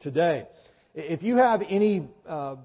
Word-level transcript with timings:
today. 0.00 0.46
If 0.94 1.22
you 1.22 1.36
have 1.36 1.62
any 1.68 2.08
uh, 2.26 2.56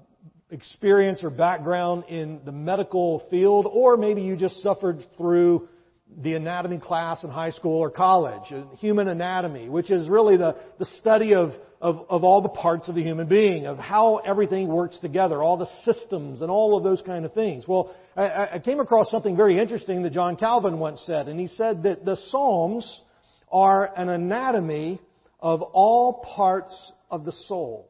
experience 0.50 1.22
or 1.22 1.30
background 1.30 2.04
in 2.08 2.40
the 2.44 2.52
medical 2.52 3.26
field, 3.30 3.66
or 3.70 3.96
maybe 3.96 4.22
you 4.22 4.36
just 4.36 4.62
suffered 4.62 5.04
through 5.16 5.68
the 6.22 6.34
anatomy 6.34 6.78
class 6.78 7.24
in 7.24 7.30
high 7.30 7.50
school 7.50 7.78
or 7.78 7.90
college, 7.90 8.52
uh, 8.52 8.62
human 8.76 9.08
anatomy, 9.08 9.68
which 9.68 9.90
is 9.90 10.08
really 10.08 10.36
the, 10.36 10.56
the 10.78 10.84
study 11.00 11.34
of, 11.34 11.52
of, 11.80 12.06
of 12.08 12.24
all 12.24 12.40
the 12.40 12.48
parts 12.48 12.88
of 12.88 12.94
the 12.94 13.02
human 13.02 13.26
being, 13.26 13.66
of 13.66 13.78
how 13.78 14.18
everything 14.18 14.68
works 14.68 14.98
together, 15.00 15.42
all 15.42 15.56
the 15.56 15.70
systems 15.84 16.40
and 16.40 16.50
all 16.50 16.76
of 16.76 16.84
those 16.84 17.02
kind 17.02 17.24
of 17.24 17.32
things. 17.32 17.66
Well, 17.66 17.94
I, 18.16 18.48
I 18.54 18.58
came 18.64 18.80
across 18.80 19.10
something 19.10 19.36
very 19.36 19.58
interesting 19.58 20.02
that 20.02 20.12
John 20.12 20.36
Calvin 20.36 20.78
once 20.78 21.02
said, 21.06 21.28
and 21.28 21.40
he 21.40 21.48
said 21.48 21.82
that 21.84 22.04
the 22.04 22.16
Psalms 22.30 23.00
are 23.50 23.90
an 23.96 24.08
anatomy 24.08 25.00
of 25.40 25.62
all 25.62 26.24
parts 26.36 26.92
of 27.14 27.24
the 27.24 27.32
soul 27.32 27.88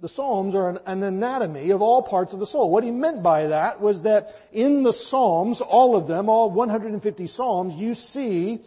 the 0.00 0.08
Psalms 0.08 0.54
are 0.54 0.70
an, 0.70 0.78
an, 0.86 1.02
anatomy 1.02 1.70
of 1.70 1.82
all 1.82 2.02
parts 2.02 2.32
of 2.32 2.38
the 2.38 2.46
soul. 2.46 2.70
What 2.70 2.84
he 2.84 2.90
meant 2.90 3.22
by 3.22 3.48
that 3.48 3.80
was 3.80 4.02
that 4.02 4.28
in 4.52 4.82
the 4.82 4.92
Psalms, 4.92 5.60
all 5.60 5.96
of 5.96 6.06
them, 6.06 6.28
all 6.28 6.50
150 6.50 7.26
Psalms, 7.26 7.74
you 7.76 7.94
see 7.94 8.62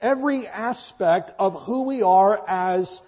every 0.00 0.46
aspect 0.46 1.32
of 1.38 1.54
who 1.64 1.82
we 1.82 2.02
are 2.02 2.40
as 2.46 3.00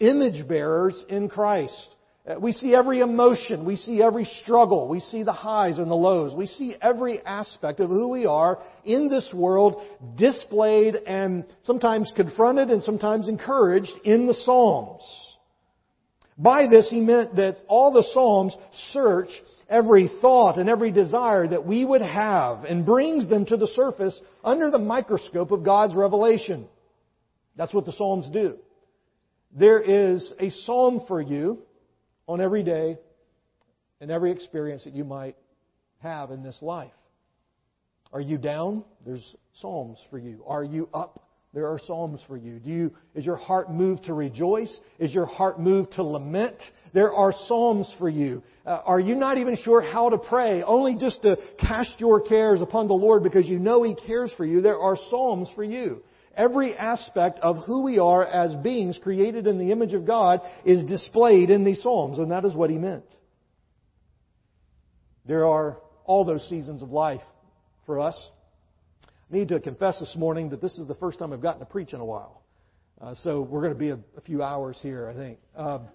image 0.00 0.46
bearers 0.46 1.02
in 1.08 1.28
Christ. 1.28 1.93
Uh, 2.26 2.36
we 2.40 2.52
see 2.52 2.74
every 2.74 3.00
emotion. 3.00 3.66
We 3.66 3.76
see 3.76 4.02
every 4.02 4.24
struggle. 4.42 4.88
We 4.88 5.00
see 5.00 5.22
the 5.24 5.32
highs 5.32 5.76
and 5.76 5.90
the 5.90 5.94
lows. 5.94 6.34
We 6.34 6.46
see 6.46 6.74
every 6.80 7.20
aspect 7.24 7.80
of 7.80 7.90
who 7.90 8.08
we 8.08 8.24
are 8.24 8.60
in 8.84 9.08
this 9.08 9.30
world 9.34 9.82
displayed 10.16 10.94
and 10.94 11.44
sometimes 11.64 12.10
confronted 12.16 12.70
and 12.70 12.82
sometimes 12.82 13.28
encouraged 13.28 13.92
in 14.04 14.26
the 14.26 14.34
Psalms. 14.34 15.02
By 16.38 16.66
this 16.66 16.88
he 16.88 17.00
meant 17.00 17.36
that 17.36 17.58
all 17.68 17.92
the 17.92 18.06
Psalms 18.14 18.56
search 18.92 19.28
every 19.68 20.10
thought 20.22 20.58
and 20.58 20.68
every 20.68 20.90
desire 20.90 21.46
that 21.46 21.66
we 21.66 21.84
would 21.84 22.02
have 22.02 22.64
and 22.64 22.86
brings 22.86 23.28
them 23.28 23.44
to 23.46 23.56
the 23.58 23.68
surface 23.68 24.18
under 24.42 24.70
the 24.70 24.78
microscope 24.78 25.50
of 25.50 25.62
God's 25.62 25.94
revelation. 25.94 26.68
That's 27.56 27.74
what 27.74 27.84
the 27.84 27.92
Psalms 27.92 28.30
do. 28.32 28.56
There 29.56 29.80
is 29.80 30.32
a 30.40 30.50
psalm 30.50 31.04
for 31.06 31.20
you 31.20 31.58
on 32.26 32.40
every 32.40 32.62
day 32.62 32.98
and 34.00 34.10
every 34.10 34.32
experience 34.32 34.84
that 34.84 34.94
you 34.94 35.04
might 35.04 35.36
have 35.98 36.30
in 36.30 36.42
this 36.42 36.58
life. 36.60 36.92
Are 38.12 38.20
you 38.20 38.38
down? 38.38 38.84
There's 39.04 39.34
psalms 39.60 39.98
for 40.10 40.18
you. 40.18 40.44
Are 40.46 40.62
you 40.62 40.88
up? 40.94 41.20
There 41.52 41.68
are 41.68 41.78
psalms 41.86 42.20
for 42.26 42.36
you. 42.36 42.58
Do 42.58 42.68
you, 42.68 42.92
is 43.14 43.24
your 43.24 43.36
heart 43.36 43.72
moved 43.72 44.04
to 44.04 44.14
rejoice? 44.14 44.76
Is 44.98 45.14
your 45.14 45.26
heart 45.26 45.60
moved 45.60 45.92
to 45.92 46.02
lament? 46.02 46.56
There 46.92 47.12
are 47.12 47.32
psalms 47.46 47.92
for 47.98 48.08
you. 48.08 48.42
Uh, 48.66 48.80
are 48.84 48.98
you 48.98 49.14
not 49.14 49.38
even 49.38 49.56
sure 49.62 49.80
how 49.80 50.10
to 50.10 50.18
pray? 50.18 50.62
Only 50.62 50.96
just 50.96 51.22
to 51.22 51.36
cast 51.60 52.00
your 52.00 52.20
cares 52.20 52.60
upon 52.60 52.88
the 52.88 52.94
Lord 52.94 53.22
because 53.22 53.46
you 53.46 53.60
know 53.60 53.84
He 53.84 53.94
cares 53.94 54.32
for 54.36 54.44
you. 54.44 54.62
There 54.62 54.78
are 54.78 54.96
psalms 55.10 55.48
for 55.54 55.62
you. 55.62 56.02
Every 56.36 56.76
aspect 56.76 57.38
of 57.40 57.64
who 57.64 57.82
we 57.82 57.98
are 57.98 58.24
as 58.24 58.54
beings 58.56 58.98
created 59.02 59.46
in 59.46 59.58
the 59.58 59.72
image 59.72 59.94
of 59.94 60.06
God 60.06 60.40
is 60.64 60.84
displayed 60.84 61.50
in 61.50 61.64
these 61.64 61.82
psalms, 61.82 62.18
and 62.18 62.30
that 62.30 62.44
is 62.44 62.54
what 62.54 62.70
He 62.70 62.78
meant. 62.78 63.04
There 65.26 65.46
are 65.46 65.78
all 66.04 66.24
those 66.24 66.46
seasons 66.48 66.82
of 66.82 66.90
life 66.90 67.22
for 67.86 68.00
us 68.00 68.16
I 69.34 69.36
need 69.36 69.48
to 69.48 69.60
confess 69.60 69.98
this 69.98 70.14
morning 70.16 70.50
that 70.50 70.60
this 70.60 70.78
is 70.78 70.86
the 70.86 70.94
first 70.94 71.18
time 71.18 71.32
I've 71.32 71.40
gotten 71.40 71.60
to 71.60 71.66
preach 71.66 71.92
in 71.92 72.00
a 72.00 72.04
while. 72.04 72.42
Uh, 73.00 73.14
so 73.22 73.40
we're 73.40 73.62
going 73.62 73.72
to 73.72 73.78
be 73.78 73.90
a, 73.90 73.98
a, 74.16 74.20
few 74.20 74.42
hours 74.42 74.78
here, 74.82 75.08
I 75.08 75.14
think. 75.14 75.38
Um, 75.56 75.88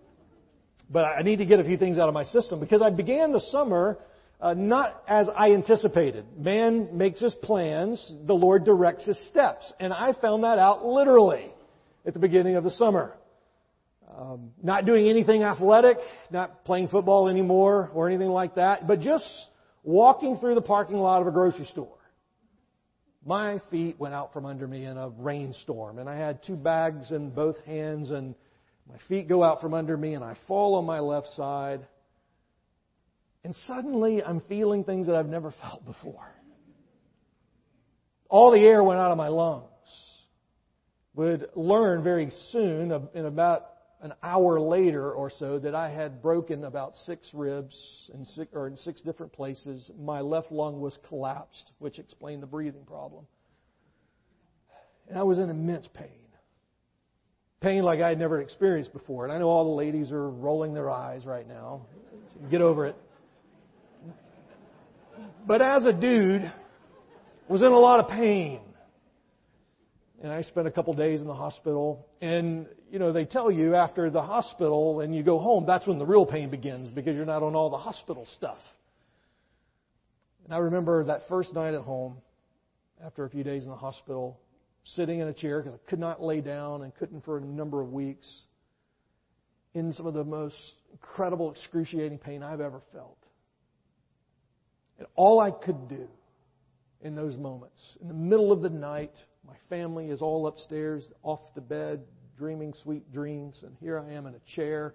but 0.90 1.06
I 1.06 1.22
need 1.22 1.38
to 1.38 1.46
get 1.46 1.60
a 1.60 1.64
few 1.64 1.78
things 1.78 1.98
out 1.98 2.08
of 2.08 2.14
my 2.14 2.24
system 2.26 2.60
because 2.60 2.82
I 2.82 2.90
began 2.90 3.32
the 3.32 3.40
summer 3.52 4.00
uh, 4.40 4.54
not 4.54 5.04
as 5.08 5.28
I 5.36 5.52
anticipated. 5.52 6.26
Man 6.38 6.98
makes 6.98 7.20
his 7.20 7.34
plans, 7.36 8.14
the 8.26 8.34
Lord 8.34 8.66
directs 8.66 9.06
his 9.06 9.20
steps. 9.30 9.72
And 9.80 9.94
I 9.94 10.14
found 10.14 10.44
that 10.44 10.58
out 10.58 10.86
literally 10.86 11.52
at 12.06 12.14
the 12.14 12.20
beginning 12.20 12.56
of 12.56 12.64
the 12.64 12.72
summer. 12.72 13.14
Um, 14.18 14.52
not 14.62 14.86
doing 14.86 15.08
anything 15.08 15.44
athletic, 15.44 15.98
not 16.32 16.66
playing 16.66 16.88
football 16.88 17.28
anymore 17.28 17.92
or 17.94 18.08
anything 18.08 18.30
like 18.30 18.56
that, 18.56 18.88
but 18.88 19.00
just 19.00 19.26
walking 19.84 20.38
through 20.40 20.56
the 20.56 20.62
parking 20.62 20.98
lot 20.98 21.22
of 21.22 21.28
a 21.28 21.32
grocery 21.32 21.66
store 21.66 22.00
my 23.26 23.62
feet 23.70 24.00
went 24.00 24.14
out 24.14 24.34
from 24.34 24.46
under 24.46 24.68
me 24.68 24.86
in 24.86 24.98
a 24.98 25.10
rainstorm, 25.10 26.00
and 26.00 26.10
I 26.10 26.18
had 26.18 26.44
two 26.44 26.56
bags 26.56 27.12
in 27.12 27.30
both 27.30 27.58
hands, 27.66 28.12
and 28.12 28.34
my 28.90 28.98
feet 29.08 29.28
go 29.28 29.44
out 29.44 29.62
from 29.62 29.74
under 29.74 29.98
me, 29.98 30.14
and 30.14 30.24
I 30.24 30.36
fall 30.48 30.76
on 30.76 30.86
my 30.86 31.00
left 31.00 31.28
side. 31.36 31.86
And 33.44 33.56
suddenly 33.68 34.24
I'm 34.24 34.42
feeling 34.42 34.84
things 34.84 35.08
that 35.08 35.16
I've 35.16 35.30
never 35.30 35.54
felt 35.62 35.86
before. 35.86 36.28
All 38.30 38.52
the 38.52 38.60
air 38.60 38.84
went 38.84 39.00
out 39.00 39.12
of 39.12 39.18
my 39.18 39.30
lungs. 39.30 39.66
Would 41.16 41.50
learn 41.56 42.04
very 42.04 42.32
soon, 42.52 42.92
in 43.14 43.26
about 43.26 43.66
an 44.02 44.14
hour 44.24 44.60
later 44.60 45.12
or 45.12 45.30
so 45.30 45.60
that 45.60 45.76
I 45.76 45.90
had 45.90 46.22
broken 46.22 46.64
about 46.64 46.96
six 46.96 47.30
ribs 47.34 48.10
in 48.14 48.24
six, 48.24 48.52
or 48.54 48.68
in 48.68 48.78
six 48.78 49.02
different 49.02 49.34
places. 49.34 49.90
My 50.00 50.22
left 50.22 50.52
lung 50.52 50.80
was 50.80 50.98
collapsed, 51.08 51.72
which 51.80 52.00
explained 52.00 52.42
the 52.42 52.48
breathing 52.48 52.86
problem. 52.86 53.26
And 55.10 55.18
I 55.18 55.24
was 55.24 55.40
in 55.40 55.50
immense 55.50 55.88
pain. 55.94 56.08
Pain 57.60 57.84
like 57.84 58.00
I 58.00 58.10
had 58.10 58.20
never 58.20 58.40
experienced 58.40 58.94
before. 58.94 59.26
And 59.26 59.34
I 59.34 59.40
know 59.40 59.50
all 59.50 59.66
the 59.66 59.76
ladies 59.76 60.12
are 60.14 60.30
rolling 60.30 60.74
their 60.74 60.90
eyes 60.90 61.26
right 61.26 61.48
now. 61.48 61.82
Get 62.50 62.62
over 62.62 62.86
it. 62.86 62.96
But 65.46 65.62
as 65.62 65.86
a 65.86 65.94
dude, 65.94 66.52
was 67.48 67.62
in 67.62 67.68
a 67.68 67.80
lot 67.80 68.00
of 68.00 68.10
pain 68.10 68.62
and 70.22 70.32
I 70.32 70.42
spent 70.42 70.68
a 70.68 70.72
couple 70.72 70.94
days 70.94 71.22
in 71.22 71.28
the 71.28 71.34
hospital. 71.34 72.06
And, 72.22 72.68
you 72.92 73.00
know, 73.00 73.14
they 73.14 73.26
tell 73.26 73.50
you 73.50 73.76
after 73.76 74.10
the 74.10 74.22
hospital 74.22 75.00
and 75.00 75.16
you 75.16 75.24
go 75.24 75.40
home, 75.40 75.66
that's 75.66 75.88
when 75.88 75.98
the 75.98 76.06
real 76.06 76.26
pain 76.26 76.50
begins 76.50 76.92
because 76.92 77.16
you're 77.16 77.26
not 77.26 77.42
on 77.42 77.56
all 77.56 77.70
the 77.70 77.78
hospital 77.78 78.28
stuff. 78.36 78.58
And 80.44 80.54
I 80.54 80.58
remember 80.58 81.06
that 81.06 81.22
first 81.30 81.54
night 81.54 81.74
at 81.74 81.82
home, 81.82 82.18
after 83.04 83.24
a 83.24 83.30
few 83.30 83.44
days 83.46 83.64
in 83.64 83.70
the 83.70 83.78
hospital, 83.78 84.40
sitting 84.84 85.20
in 85.20 85.28
a 85.30 85.34
chair 85.34 85.62
because 85.62 85.80
I 85.80 85.90
could 85.90 86.00
not 86.00 86.22
lay 86.22 86.42
down 86.42 86.82
and 86.82 86.94
couldn't 86.96 87.24
for 87.24 87.38
a 87.38 87.42
number 87.42 87.82
of 87.82 87.94
weeks, 87.94 88.42
in 89.74 89.94
some 89.94 90.06
of 90.06 90.14
the 90.14 90.24
most 90.24 90.58
incredible, 90.92 91.52
excruciating 91.52 92.18
pain 92.18 92.44
I've 92.44 92.60
ever 92.60 92.82
felt. 92.92 93.19
And 95.00 95.08
all 95.16 95.40
I 95.40 95.52
could 95.52 95.88
do 95.88 96.08
in 97.02 97.16
those 97.16 97.38
moments, 97.38 97.82
in 98.02 98.10
the 98.10 98.14
middle 98.14 98.52
of 98.52 98.62
the 98.62 98.70
night, 98.70 99.14
my 99.48 99.56
family 99.70 100.10
is 100.10 100.22
all 100.22 100.46
upstairs, 100.48 101.08
off 101.24 101.40
the 101.56 101.62
bed, 101.62 102.02
dreaming 102.38 102.74
sweet 102.84 103.12
dreams, 103.12 103.64
and 103.64 103.76
here 103.80 103.98
I 103.98 104.12
am 104.12 104.28
in 104.28 104.36
a 104.36 104.56
chair, 104.56 104.94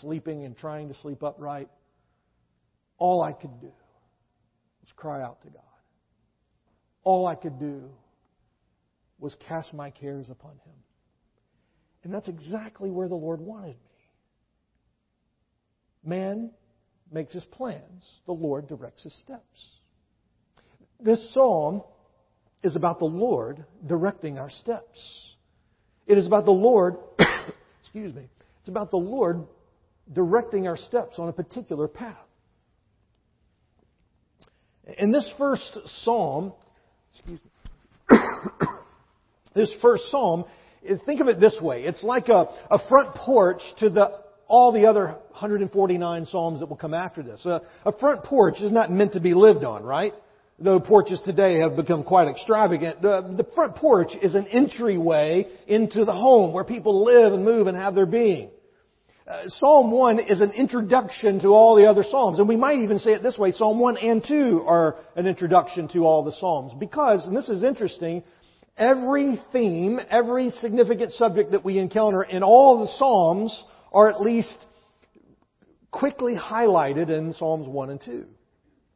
sleeping 0.00 0.44
and 0.44 0.56
trying 0.56 0.88
to 0.88 0.94
sleep 0.94 1.22
upright. 1.22 1.68
All 2.98 3.22
I 3.22 3.32
could 3.32 3.60
do 3.60 3.72
was 4.82 4.92
cry 4.96 5.22
out 5.22 5.40
to 5.42 5.48
God. 5.48 5.62
All 7.04 7.26
I 7.26 7.36
could 7.36 7.60
do 7.60 7.90
was 9.20 9.36
cast 9.46 9.72
my 9.72 9.90
cares 9.90 10.30
upon 10.30 10.52
Him. 10.52 10.74
And 12.02 12.12
that's 12.12 12.28
exactly 12.28 12.90
where 12.90 13.08
the 13.08 13.14
Lord 13.14 13.40
wanted 13.40 13.76
me. 13.76 14.08
Man 16.04 16.50
makes 17.14 17.32
his 17.32 17.44
plans, 17.44 18.06
the 18.26 18.32
Lord 18.32 18.66
directs 18.66 19.04
his 19.04 19.14
steps. 19.20 19.68
This 21.00 21.32
psalm 21.32 21.82
is 22.62 22.76
about 22.76 22.98
the 22.98 23.04
Lord 23.04 23.64
directing 23.86 24.38
our 24.38 24.50
steps. 24.50 25.34
It 26.06 26.18
is 26.18 26.26
about 26.26 26.44
the 26.44 26.50
Lord, 26.50 26.96
excuse 27.82 28.12
me, 28.12 28.28
it's 28.60 28.68
about 28.68 28.90
the 28.90 28.98
Lord 28.98 29.46
directing 30.12 30.66
our 30.66 30.76
steps 30.76 31.18
on 31.18 31.28
a 31.28 31.32
particular 31.32 31.88
path. 31.88 32.16
In 34.98 35.12
this 35.12 35.32
first 35.38 35.78
psalm, 36.02 36.52
excuse 37.14 37.40
me, 38.10 38.18
this 39.54 39.72
first 39.80 40.10
psalm, 40.10 40.44
think 41.06 41.20
of 41.20 41.28
it 41.28 41.40
this 41.40 41.58
way. 41.60 41.84
It's 41.84 42.02
like 42.02 42.28
a, 42.28 42.48
a 42.70 42.86
front 42.88 43.14
porch 43.14 43.62
to 43.78 43.88
the, 43.88 44.23
all 44.48 44.72
the 44.72 44.86
other 44.86 45.06
149 45.06 46.26
psalms 46.26 46.60
that 46.60 46.66
will 46.66 46.76
come 46.76 46.94
after 46.94 47.22
this. 47.22 47.44
A, 47.46 47.62
front 47.98 48.24
porch 48.24 48.60
is 48.60 48.70
not 48.70 48.90
meant 48.90 49.14
to 49.14 49.20
be 49.20 49.34
lived 49.34 49.64
on, 49.64 49.82
right? 49.82 50.12
though 50.58 50.78
porches 50.78 51.20
today 51.24 51.58
have 51.58 51.76
become 51.76 52.04
quite 52.04 52.28
extravagant, 52.28 53.02
the, 53.02 53.46
front 53.54 53.74
porch 53.76 54.12
is 54.22 54.34
an 54.34 54.46
entryway 54.48 55.46
into 55.66 56.04
the 56.04 56.12
home 56.12 56.52
where 56.52 56.64
people 56.64 57.04
live 57.04 57.32
and 57.32 57.44
move 57.44 57.66
and 57.66 57.76
have 57.76 57.94
their 57.94 58.06
being. 58.06 58.50
Uh, 59.26 59.44
Psalm 59.48 59.90
1 59.90 60.20
is 60.20 60.40
an 60.40 60.52
introduction 60.52 61.40
to 61.40 61.48
all 61.48 61.76
the 61.76 61.88
other 61.88 62.02
Psalms. 62.02 62.38
And 62.38 62.48
we 62.48 62.56
might 62.56 62.78
even 62.78 62.98
say 62.98 63.12
it 63.12 63.22
this 63.22 63.38
way, 63.38 63.52
Psalm 63.52 63.78
1 63.78 63.96
and 63.96 64.22
2 64.26 64.64
are 64.66 64.96
an 65.16 65.26
introduction 65.26 65.88
to 65.88 66.00
all 66.00 66.24
the 66.24 66.32
Psalms. 66.32 66.74
Because, 66.78 67.26
and 67.26 67.34
this 67.34 67.48
is 67.48 67.64
interesting, 67.64 68.22
every 68.76 69.40
theme, 69.50 69.98
every 70.10 70.50
significant 70.50 71.12
subject 71.12 71.52
that 71.52 71.64
we 71.64 71.78
encounter 71.78 72.22
in 72.22 72.42
all 72.42 72.84
the 72.84 72.92
Psalms 72.98 73.64
are 73.94 74.10
at 74.10 74.20
least 74.20 74.66
quickly 75.90 76.34
highlighted 76.36 77.08
in 77.08 77.32
Psalms 77.34 77.68
1 77.68 77.90
and 77.90 78.00
2. 78.04 78.24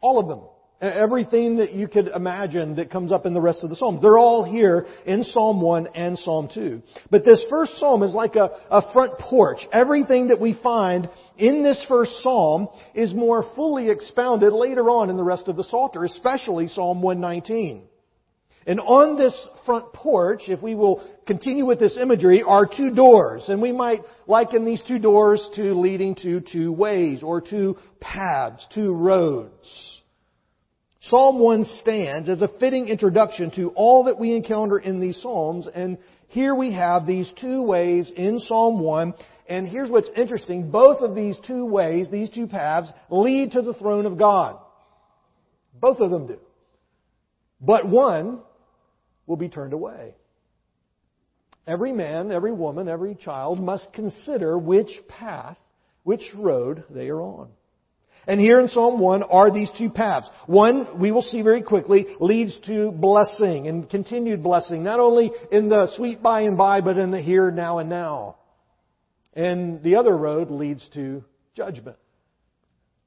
All 0.01 0.19
of 0.19 0.29
them. 0.29 0.41
Everything 0.81 1.57
that 1.57 1.73
you 1.73 1.89
could 1.89 2.07
imagine 2.07 2.77
that 2.77 2.89
comes 2.89 3.11
up 3.11 3.27
in 3.27 3.35
the 3.35 3.41
rest 3.41 3.65
of 3.65 3.71
the 3.71 3.75
Psalms. 3.75 4.01
They're 4.01 4.19
all 4.19 4.45
here 4.45 4.87
in 5.07 5.25
Psalm 5.25 5.61
1 5.61 5.89
and 5.89 6.17
Psalm 6.19 6.49
2. 6.55 6.83
But 7.11 7.25
this 7.25 7.45
first 7.51 7.79
Psalm 7.79 8.05
is 8.05 8.15
like 8.15 8.37
a, 8.37 8.51
a 8.71 8.93
front 8.93 9.19
porch. 9.19 9.59
Everything 9.73 10.29
that 10.29 10.41
we 10.41 10.57
find 10.63 11.09
in 11.37 11.65
this 11.65 11.85
first 11.89 12.13
Psalm 12.23 12.69
is 12.95 13.13
more 13.13 13.45
fully 13.57 13.91
expounded 13.91 14.53
later 14.53 14.89
on 14.89 15.11
in 15.11 15.17
the 15.17 15.25
rest 15.25 15.49
of 15.49 15.57
the 15.57 15.65
Psalter, 15.65 16.05
especially 16.05 16.69
Psalm 16.69 17.03
119. 17.03 17.83
And 18.69 18.81
on 18.81 19.17
this 19.17 19.35
front 19.65 19.95
porch, 19.95 20.43
if 20.49 20.61
we 20.61 20.75
will 20.75 21.03
continue 21.27 21.65
with 21.65 21.79
this 21.79 21.97
imagery, 21.97 22.43
are 22.43 22.67
two 22.67 22.95
doors. 22.95 23.47
And 23.49 23.63
we 23.63 23.73
might 23.73 24.03
liken 24.27 24.67
these 24.67 24.83
two 24.87 24.99
doors 24.99 25.49
to 25.55 25.73
leading 25.73 26.15
to 26.17 26.41
two 26.41 26.71
ways, 26.71 27.23
or 27.23 27.41
two 27.41 27.79
paths, 27.99 28.67
two 28.75 28.93
roads. 28.93 30.03
Psalm 31.01 31.39
1 31.39 31.65
stands 31.81 32.29
as 32.29 32.43
a 32.43 32.51
fitting 32.61 32.89
introduction 32.89 33.51
to 33.53 33.71
all 33.71 34.05
that 34.05 34.19
we 34.19 34.35
encounter 34.35 34.79
in 34.79 35.01
these 35.01 35.17
Psalms, 35.23 35.67
and 35.75 35.97
here 36.27 36.55
we 36.55 36.75
have 36.75 37.07
these 37.07 37.33
two 37.41 37.63
ways 37.63 38.13
in 38.15 38.39
Psalm 38.39 38.81
1, 38.81 39.15
and 39.49 39.67
here's 39.67 39.89
what's 39.89 40.11
interesting. 40.15 40.71
Both 40.71 41.01
of 41.01 41.15
these 41.15 41.39
two 41.47 41.65
ways, 41.65 42.11
these 42.11 42.29
two 42.29 42.47
paths, 42.47 42.93
lead 43.09 43.53
to 43.53 43.63
the 43.63 43.73
throne 43.73 44.05
of 44.05 44.19
God. 44.19 44.59
Both 45.73 46.01
of 46.01 46.11
them 46.11 46.27
do. 46.27 46.39
But 47.63 47.89
one 47.89 48.43
will 49.29 49.37
be 49.37 49.49
turned 49.49 49.75
away. 49.75 50.17
Every 51.69 51.93
man, 51.93 52.33
every 52.33 52.53
woman, 52.53 52.89
every 52.89 53.15
child 53.15 53.61
must 53.61 53.93
consider 53.93 54.59
which 54.59 54.91
path, 55.07 55.59
which 56.03 56.23
road 56.35 56.83
they 56.91 57.11
are 57.11 57.21
on. 57.21 57.51
And 58.27 58.41
here 58.41 58.59
in 58.59 58.69
Psalm 58.69 58.99
1 58.99 59.23
are 59.23 59.51
these 59.51 59.71
two 59.79 59.91
paths. 59.91 60.29
One, 60.47 60.99
we 60.99 61.13
will 61.13 61.23
see 61.23 61.43
very 61.43 61.63
quickly, 61.63 62.07
leads 62.21 62.59
to 62.67 62.91
blessing 62.91 63.69
and 63.69 63.89
continued 63.89 64.43
blessing, 64.43 64.83
not 64.83 64.99
only 64.99 65.31
in 65.53 65.69
the 65.69 65.91
sweet 65.95 66.23
by 66.23 66.43
and 66.43 66.57
by, 66.57 66.81
but 66.81 66.99
in 66.99 67.11
the 67.11 67.21
here, 67.21 67.51
now, 67.51 67.79
and 67.79 67.89
now. 67.89 68.37
And 69.35 69.83
the 69.83 69.97
other 69.97 70.17
road 70.17 70.51
leads 70.51 70.87
to 70.95 71.23
judgment. 71.55 71.97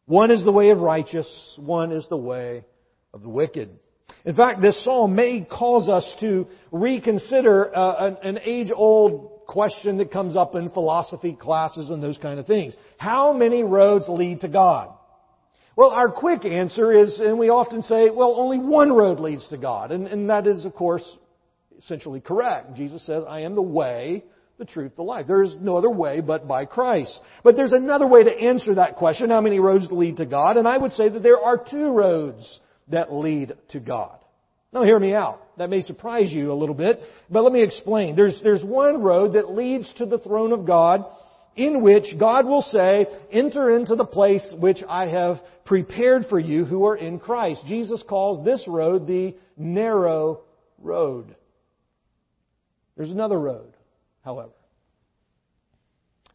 One 0.05 0.31
is 0.31 0.43
the 0.43 0.51
way 0.51 0.69
of 0.69 0.79
righteous, 0.79 1.27
one 1.57 1.91
is 1.91 2.05
the 2.09 2.17
way 2.17 2.63
of 3.13 3.21
the 3.21 3.29
wicked. 3.29 3.79
In 4.25 4.35
fact, 4.35 4.61
this 4.61 4.83
psalm 4.83 5.15
may 5.15 5.41
cause 5.41 5.89
us 5.89 6.15
to 6.19 6.47
reconsider 6.71 7.75
uh, 7.75 8.07
an, 8.07 8.17
an 8.23 8.39
age-old 8.43 9.45
question 9.47 9.97
that 9.97 10.11
comes 10.11 10.35
up 10.35 10.55
in 10.55 10.69
philosophy 10.69 11.33
classes 11.33 11.89
and 11.89 12.01
those 12.01 12.17
kind 12.17 12.39
of 12.39 12.47
things. 12.47 12.73
How 12.97 13.33
many 13.33 13.63
roads 13.63 14.05
lead 14.07 14.41
to 14.41 14.47
God? 14.47 14.93
Well, 15.75 15.89
our 15.89 16.09
quick 16.09 16.45
answer 16.45 16.91
is, 16.91 17.19
and 17.19 17.39
we 17.39 17.49
often 17.49 17.81
say, 17.81 18.09
well, 18.09 18.35
only 18.37 18.59
one 18.59 18.93
road 18.93 19.19
leads 19.19 19.47
to 19.49 19.57
God. 19.57 19.91
And, 19.91 20.07
and 20.07 20.29
that 20.29 20.45
is, 20.45 20.65
of 20.65 20.75
course, 20.75 21.03
essentially 21.79 22.19
correct. 22.19 22.75
Jesus 22.75 23.05
says, 23.05 23.23
I 23.27 23.41
am 23.41 23.55
the 23.55 23.61
way, 23.61 24.23
the 24.59 24.65
truth, 24.65 24.95
the 24.95 25.01
life. 25.01 25.27
There 25.27 25.41
is 25.41 25.55
no 25.59 25.77
other 25.77 25.89
way 25.89 26.21
but 26.21 26.47
by 26.47 26.65
Christ. 26.65 27.19
But 27.43 27.55
there's 27.55 27.73
another 27.73 28.05
way 28.05 28.23
to 28.23 28.31
answer 28.31 28.75
that 28.75 28.97
question, 28.97 29.31
how 29.31 29.41
many 29.41 29.59
roads 29.59 29.87
lead 29.89 30.17
to 30.17 30.25
God? 30.25 30.57
And 30.57 30.67
I 30.67 30.77
would 30.77 30.91
say 30.91 31.09
that 31.09 31.23
there 31.23 31.39
are 31.39 31.57
two 31.57 31.91
roads 31.93 32.59
that 32.91 33.13
lead 33.13 33.55
to 33.69 33.79
God. 33.79 34.17
Now 34.73 34.83
hear 34.83 34.99
me 34.99 35.13
out. 35.13 35.41
That 35.57 35.69
may 35.69 35.81
surprise 35.81 36.31
you 36.31 36.51
a 36.51 36.55
little 36.55 36.75
bit, 36.75 37.01
but 37.29 37.43
let 37.43 37.51
me 37.51 37.61
explain. 37.61 38.15
There's, 38.15 38.39
there's 38.43 38.63
one 38.63 39.01
road 39.01 39.33
that 39.33 39.51
leads 39.51 39.91
to 39.95 40.05
the 40.05 40.19
throne 40.19 40.53
of 40.53 40.65
God 40.65 41.05
in 41.55 41.81
which 41.81 42.05
God 42.17 42.45
will 42.45 42.61
say, 42.61 43.05
enter 43.31 43.75
into 43.75 43.95
the 43.95 44.05
place 44.05 44.45
which 44.57 44.81
I 44.87 45.07
have 45.07 45.41
prepared 45.65 46.25
for 46.29 46.39
you 46.39 46.63
who 46.63 46.85
are 46.85 46.95
in 46.95 47.19
Christ. 47.19 47.63
Jesus 47.67 48.03
calls 48.07 48.45
this 48.45 48.63
road 48.67 49.07
the 49.07 49.35
narrow 49.57 50.41
road. 50.77 51.35
There's 52.95 53.11
another 53.11 53.39
road, 53.39 53.73
however. 54.23 54.51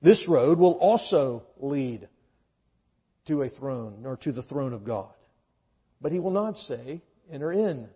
This 0.02 0.22
road 0.28 0.58
will 0.58 0.74
also 0.74 1.44
lead 1.58 2.08
to 3.26 3.42
a 3.42 3.48
throne 3.48 4.04
or 4.04 4.16
to 4.18 4.32
the 4.32 4.42
throne 4.42 4.72
of 4.72 4.84
God. 4.84 5.12
But 6.00 6.12
he 6.12 6.18
will 6.18 6.30
not 6.30 6.56
say, 6.56 7.00
enter 7.30 7.52
in. 7.52 7.88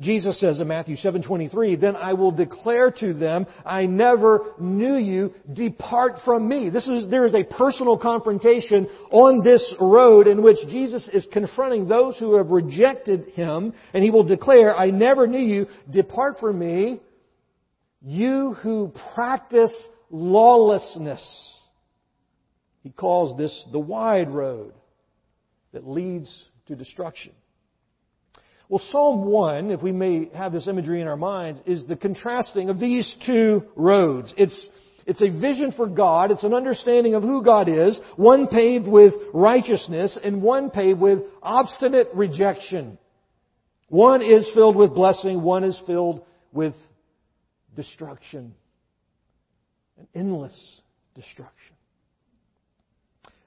Jesus 0.00 0.38
says 0.38 0.60
in 0.60 0.68
Matthew 0.68 0.96
7:23, 0.96 1.74
"Then 1.74 1.96
I 1.96 2.12
will 2.12 2.30
declare 2.30 2.92
to 2.92 3.12
them, 3.12 3.46
I 3.64 3.86
never 3.86 4.54
knew 4.58 4.94
you. 4.94 5.32
Depart 5.52 6.20
from 6.24 6.48
me." 6.48 6.70
This 6.70 6.86
is 6.86 7.08
there 7.08 7.24
is 7.24 7.34
a 7.34 7.42
personal 7.42 7.98
confrontation 7.98 8.88
on 9.10 9.42
this 9.42 9.74
road 9.80 10.28
in 10.28 10.42
which 10.42 10.58
Jesus 10.68 11.08
is 11.08 11.26
confronting 11.26 11.88
those 11.88 12.16
who 12.16 12.36
have 12.36 12.50
rejected 12.50 13.26
him, 13.34 13.74
and 13.92 14.04
he 14.04 14.10
will 14.10 14.22
declare, 14.22 14.76
"I 14.76 14.90
never 14.90 15.26
knew 15.26 15.38
you. 15.38 15.66
Depart 15.90 16.38
from 16.38 16.60
me, 16.60 17.00
you 18.00 18.52
who 18.54 18.92
practice 19.14 19.74
lawlessness." 20.10 21.58
He 22.84 22.90
calls 22.90 23.36
this 23.36 23.64
the 23.72 23.80
wide 23.80 24.30
road 24.30 24.74
that 25.72 25.88
leads 25.88 26.48
to 26.68 26.76
destruction. 26.76 27.32
Well, 28.68 28.82
Psalm 28.90 29.26
1, 29.26 29.70
if 29.70 29.82
we 29.82 29.92
may 29.92 30.30
have 30.34 30.52
this 30.52 30.66
imagery 30.66 31.02
in 31.02 31.06
our 31.06 31.16
minds, 31.16 31.60
is 31.66 31.84
the 31.86 31.96
contrasting 31.96 32.70
of 32.70 32.80
these 32.80 33.16
two 33.26 33.64
roads. 33.76 34.32
It's, 34.38 34.68
it's 35.04 35.20
a 35.20 35.28
vision 35.28 35.72
for 35.72 35.86
God. 35.86 36.30
It's 36.30 36.44
an 36.44 36.54
understanding 36.54 37.14
of 37.14 37.22
who 37.22 37.44
God 37.44 37.68
is. 37.68 38.00
One 38.16 38.46
paved 38.46 38.86
with 38.86 39.12
righteousness 39.34 40.18
and 40.22 40.40
one 40.40 40.70
paved 40.70 41.00
with 41.00 41.18
obstinate 41.42 42.08
rejection. 42.14 42.98
One 43.88 44.22
is 44.22 44.48
filled 44.54 44.76
with 44.76 44.94
blessing. 44.94 45.42
One 45.42 45.64
is 45.64 45.78
filled 45.86 46.24
with 46.50 46.72
destruction. 47.76 48.54
An 49.98 50.08
endless 50.14 50.80
destruction. 51.14 51.76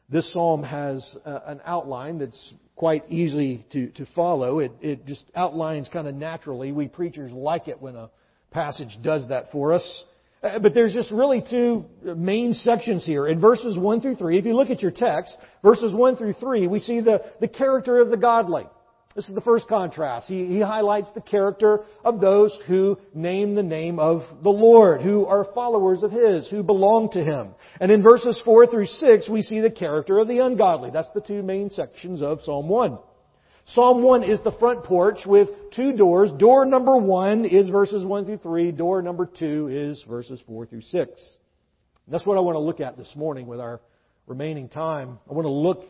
This 0.10 0.32
psalm 0.34 0.64
has 0.64 1.16
uh, 1.26 1.40
an 1.48 1.62
outline 1.66 2.20
that's 2.20 2.54
quite 2.76 3.04
easy 3.10 3.66
to, 3.72 3.88
to 3.92 4.06
follow. 4.16 4.60
It, 4.60 4.72
it 4.82 5.06
just 5.06 5.24
outlines 5.36 5.90
kind 5.92 6.08
of 6.08 6.14
naturally. 6.14 6.72
We 6.72 6.88
preachers 6.88 7.32
like 7.32 7.68
it 7.68 7.82
when 7.82 7.96
a 7.96 8.10
passage 8.52 8.98
does 9.02 9.28
that 9.30 9.52
for 9.52 9.74
us. 9.74 10.04
Uh, 10.44 10.60
but 10.60 10.76
there's 10.76 10.94
just 10.94 11.10
really 11.10 11.44
two 11.48 11.86
main 12.04 12.54
sections 12.54 13.04
here. 13.04 13.26
In 13.28 13.40
verses 13.40 13.80
1 13.80 14.02
through 14.02 14.16
3, 14.16 14.38
if 14.38 14.46
you 14.46 14.54
look 14.54 14.70
at 14.70 14.82
your 14.82 14.92
text, 14.92 15.36
verses 15.64 15.92
1 15.92 16.18
through 16.18 16.34
3, 16.34 16.68
we 16.68 16.80
see 16.80 17.02
the, 17.02 17.24
the 17.42 17.48
character 17.48 18.00
of 18.00 18.12
the 18.12 18.18
godly. 18.18 18.66
This 19.16 19.30
is 19.30 19.36
the 19.36 19.42
first 19.42 19.70
contrast. 19.70 20.28
He, 20.28 20.46
he 20.46 20.60
highlights 20.60 21.10
the 21.16 21.22
character 21.22 21.86
of 22.04 22.20
those 22.20 22.56
who 22.68 22.98
name 23.14 23.56
the 23.56 23.64
name 23.64 23.98
of 23.98 24.24
the 24.44 24.50
Lord, 24.50 25.02
who 25.02 25.26
are 25.26 25.48
followers 25.56 26.04
of 26.04 26.12
His, 26.12 26.50
who 26.50 26.64
belong 26.64 27.10
to 27.12 27.24
Him. 27.24 27.56
And 27.80 27.92
in 27.92 28.04
verses 28.04 28.42
4 28.44 28.68
through 28.68 28.88
6, 28.88 29.30
we 29.30 29.42
see 29.42 29.62
the 29.62 29.72
character 29.72 30.20
of 30.20 30.28
the 30.28 30.40
ungodly. 30.40 30.92
That's 30.92 31.10
the 31.16 31.22
two 31.22 31.44
main 31.44 31.70
sections 31.70 32.22
of 32.22 32.42
Psalm 32.42 32.68
1. 32.68 33.00
Psalm 33.68 34.04
1 34.04 34.24
is 34.24 34.42
the 34.44 34.52
front 34.52 34.84
porch 34.84 35.20
with 35.26 35.48
two 35.74 35.94
doors. 35.94 36.30
Door 36.38 36.66
number 36.66 36.98
1 36.98 37.46
is 37.46 37.70
verses 37.70 38.06
1 38.06 38.26
through 38.26 38.38
3. 38.40 38.72
Door 38.74 39.02
number 39.02 39.26
2 39.26 39.70
is 39.72 40.04
verses 40.10 40.44
4 40.46 40.66
through 40.66 40.82
6. 40.82 41.22
that's 42.10 42.26
what 42.26 42.38
I 42.38 42.42
want 42.42 42.56
to 42.56 42.60
look 42.60 42.82
at 42.82 42.98
this 42.98 43.12
morning 43.16 43.48
with 43.48 43.62
our 43.62 43.80
remaining 44.28 44.68
time. 44.68 45.20
I 45.30 45.34
want 45.34 45.46
to 45.46 45.52
look 45.52 45.88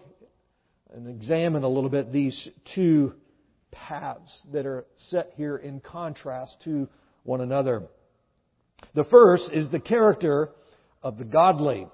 and 0.95 1.09
examine 1.09 1.63
a 1.63 1.67
little 1.67 1.89
bit 1.89 2.13
these 2.13 2.47
two 2.73 3.13
paths 3.71 4.31
that 4.53 4.65
are 4.65 4.85
set 4.95 5.31
here 5.35 5.57
in 5.57 5.81
contrast 5.81 6.55
to 6.63 6.87
one 7.23 7.41
another. 7.41 7.83
The 8.93 9.03
first 9.03 9.49
is 9.51 9.69
the 9.69 9.81
character 9.81 10.49
of 11.03 11.17
the 11.17 11.25
godly. 11.25 11.87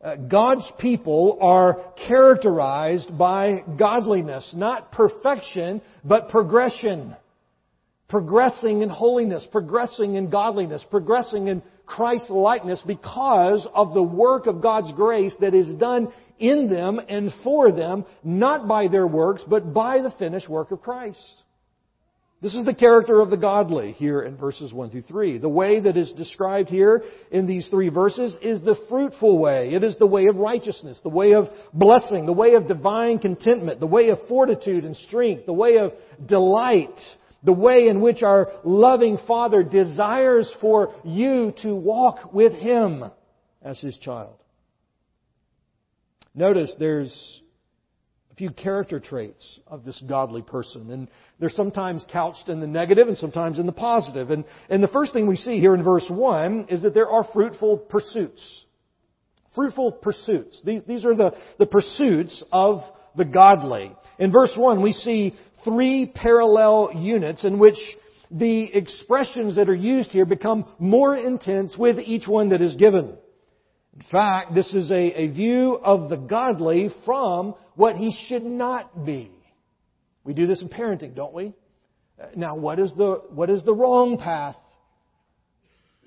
Uh, 0.00 0.16
God's 0.16 0.70
people 0.78 1.38
are 1.40 1.94
characterized 2.06 3.18
by 3.18 3.64
godliness, 3.76 4.52
not 4.54 4.92
perfection, 4.92 5.82
but 6.04 6.28
progression. 6.28 7.16
Progressing 8.08 8.82
in 8.82 8.88
holiness, 8.88 9.48
progressing 9.50 10.14
in 10.14 10.30
godliness, 10.30 10.84
progressing 10.90 11.48
in 11.48 11.62
Christ 11.86 12.30
likeness 12.30 12.80
because 12.86 13.66
of 13.74 13.94
the 13.94 14.02
work 14.02 14.46
of 14.46 14.62
God's 14.62 14.92
grace 14.92 15.32
that 15.40 15.54
is 15.54 15.74
done 15.76 16.12
in 16.38 16.68
them 16.70 17.00
and 17.08 17.32
for 17.42 17.72
them, 17.72 18.04
not 18.22 18.66
by 18.68 18.88
their 18.88 19.06
works, 19.06 19.42
but 19.48 19.72
by 19.72 20.00
the 20.00 20.14
finished 20.18 20.48
work 20.48 20.70
of 20.70 20.82
Christ. 20.82 21.42
This 22.44 22.54
is 22.54 22.66
the 22.66 22.74
character 22.74 23.22
of 23.22 23.30
the 23.30 23.38
godly 23.38 23.92
here 23.92 24.20
in 24.20 24.36
verses 24.36 24.70
1 24.70 24.90
through 24.90 25.02
3. 25.02 25.38
The 25.38 25.48
way 25.48 25.80
that 25.80 25.96
is 25.96 26.12
described 26.12 26.68
here 26.68 27.02
in 27.30 27.46
these 27.46 27.66
three 27.68 27.88
verses 27.88 28.36
is 28.42 28.60
the 28.60 28.76
fruitful 28.90 29.38
way. 29.38 29.72
It 29.72 29.82
is 29.82 29.96
the 29.96 30.06
way 30.06 30.26
of 30.26 30.36
righteousness, 30.36 31.00
the 31.02 31.08
way 31.08 31.32
of 31.32 31.48
blessing, 31.72 32.26
the 32.26 32.34
way 32.34 32.52
of 32.52 32.68
divine 32.68 33.18
contentment, 33.18 33.80
the 33.80 33.86
way 33.86 34.10
of 34.10 34.18
fortitude 34.28 34.84
and 34.84 34.94
strength, 34.94 35.46
the 35.46 35.54
way 35.54 35.78
of 35.78 35.92
delight, 36.26 37.00
the 37.44 37.52
way 37.54 37.88
in 37.88 38.02
which 38.02 38.22
our 38.22 38.48
loving 38.62 39.16
Father 39.26 39.62
desires 39.62 40.52
for 40.60 40.94
you 41.02 41.54
to 41.62 41.74
walk 41.74 42.34
with 42.34 42.52
Him 42.52 43.04
as 43.62 43.80
His 43.80 43.96
child. 43.96 44.36
Notice 46.34 46.74
there's 46.78 47.40
a 48.32 48.34
few 48.34 48.50
character 48.50 48.98
traits 48.98 49.60
of 49.68 49.84
this 49.84 50.02
godly 50.08 50.42
person, 50.42 50.90
and 50.90 51.08
they're 51.38 51.48
sometimes 51.48 52.04
couched 52.10 52.48
in 52.48 52.60
the 52.60 52.66
negative 52.66 53.06
and 53.06 53.16
sometimes 53.16 53.60
in 53.60 53.66
the 53.66 53.72
positive. 53.72 54.30
And, 54.30 54.44
and 54.68 54.82
the 54.82 54.88
first 54.88 55.12
thing 55.12 55.28
we 55.28 55.36
see 55.36 55.60
here 55.60 55.74
in 55.74 55.84
verse 55.84 56.06
1 56.08 56.66
is 56.70 56.82
that 56.82 56.94
there 56.94 57.08
are 57.08 57.24
fruitful 57.32 57.78
pursuits. 57.78 58.64
Fruitful 59.54 59.92
pursuits. 59.92 60.60
These, 60.64 60.82
these 60.88 61.04
are 61.04 61.14
the, 61.14 61.36
the 61.60 61.66
pursuits 61.66 62.42
of 62.50 62.80
the 63.16 63.24
godly. 63.24 63.92
In 64.18 64.32
verse 64.32 64.52
1, 64.56 64.82
we 64.82 64.92
see 64.92 65.36
three 65.62 66.10
parallel 66.12 66.90
units 66.96 67.44
in 67.44 67.60
which 67.60 67.78
the 68.32 68.64
expressions 68.74 69.54
that 69.54 69.68
are 69.68 69.74
used 69.74 70.10
here 70.10 70.24
become 70.24 70.64
more 70.80 71.16
intense 71.16 71.76
with 71.78 72.00
each 72.00 72.26
one 72.26 72.48
that 72.48 72.60
is 72.60 72.74
given. 72.74 73.16
In 73.94 74.02
fact, 74.10 74.54
this 74.54 74.72
is 74.74 74.90
a, 74.90 75.22
a 75.22 75.28
view 75.28 75.78
of 75.82 76.10
the 76.10 76.16
godly 76.16 76.90
from 77.04 77.54
what 77.76 77.96
he 77.96 78.16
should 78.26 78.44
not 78.44 79.04
be. 79.04 79.30
We 80.24 80.34
do 80.34 80.46
this 80.46 80.62
in 80.62 80.68
parenting, 80.68 81.14
don't 81.14 81.34
we? 81.34 81.54
Uh, 82.20 82.26
now, 82.34 82.56
what 82.56 82.78
is 82.78 82.92
the, 82.96 83.22
what 83.30 83.50
is 83.50 83.62
the 83.62 83.74
wrong 83.74 84.18
path? 84.18 84.56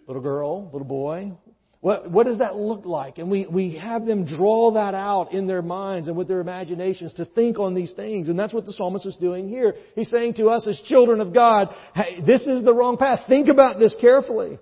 Little 0.06 0.22
girl, 0.22 0.70
little 0.72 0.88
boy, 0.88 1.34
what, 1.79 2.10
what 2.10 2.25
does 2.25 2.39
that 2.39 2.56
look 2.56 2.86
like? 2.86 3.20
And 3.20 3.29
we, 3.29 3.46
we 3.46 3.75
have 3.75 4.06
them 4.06 4.25
draw 4.25 4.72
that 4.72 4.94
out 4.96 5.32
in 5.32 5.48
their 5.48 5.62
minds 5.62 6.08
and 6.08 6.17
with 6.17 6.27
their 6.27 6.39
imaginations 6.41 7.13
to 7.13 7.25
think 7.25 7.60
on 7.60 7.75
these 7.75 7.94
things. 7.94 8.29
And 8.29 8.38
that's 8.38 8.53
what 8.53 8.65
the 8.65 8.74
psalmist 8.74 9.06
is 9.06 9.15
doing 9.17 9.48
here. 9.48 9.75
He's 9.96 10.10
saying 10.10 10.34
to 10.36 10.48
us 10.48 10.67
as 10.67 10.82
children 10.86 11.22
of 11.22 11.34
God, 11.34 11.70
hey, 11.94 12.22
this 12.25 12.41
is 12.41 12.63
the 12.63 12.74
wrong 12.74 12.98
path. 12.98 13.22
Think 13.27 13.48
about 13.48 13.79
this 13.79 13.96
carefully. 14.01 14.60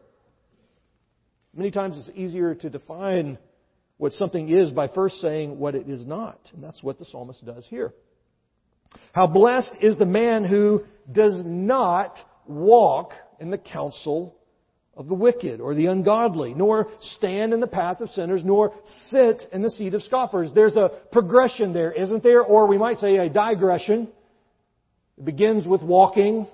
Many 1.55 1.71
times 1.71 1.97
it's 1.97 2.17
easier 2.17 2.53
to 2.53 2.69
define 2.69 3.37
what 3.97 4.11
something 4.11 4.49
is 4.49 4.71
by 4.71 4.89
first 4.89 5.21
saying 5.21 5.57
what 5.57 5.73
it 5.73 5.89
is 5.89 6.05
not. 6.05 6.39
And 6.53 6.61
that's 6.61 6.83
what 6.83 6.99
the 6.99 7.05
psalmist 7.05 7.45
does 7.45 7.65
here. 7.69 7.93
How 9.13 9.27
blessed 9.27 9.71
is 9.81 9.97
the 9.97 10.05
man 10.05 10.43
who 10.43 10.83
does 11.11 11.41
not 11.45 12.17
walk 12.45 13.13
in 13.39 13.51
the 13.51 13.57
counsel 13.57 14.35
of 14.97 15.07
the 15.07 15.13
wicked 15.13 15.59
or 15.59 15.75
the 15.75 15.87
ungodly, 15.87 16.53
nor 16.53 16.87
stand 17.17 17.53
in 17.53 17.59
the 17.59 17.67
path 17.67 17.99
of 17.99 18.09
sinners, 18.11 18.41
nor 18.43 18.73
sit 19.09 19.43
in 19.51 19.61
the 19.61 19.69
seat 19.69 19.93
of 19.93 20.03
scoffers. 20.03 20.51
There's 20.53 20.75
a 20.75 20.89
progression 21.11 21.73
there, 21.73 21.91
isn't 21.91 22.23
there? 22.23 22.41
Or 22.41 22.67
we 22.67 22.77
might 22.77 22.99
say 22.99 23.17
a 23.17 23.29
digression. 23.29 24.09
It 25.17 25.25
begins 25.25 25.67
with 25.67 25.81
walking, 25.81 26.47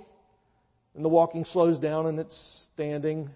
and 0.96 1.06
the 1.06 1.10
walking 1.10 1.46
slows 1.46 1.80
down 1.80 2.08
and 2.08 2.20
it's 2.20 2.68
standing. 2.74 3.30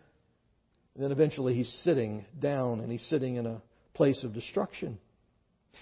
And 0.95 1.03
then 1.03 1.11
eventually 1.11 1.53
he's 1.53 1.71
sitting 1.83 2.25
down 2.39 2.79
and 2.79 2.91
he's 2.91 3.05
sitting 3.09 3.35
in 3.35 3.45
a 3.45 3.61
place 3.93 4.23
of 4.23 4.33
destruction. 4.33 4.97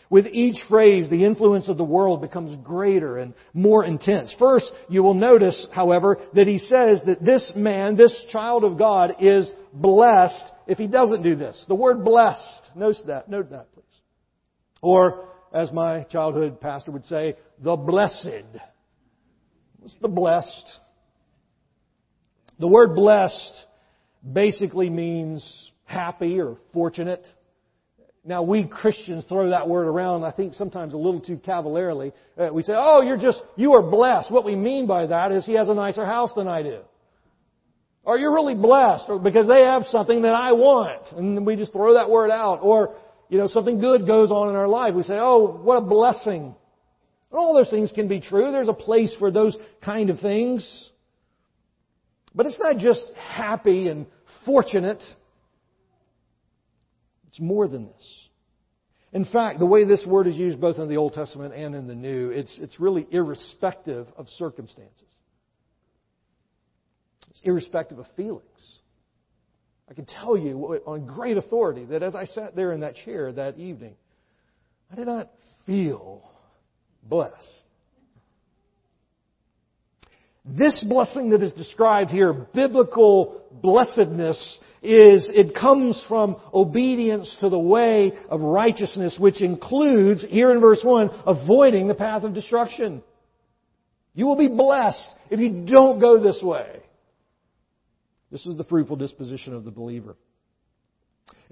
With 0.09 0.25
each 0.27 0.57
phrase, 0.69 1.07
the 1.09 1.23
influence 1.23 1.69
of 1.69 1.77
the 1.77 1.83
world 1.83 2.21
becomes 2.21 2.57
greater 2.63 3.17
and 3.17 3.33
more 3.53 3.85
intense. 3.85 4.35
First, 4.39 4.71
you 4.89 5.03
will 5.03 5.13
notice, 5.13 5.67
however, 5.71 6.17
that 6.33 6.47
he 6.47 6.57
says 6.57 6.99
that 7.05 7.23
this 7.23 7.51
man, 7.55 7.95
this 7.95 8.25
child 8.31 8.63
of 8.63 8.77
God, 8.77 9.15
is 9.19 9.51
blessed 9.71 10.45
if 10.67 10.79
he 10.79 10.87
doesn't 10.87 11.21
do 11.21 11.35
this. 11.35 11.63
The 11.67 11.75
word 11.75 12.03
blessed, 12.03 12.71
note 12.75 12.95
that, 13.05 13.29
note 13.29 13.51
that, 13.51 13.71
please. 13.73 13.83
Or, 14.81 15.29
as 15.53 15.71
my 15.71 16.03
childhood 16.03 16.59
pastor 16.59 16.91
would 16.91 17.05
say, 17.05 17.37
the 17.59 17.75
blessed. 17.75 18.45
What's 19.79 19.95
the 20.01 20.07
blessed? 20.07 20.79
The 22.59 22.67
word 22.67 22.95
blessed 22.95 23.65
basically 24.31 24.89
means 24.89 25.71
happy 25.85 26.39
or 26.39 26.57
fortunate. 26.71 27.25
Now, 28.25 28.41
we 28.41 28.65
Christians 28.65 29.25
throw 29.27 29.49
that 29.49 29.67
word 29.67 29.85
around, 29.85 30.23
I 30.23 30.31
think, 30.31 30.53
sometimes 30.53 30.93
a 30.93 30.97
little 30.97 31.19
too 31.19 31.37
cavalierly. 31.37 32.13
Uh, 32.37 32.49
we 32.53 32.63
say, 32.63 32.71
oh, 32.73 33.01
you're 33.01 33.17
just, 33.17 33.41
you 33.57 33.73
are 33.73 33.83
blessed. 33.83 34.31
What 34.31 34.45
we 34.45 34.55
mean 34.55 34.87
by 34.87 35.07
that 35.07 35.33
is 35.33 35.45
he 35.45 35.53
has 35.53 35.67
a 35.67 35.73
nicer 35.73 36.05
house 36.05 36.31
than 36.33 36.47
I 36.47 36.63
do. 36.63 36.79
Or 38.05 38.17
you're 38.17 38.33
really 38.33 38.55
blessed 38.55 39.09
because 39.23 39.47
they 39.47 39.61
have 39.61 39.83
something 39.87 40.21
that 40.21 40.33
I 40.33 40.53
want. 40.53 41.11
And 41.17 41.45
we 41.45 41.57
just 41.57 41.73
throw 41.73 41.95
that 41.95 42.09
word 42.09 42.31
out. 42.31 42.59
Or, 42.61 42.95
you 43.27 43.37
know, 43.37 43.47
something 43.47 43.79
good 43.79 44.07
goes 44.07 44.31
on 44.31 44.49
in 44.49 44.55
our 44.55 44.67
life. 44.67 44.93
We 44.93 45.03
say, 45.03 45.17
oh, 45.17 45.59
what 45.61 45.77
a 45.77 45.81
blessing. 45.81 46.55
And 47.31 47.39
all 47.39 47.53
those 47.53 47.69
things 47.69 47.91
can 47.93 48.07
be 48.07 48.21
true. 48.21 48.51
There's 48.51 48.69
a 48.69 48.73
place 48.73 49.13
for 49.19 49.31
those 49.31 49.57
kind 49.83 50.09
of 50.09 50.19
things. 50.19 50.91
But 52.35 52.45
it's 52.45 52.59
not 52.59 52.77
just 52.77 53.05
happy 53.15 53.87
and 53.87 54.07
fortunate. 54.45 55.01
It's 57.27 57.39
more 57.39 57.67
than 57.67 57.85
this. 57.85 58.27
In 59.11 59.25
fact, 59.25 59.59
the 59.59 59.65
way 59.65 59.85
this 59.85 60.05
word 60.05 60.25
is 60.25 60.35
used 60.35 60.59
both 60.59 60.79
in 60.79 60.89
the 60.89 60.97
Old 60.97 61.13
Testament 61.13 61.53
and 61.53 61.75
in 61.75 61.85
the 61.85 61.93
New, 61.93 62.31
it's, 62.31 62.57
it's 62.59 62.79
really 62.79 63.05
irrespective 63.11 64.07
of 64.17 64.27
circumstances. 64.29 65.07
It's 67.29 67.41
irrespective 67.43 67.99
of 67.99 68.07
feelings. 68.15 68.79
I 69.89 69.93
can 69.93 70.05
tell 70.05 70.35
you 70.35 70.81
on 70.87 71.05
great 71.05 71.37
authority 71.37 71.85
that 71.85 72.01
as 72.01 72.15
I 72.15 72.25
sat 72.25 72.55
there 72.55 72.71
in 72.71 72.79
that 72.79 72.95
chair 72.95 73.31
that 73.31 73.59
evening, 73.59 73.95
I 74.91 74.95
did 74.95 75.05
not 75.05 75.29
feel 75.67 76.23
blessed. 77.03 77.62
This 80.45 80.83
blessing 80.87 81.29
that 81.29 81.41
is 81.41 81.53
described 81.53 82.11
here, 82.11 82.33
biblical 82.33 83.41
blessedness, 83.51 84.59
is 84.81 85.29
it 85.33 85.55
comes 85.55 86.03
from 86.09 86.35
obedience 86.53 87.35
to 87.39 87.47
the 87.47 87.59
way 87.59 88.11
of 88.29 88.41
righteousness, 88.41 89.17
which 89.17 89.41
includes, 89.41 90.25
here 90.27 90.51
in 90.51 90.59
verse 90.59 90.81
1, 90.83 91.09
avoiding 91.25 91.87
the 91.87 91.95
path 91.95 92.23
of 92.23 92.33
destruction. 92.33 93.01
You 94.13 94.25
will 94.25 94.35
be 94.35 94.49
blessed 94.49 95.07
if 95.31 95.39
you 95.39 95.65
don't 95.65 95.99
go 95.99 96.21
this 96.21 96.41
way. 96.43 96.81
This 98.29 98.45
is 98.45 98.57
the 98.57 98.65
fruitful 98.65 98.97
disposition 98.97 99.53
of 99.53 99.63
the 99.63 99.71
believer. 99.71 100.17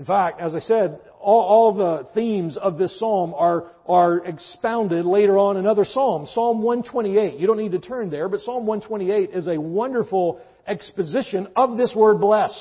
In 0.01 0.05
fact, 0.05 0.41
as 0.41 0.55
I 0.55 0.59
said, 0.61 0.99
all, 1.19 1.41
all, 1.43 1.73
the 1.75 2.07
themes 2.15 2.57
of 2.57 2.79
this 2.79 2.97
psalm 2.97 3.35
are, 3.35 3.71
are 3.85 4.25
expounded 4.25 5.05
later 5.05 5.37
on 5.37 5.57
in 5.57 5.67
other 5.67 5.85
psalms. 5.85 6.31
Psalm 6.33 6.63
128, 6.63 7.39
you 7.39 7.45
don't 7.45 7.59
need 7.59 7.73
to 7.73 7.79
turn 7.79 8.09
there, 8.09 8.27
but 8.27 8.39
Psalm 8.39 8.65
128 8.65 9.29
is 9.29 9.45
a 9.45 9.61
wonderful 9.61 10.41
exposition 10.65 11.47
of 11.55 11.77
this 11.77 11.93
word 11.95 12.19
blessed. 12.19 12.55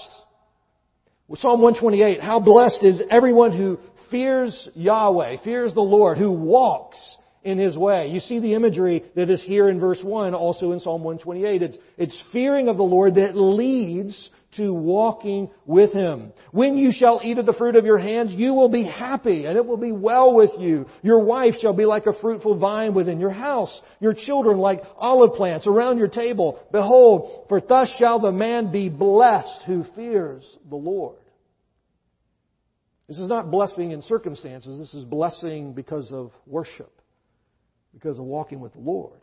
Psalm 1.36 1.62
128, 1.62 2.20
how 2.20 2.40
blessed 2.40 2.84
is 2.84 3.02
everyone 3.08 3.56
who 3.56 3.78
fears 4.10 4.68
Yahweh, 4.74 5.36
fears 5.42 5.72
the 5.72 5.80
Lord, 5.80 6.18
who 6.18 6.30
walks 6.30 6.98
in 7.42 7.56
His 7.56 7.74
way. 7.74 8.08
You 8.08 8.20
see 8.20 8.40
the 8.40 8.52
imagery 8.54 9.04
that 9.16 9.30
is 9.30 9.40
here 9.40 9.70
in 9.70 9.80
verse 9.80 10.00
1, 10.02 10.34
also 10.34 10.72
in 10.72 10.80
Psalm 10.80 11.02
128. 11.04 11.62
It's, 11.62 11.76
it's 11.96 12.24
fearing 12.32 12.68
of 12.68 12.76
the 12.76 12.82
Lord 12.82 13.14
that 13.14 13.34
leads 13.34 14.28
to 14.56 14.72
walking 14.72 15.50
with 15.64 15.92
Him. 15.92 16.32
When 16.50 16.76
you 16.76 16.90
shall 16.92 17.20
eat 17.22 17.38
of 17.38 17.46
the 17.46 17.52
fruit 17.52 17.76
of 17.76 17.84
your 17.84 17.98
hands, 17.98 18.32
you 18.32 18.52
will 18.52 18.68
be 18.68 18.84
happy, 18.84 19.44
and 19.44 19.56
it 19.56 19.64
will 19.64 19.76
be 19.76 19.92
well 19.92 20.34
with 20.34 20.50
you. 20.58 20.86
Your 21.02 21.22
wife 21.24 21.54
shall 21.60 21.74
be 21.74 21.84
like 21.84 22.06
a 22.06 22.18
fruitful 22.20 22.58
vine 22.58 22.94
within 22.94 23.20
your 23.20 23.30
house, 23.30 23.80
your 24.00 24.14
children 24.14 24.58
like 24.58 24.82
olive 24.96 25.34
plants 25.34 25.66
around 25.66 25.98
your 25.98 26.08
table. 26.08 26.60
Behold, 26.72 27.46
for 27.48 27.60
thus 27.60 27.92
shall 27.98 28.18
the 28.20 28.32
man 28.32 28.72
be 28.72 28.88
blessed 28.88 29.62
who 29.66 29.84
fears 29.94 30.44
the 30.68 30.76
Lord. 30.76 31.18
This 33.06 33.18
is 33.18 33.28
not 33.28 33.50
blessing 33.50 33.90
in 33.90 34.02
circumstances. 34.02 34.78
This 34.78 34.94
is 34.94 35.04
blessing 35.04 35.72
because 35.72 36.12
of 36.12 36.30
worship, 36.46 36.92
because 37.92 38.18
of 38.18 38.24
walking 38.24 38.60
with 38.60 38.72
the 38.72 38.78
Lord. 38.78 39.19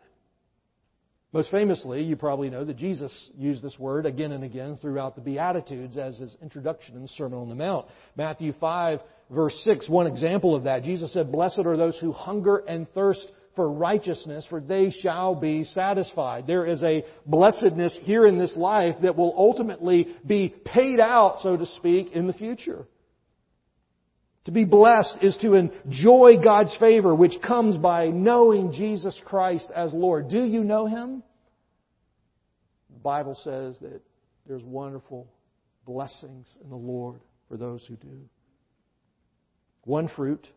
Most 1.34 1.52
famously, 1.52 2.04
you 2.04 2.16
probably 2.16 2.50
know 2.50 2.64
that 2.64 2.78
Jesus 2.78 3.30
used 3.38 3.62
this 3.62 3.78
word 3.78 4.06
again 4.06 4.32
and 4.32 4.46
again 4.46 4.78
throughout 4.82 5.16
the 5.16 5.22
Beatitudes 5.22 5.98
as 5.98 6.18
his 6.18 6.36
introduction 6.42 6.96
in 6.96 7.02
the 7.02 7.08
Sermon 7.10 7.40
on 7.40 7.50
the 7.50 7.56
Mount. 7.56 7.86
Matthew 8.16 8.54
5, 8.54 9.00
verse 9.30 9.60
6, 9.66 9.90
one 9.90 10.08
example 10.08 10.56
of 10.56 10.64
that. 10.64 10.84
Jesus 10.84 11.12
said, 11.12 11.32
Blessed 11.32 11.60
are 11.66 11.76
those 11.76 11.98
who 12.00 12.14
hunger 12.14 12.58
and 12.58 12.90
thirst 12.92 13.30
for 13.58 13.70
righteousness, 13.70 14.46
for 14.50 14.62
they 14.62 14.90
shall 15.02 15.36
be 15.36 15.66
satisfied. 15.66 16.48
There 16.48 16.66
is 16.66 16.82
a 16.82 17.04
blessedness 17.26 18.00
here 18.04 18.26
in 18.26 18.38
this 18.38 18.56
life 18.56 18.96
that 19.02 19.18
will 19.18 19.34
ultimately 19.36 20.08
be 20.26 20.56
paid 20.64 21.02
out, 21.02 21.40
so 21.42 21.58
to 21.58 21.66
speak, 21.66 22.14
in 22.14 22.28
the 22.28 22.34
future. 22.34 22.86
To 24.48 24.54
be 24.54 24.64
blessed 24.64 25.18
is 25.22 25.36
to 25.42 25.56
enjoy 25.56 26.38
God's 26.42 26.74
favor, 26.78 27.14
which 27.14 27.34
comes 27.46 27.76
by 27.76 28.08
knowing 28.08 28.72
Jesus 28.72 29.20
Christ 29.26 29.70
as 29.76 29.94
Lord. 29.94 30.30
Do 30.30 30.42
you 30.42 30.64
know 30.64 30.86
Him? 30.86 31.22
The 32.94 33.00
Bible 33.00 33.36
says 33.44 33.78
that 33.82 34.00
there's 34.48 34.64
wonderful 34.64 35.28
blessings 35.86 36.48
in 36.64 36.70
the 36.70 36.78
Lord 36.78 37.20
for 37.50 37.58
those 37.58 37.84
who 37.90 37.98
do. 37.98 38.22
One 39.84 40.08
fruit, 40.08 40.48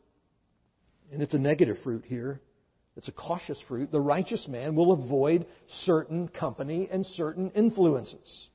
and 1.11 1.21
it's 1.21 1.35
a 1.35 1.39
negative 1.39 1.79
fruit 1.83 2.05
here. 2.07 2.41
It's 2.97 3.09
a 3.09 3.13
cautious 3.13 3.59
fruit. 3.67 3.91
The 3.91 4.01
righteous 4.01 4.47
man 4.47 4.77
will 4.77 4.93
avoid 4.93 5.47
certain 5.83 6.29
company 6.29 6.89
and 6.93 7.05
certain 7.05 7.51
influences. 7.57 8.49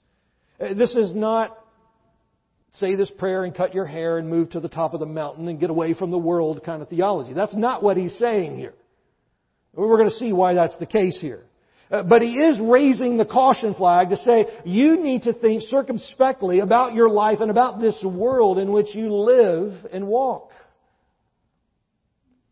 Uh, 0.62 0.76
this 0.76 0.96
is 0.96 1.14
not 1.14 1.58
say 2.78 2.96
this 2.96 3.12
prayer 3.12 3.44
and 3.44 3.56
cut 3.56 3.74
your 3.74 3.86
hair 3.86 4.18
and 4.18 4.30
move 4.30 4.52
to 4.52 4.60
the 4.60 4.70
top 4.70 4.94
of 4.94 5.00
the 5.00 5.06
mountain 5.06 5.48
and 5.48 5.60
get 5.60 5.70
away 5.70 5.94
from 5.94 6.12
the 6.12 6.18
world 6.18 6.64
kind 6.64 6.82
of 6.82 6.90
theology. 6.90 7.34
That's 7.34 7.56
not 7.56 7.84
what 7.84 7.98
he's 7.98 8.18
saying 8.18 8.58
here. 8.58 8.74
We're 9.74 9.98
going 9.98 10.10
to 10.10 10.16
see 10.16 10.34
why 10.34 10.54
that's 10.54 10.78
the 10.78 10.86
case 10.86 11.18
here. 11.20 11.44
Uh, 11.92 12.02
but 12.04 12.22
he 12.22 12.38
is 12.38 12.60
raising 12.60 13.18
the 13.18 13.26
caution 13.26 13.74
flag 13.76 14.10
to 14.10 14.18
say 14.18 14.48
you 14.66 14.98
need 14.98 15.24
to 15.24 15.34
think 15.34 15.64
circumspectly 15.64 16.60
about 16.60 16.94
your 16.94 17.10
life 17.10 17.40
and 17.42 17.52
about 17.52 17.80
this 17.80 18.02
world 18.04 18.58
in 18.58 18.72
which 18.72 18.96
you 18.96 19.14
live 19.14 19.74
and 19.92 20.08
walk. 20.08 20.50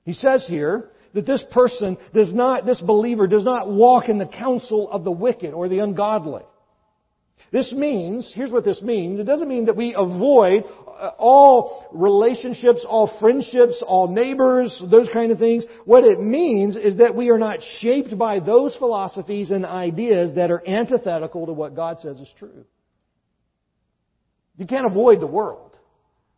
He 0.04 0.14
says 0.14 0.46
here 0.48 0.90
that 1.14 1.26
this 1.26 1.44
person 1.52 1.98
does 2.14 2.34
not, 2.34 2.66
this 2.66 2.82
believer 2.82 3.28
does 3.28 3.44
not 3.44 3.70
walk 3.70 4.10
in 4.10 4.18
the 4.18 4.28
counsel 4.28 4.90
of 4.92 5.04
the 5.04 5.12
wicked 5.12 5.54
or 5.54 5.68
the 5.68 5.80
ungodly. 5.80 6.44
This 7.54 7.72
means, 7.72 8.34
here's 8.34 8.50
what 8.50 8.66
this 8.66 8.82
means. 8.82 9.20
It 9.20 9.26
doesn't 9.26 9.48
mean 9.48 9.66
that 9.66 9.76
we 9.76 9.94
avoid 9.96 10.64
uh, 10.88 11.12
all 11.20 11.88
relationships, 11.94 12.84
all 12.90 13.16
friendships, 13.20 13.84
all 13.86 14.08
neighbors, 14.08 14.84
those 14.90 15.08
kind 15.14 15.32
of 15.32 15.38
things. 15.38 15.64
What 15.86 16.04
it 16.04 16.20
means 16.20 16.76
is 16.76 16.98
that 16.98 17.16
we 17.16 17.30
are 17.30 17.38
not 17.38 17.60
shaped 17.78 18.18
by 18.18 18.40
those 18.40 18.76
philosophies 18.78 19.52
and 19.52 19.68
ideas 19.68 20.34
that 20.34 20.50
are 20.50 20.68
antithetical 20.68 21.46
to 21.46 21.54
what 21.54 21.76
God 21.76 22.00
says 22.00 22.18
is 22.18 22.30
true. 22.40 22.66
You 24.58 24.66
can't 24.66 24.88
avoid 24.88 25.22
the 25.22 25.28
world. 25.28 25.78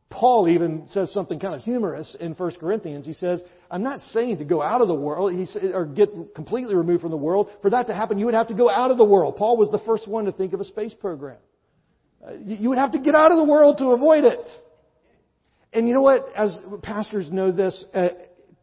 Paul 0.09 0.49
even 0.49 0.87
says 0.89 1.13
something 1.13 1.39
kind 1.39 1.55
of 1.55 1.61
humorous 1.61 2.13
in 2.19 2.33
1 2.33 2.51
Corinthians. 2.59 3.05
He 3.05 3.13
says, 3.13 3.41
I'm 3.75 3.83
not 3.83 3.99
saying 4.11 4.37
to 4.37 4.45
go 4.45 4.61
out 4.61 4.79
of 4.79 4.87
the 4.87 4.95
world 4.95 5.33
or 5.73 5.85
get 5.85 6.33
completely 6.33 6.75
removed 6.75 7.01
from 7.01 7.11
the 7.11 7.17
world. 7.17 7.49
For 7.61 7.69
that 7.71 7.87
to 7.87 7.93
happen, 7.93 8.17
you 8.17 8.23
would 8.23 8.33
have 8.33 8.47
to 8.47 8.53
go 8.53 8.69
out 8.69 8.89
of 8.89 8.97
the 8.97 9.03
world. 9.03 9.35
Paul 9.35 9.57
was 9.57 9.69
the 9.69 9.79
first 9.79 10.07
one 10.07 10.23
to 10.23 10.31
think 10.31 10.53
of 10.53 10.61
a 10.61 10.63
space 10.63 10.93
program. 10.93 11.35
Uh, 12.25 12.35
you 12.45 12.69
would 12.69 12.77
have 12.77 12.93
to 12.93 12.99
get 12.99 13.15
out 13.15 13.31
of 13.31 13.37
the 13.37 13.43
world 13.43 13.79
to 13.79 13.87
avoid 13.87 14.23
it. 14.23 14.39
And 15.73 15.89
you 15.89 15.93
know 15.93 16.03
what? 16.03 16.25
As 16.37 16.57
pastors 16.83 17.29
know 17.29 17.51
this, 17.51 17.83
uh, 17.93 18.07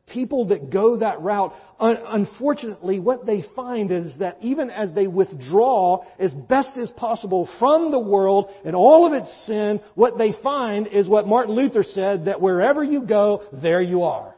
people 0.07 0.47
that 0.47 0.71
go 0.71 0.97
that 0.97 1.21
route, 1.21 1.52
unfortunately, 1.78 2.99
what 2.99 3.26
they 3.26 3.45
find 3.54 3.90
is 3.90 4.14
that 4.19 4.38
even 4.40 4.71
as 4.71 4.95
they 4.95 5.09
withdraw 5.09 6.07
as 6.19 6.33
best 6.33 6.78
as 6.81 6.90
possible 6.92 7.50
from 7.59 7.90
the 7.90 8.00
world 8.00 8.49
and 8.64 8.75
all 8.75 9.07
of 9.07 9.12
its 9.12 9.47
sin, 9.47 9.78
what 9.95 10.16
they 10.16 10.33
find 10.42 10.87
is 10.87 11.07
what 11.07 11.26
Martin 11.26 11.54
Luther 11.54 11.83
said, 11.83 12.25
that 12.25 12.40
wherever 12.40 12.83
you 12.83 13.02
go, 13.02 13.42
there 13.62 13.83
you 13.83 14.04
are. 14.04 14.35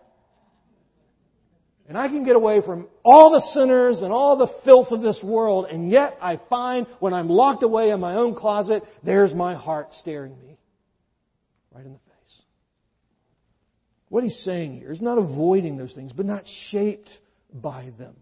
And 1.87 1.99
I 1.99 2.09
can 2.09 2.25
get 2.25 2.35
away 2.35 2.62
from 2.64 2.88
all 3.05 3.31
the 3.31 3.43
sinners 3.53 4.00
and 4.00 4.11
all 4.11 4.37
the 4.38 4.49
filth 4.64 4.91
of 4.91 5.03
this 5.03 5.21
world, 5.23 5.67
and 5.71 5.91
yet 5.91 6.17
I 6.21 6.41
find 6.49 6.87
when 6.99 7.12
I'm 7.12 7.29
locked 7.29 7.62
away 7.62 7.91
in 7.91 8.00
my 8.00 8.14
own 8.14 8.35
closet, 8.35 8.83
there's 9.03 9.35
my 9.35 9.55
heart 9.55 9.88
staring 10.00 10.38
me 10.38 10.59
right 11.75 11.85
in 11.85 11.93
the 11.93 11.99
face. 11.99 12.38
What 14.09 14.25
he's 14.25 14.41
saying 14.45 14.79
here 14.79 14.93
is 14.93 15.03
not 15.03 15.19
avoiding 15.19 15.76
those 15.76 15.93
things, 15.93 16.12
but 16.12 16.25
not 16.25 16.45
shaped 16.71 17.11
by 17.53 17.93
them. 17.99 18.14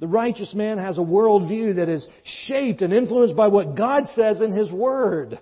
The 0.00 0.08
righteous 0.08 0.52
man 0.52 0.78
has 0.78 0.98
a 0.98 1.02
worldview 1.02 1.76
that 1.76 1.88
is 1.88 2.06
shaped 2.46 2.82
and 2.82 2.92
influenced 2.92 3.36
by 3.36 3.46
what 3.46 3.76
God 3.76 4.08
says 4.14 4.40
in 4.40 4.52
His 4.52 4.70
Word. 4.70 5.38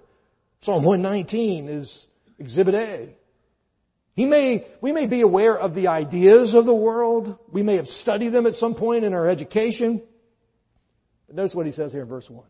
Psalm 0.61 0.85
119 0.85 1.69
is 1.69 2.07
Exhibit 2.39 2.75
A. 2.75 3.15
He 4.21 4.27
may, 4.27 4.67
we 4.83 4.93
may 4.93 5.07
be 5.07 5.23
aware 5.23 5.59
of 5.59 5.75
the 5.75 5.87
ideas 5.87 6.55
of 6.55 6.67
the 6.67 6.75
world. 6.75 7.39
We 7.51 7.63
may 7.63 7.77
have 7.77 7.87
studied 7.87 8.35
them 8.35 8.45
at 8.45 8.53
some 8.53 8.75
point 8.75 9.03
in 9.03 9.15
our 9.15 9.27
education. 9.27 10.03
But 11.27 11.37
notice 11.37 11.55
what 11.55 11.65
he 11.65 11.73
says 11.73 11.93
here 11.93 12.03
in 12.03 12.09
verse 12.09 12.29
1. 12.29 12.45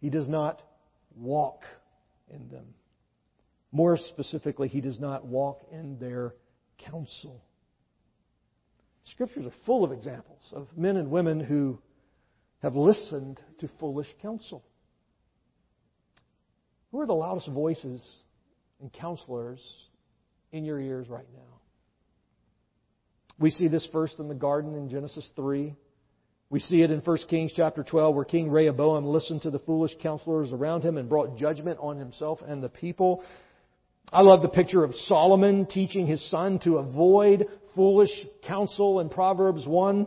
He 0.00 0.08
does 0.08 0.28
not 0.28 0.62
walk 1.16 1.64
in 2.32 2.48
them. 2.48 2.66
More 3.72 3.96
specifically, 3.96 4.68
he 4.68 4.80
does 4.80 5.00
not 5.00 5.26
walk 5.26 5.62
in 5.72 5.98
their 5.98 6.36
counsel. 6.78 7.42
Scriptures 9.02 9.46
are 9.46 9.64
full 9.66 9.82
of 9.82 9.90
examples 9.90 10.48
of 10.52 10.68
men 10.76 10.96
and 10.96 11.10
women 11.10 11.40
who 11.40 11.80
have 12.62 12.76
listened 12.76 13.40
to 13.58 13.68
foolish 13.80 14.06
counsel. 14.22 14.62
Who 16.92 17.00
are 17.00 17.06
the 17.06 17.14
loudest 17.14 17.48
voices 17.48 18.22
and 18.80 18.92
counselors 18.92 19.87
in 20.52 20.64
your 20.64 20.80
ears 20.80 21.08
right 21.08 21.26
now. 21.32 21.60
We 23.38 23.50
see 23.50 23.68
this 23.68 23.86
first 23.92 24.18
in 24.18 24.28
the 24.28 24.34
garden 24.34 24.74
in 24.74 24.88
Genesis 24.88 25.28
3. 25.36 25.74
We 26.50 26.60
see 26.60 26.82
it 26.82 26.90
in 26.90 27.00
1 27.00 27.18
Kings 27.28 27.52
chapter 27.54 27.84
12 27.84 28.14
where 28.14 28.24
King 28.24 28.50
Rehoboam 28.50 29.04
listened 29.04 29.42
to 29.42 29.50
the 29.50 29.58
foolish 29.60 29.92
counselors 30.02 30.50
around 30.50 30.82
him 30.82 30.96
and 30.96 31.08
brought 31.08 31.36
judgment 31.36 31.78
on 31.80 31.98
himself 31.98 32.40
and 32.44 32.62
the 32.62 32.70
people. 32.70 33.22
I 34.10 34.22
love 34.22 34.40
the 34.40 34.48
picture 34.48 34.82
of 34.82 34.94
Solomon 34.94 35.66
teaching 35.66 36.06
his 36.06 36.26
son 36.30 36.58
to 36.60 36.78
avoid 36.78 37.46
foolish 37.74 38.10
counsel 38.46 39.00
in 39.00 39.10
Proverbs 39.10 39.66
1. 39.66 40.06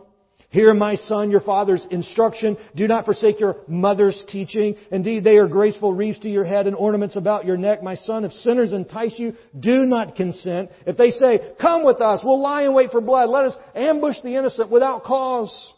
Hear, 0.52 0.74
my 0.74 0.96
son, 0.96 1.30
your 1.30 1.40
father's 1.40 1.86
instruction. 1.90 2.58
Do 2.76 2.86
not 2.86 3.06
forsake 3.06 3.40
your 3.40 3.56
mother's 3.66 4.22
teaching. 4.28 4.76
Indeed, 4.90 5.24
they 5.24 5.38
are 5.38 5.48
graceful 5.48 5.94
wreaths 5.94 6.18
to 6.20 6.28
your 6.28 6.44
head 6.44 6.66
and 6.66 6.76
ornaments 6.76 7.16
about 7.16 7.46
your 7.46 7.56
neck. 7.56 7.82
My 7.82 7.94
son, 7.94 8.26
if 8.26 8.32
sinners 8.32 8.74
entice 8.74 9.14
you, 9.18 9.32
do 9.58 9.86
not 9.86 10.14
consent. 10.14 10.68
If 10.86 10.98
they 10.98 11.10
say, 11.10 11.54
come 11.58 11.86
with 11.86 12.02
us, 12.02 12.20
we'll 12.22 12.40
lie 12.40 12.64
in 12.64 12.74
wait 12.74 12.90
for 12.90 13.00
blood. 13.00 13.30
Let 13.30 13.46
us 13.46 13.56
ambush 13.74 14.16
the 14.22 14.36
innocent 14.36 14.70
without 14.70 15.04
cause. 15.04 15.72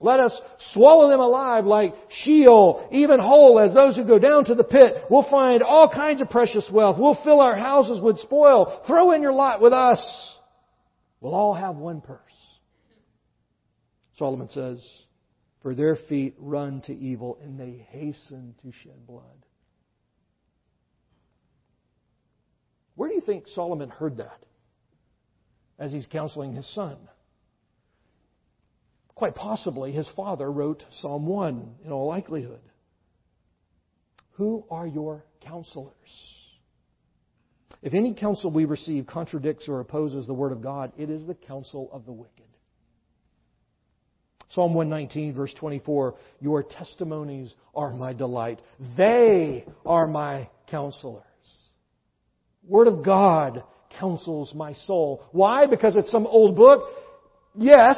Let 0.00 0.18
us 0.18 0.40
swallow 0.72 1.08
them 1.08 1.20
alive 1.20 1.64
like 1.64 1.94
Sheol, 2.08 2.88
even 2.90 3.20
whole 3.20 3.60
as 3.60 3.72
those 3.72 3.94
who 3.94 4.04
go 4.04 4.18
down 4.18 4.44
to 4.46 4.56
the 4.56 4.64
pit. 4.64 5.04
We'll 5.08 5.30
find 5.30 5.62
all 5.62 5.88
kinds 5.88 6.20
of 6.20 6.28
precious 6.30 6.68
wealth. 6.68 6.96
We'll 6.98 7.22
fill 7.22 7.40
our 7.40 7.54
houses 7.54 8.00
with 8.02 8.18
spoil. 8.18 8.82
Throw 8.88 9.12
in 9.12 9.22
your 9.22 9.32
lot 9.32 9.60
with 9.60 9.72
us. 9.72 10.36
We'll 11.20 11.36
all 11.36 11.54
have 11.54 11.76
one 11.76 12.00
purse. 12.00 12.33
Solomon 14.16 14.48
says, 14.48 14.86
For 15.62 15.74
their 15.74 15.96
feet 15.96 16.34
run 16.38 16.80
to 16.82 16.94
evil 16.94 17.38
and 17.42 17.58
they 17.58 17.86
hasten 17.90 18.54
to 18.62 18.72
shed 18.72 19.06
blood. 19.06 19.24
Where 22.94 23.08
do 23.08 23.14
you 23.14 23.20
think 23.20 23.48
Solomon 23.48 23.90
heard 23.90 24.18
that 24.18 24.38
as 25.78 25.92
he's 25.92 26.06
counseling 26.06 26.54
his 26.54 26.72
son? 26.74 26.96
Quite 29.14 29.34
possibly 29.34 29.92
his 29.92 30.08
father 30.16 30.50
wrote 30.50 30.84
Psalm 31.00 31.26
1 31.26 31.74
in 31.84 31.92
all 31.92 32.08
likelihood. 32.08 32.60
Who 34.32 34.64
are 34.70 34.86
your 34.86 35.24
counselors? 35.40 35.94
If 37.82 37.94
any 37.94 38.14
counsel 38.14 38.50
we 38.50 38.64
receive 38.64 39.06
contradicts 39.06 39.68
or 39.68 39.80
opposes 39.80 40.26
the 40.26 40.34
Word 40.34 40.52
of 40.52 40.62
God, 40.62 40.92
it 40.96 41.10
is 41.10 41.24
the 41.26 41.34
counsel 41.34 41.90
of 41.92 42.06
the 42.06 42.12
wicked. 42.12 42.44
Psalm 44.54 44.72
119, 44.74 45.34
verse 45.34 45.52
24 45.54 46.14
Your 46.40 46.62
testimonies 46.62 47.52
are 47.74 47.92
my 47.92 48.12
delight. 48.12 48.60
They 48.96 49.64
are 49.84 50.06
my 50.06 50.48
counselors. 50.70 51.24
Word 52.66 52.86
of 52.86 53.04
God 53.04 53.64
counsels 53.98 54.52
my 54.54 54.72
soul. 54.72 55.24
Why? 55.32 55.66
Because 55.66 55.96
it's 55.96 56.10
some 56.10 56.26
old 56.26 56.56
book? 56.56 56.88
Yes. 57.56 57.96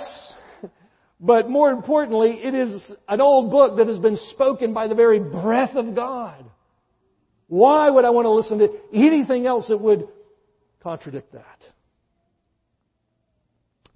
But 1.21 1.49
more 1.49 1.71
importantly, 1.71 2.41
it 2.43 2.55
is 2.55 2.93
an 3.09 3.21
old 3.21 3.51
book 3.51 3.79
that 3.79 3.87
has 3.87 3.99
been 3.99 4.17
spoken 4.33 4.75
by 4.75 4.89
the 4.89 4.95
very 4.95 5.19
breath 5.19 5.75
of 5.75 5.95
God. 5.95 6.45
Why 7.49 7.89
would 7.89 8.05
I 8.05 8.11
want 8.11 8.27
to 8.27 8.31
listen 8.31 8.59
to 8.59 8.69
anything 8.93 9.47
else 9.47 9.69
that 9.69 9.81
would 9.81 10.09
contradict 10.83 11.33
that? 11.33 11.59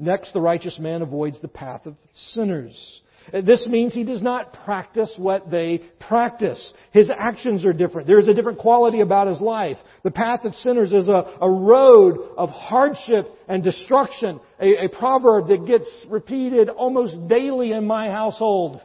Next, 0.01 0.33
the 0.33 0.41
righteous 0.41 0.79
man 0.79 1.03
avoids 1.03 1.41
the 1.43 1.49
path 1.49 1.85
of 1.85 1.95
sinners. 2.15 3.03
This 3.33 3.67
means 3.69 3.93
he 3.93 4.03
does 4.03 4.23
not 4.23 4.55
practice 4.65 5.13
what 5.19 5.51
they 5.51 5.83
practice. 6.01 6.73
His 6.91 7.11
actions 7.11 7.67
are 7.67 7.75
different. 7.75 8.09
There 8.09 8.19
is 8.19 8.27
a 8.27 8.33
different 8.33 8.59
quality 8.59 9.01
about 9.03 9.29
his 9.29 9.43
life. 9.43 9.77
The 10.03 10.11
path 10.11 10.41
of 10.45 10.55
sinners 10.55 10.91
is 10.93 11.09
a, 11.09 11.37
a 11.41 11.51
road 11.51 12.31
of 12.39 12.49
hardship 12.49 13.29
and 13.47 13.63
destruction. 13.63 14.41
A, 14.59 14.87
a 14.87 14.89
proverb 14.89 15.49
that 15.49 15.67
gets 15.67 15.87
repeated 16.09 16.71
almost 16.71 17.29
daily 17.29 17.73
in 17.73 17.87
my 17.87 18.09
household. 18.09 18.81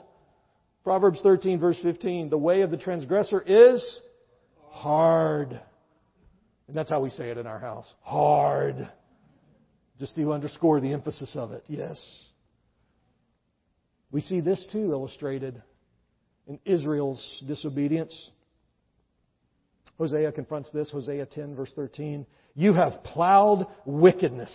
Proverbs 0.83 1.19
13 1.23 1.59
verse 1.59 1.79
15. 1.81 2.29
The 2.29 2.37
way 2.37 2.61
of 2.61 2.71
the 2.71 2.77
transgressor 2.77 3.41
is 3.41 4.01
hard. 4.69 5.59
And 6.67 6.75
that's 6.75 6.89
how 6.89 6.99
we 6.99 7.09
say 7.09 7.29
it 7.29 7.37
in 7.37 7.47
our 7.47 7.59
house. 7.59 7.91
Hard. 8.01 8.89
Just 9.99 10.15
to 10.15 10.33
underscore 10.33 10.81
the 10.81 10.93
emphasis 10.93 11.35
of 11.35 11.51
it, 11.51 11.63
yes. 11.67 11.99
We 14.11 14.21
see 14.21 14.41
this 14.41 14.65
too 14.71 14.91
illustrated 14.91 15.61
in 16.47 16.59
Israel's 16.65 17.43
disobedience. 17.47 18.31
Hosea 19.97 20.31
confronts 20.31 20.69
this, 20.71 20.89
Hosea 20.89 21.25
10, 21.25 21.55
verse 21.55 21.71
13. 21.75 22.25
You 22.55 22.73
have 22.73 23.03
plowed 23.03 23.67
wickedness. 23.85 24.53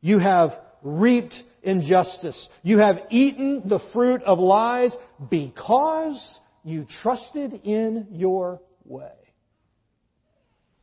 You 0.00 0.18
have 0.18 0.50
reaped 0.82 1.34
injustice. 1.62 2.48
You 2.62 2.78
have 2.78 2.98
eaten 3.10 3.62
the 3.66 3.80
fruit 3.92 4.22
of 4.22 4.38
lies 4.38 4.94
because 5.30 6.38
you 6.62 6.86
trusted 7.02 7.60
in 7.64 8.08
your 8.12 8.60
way. 8.84 9.12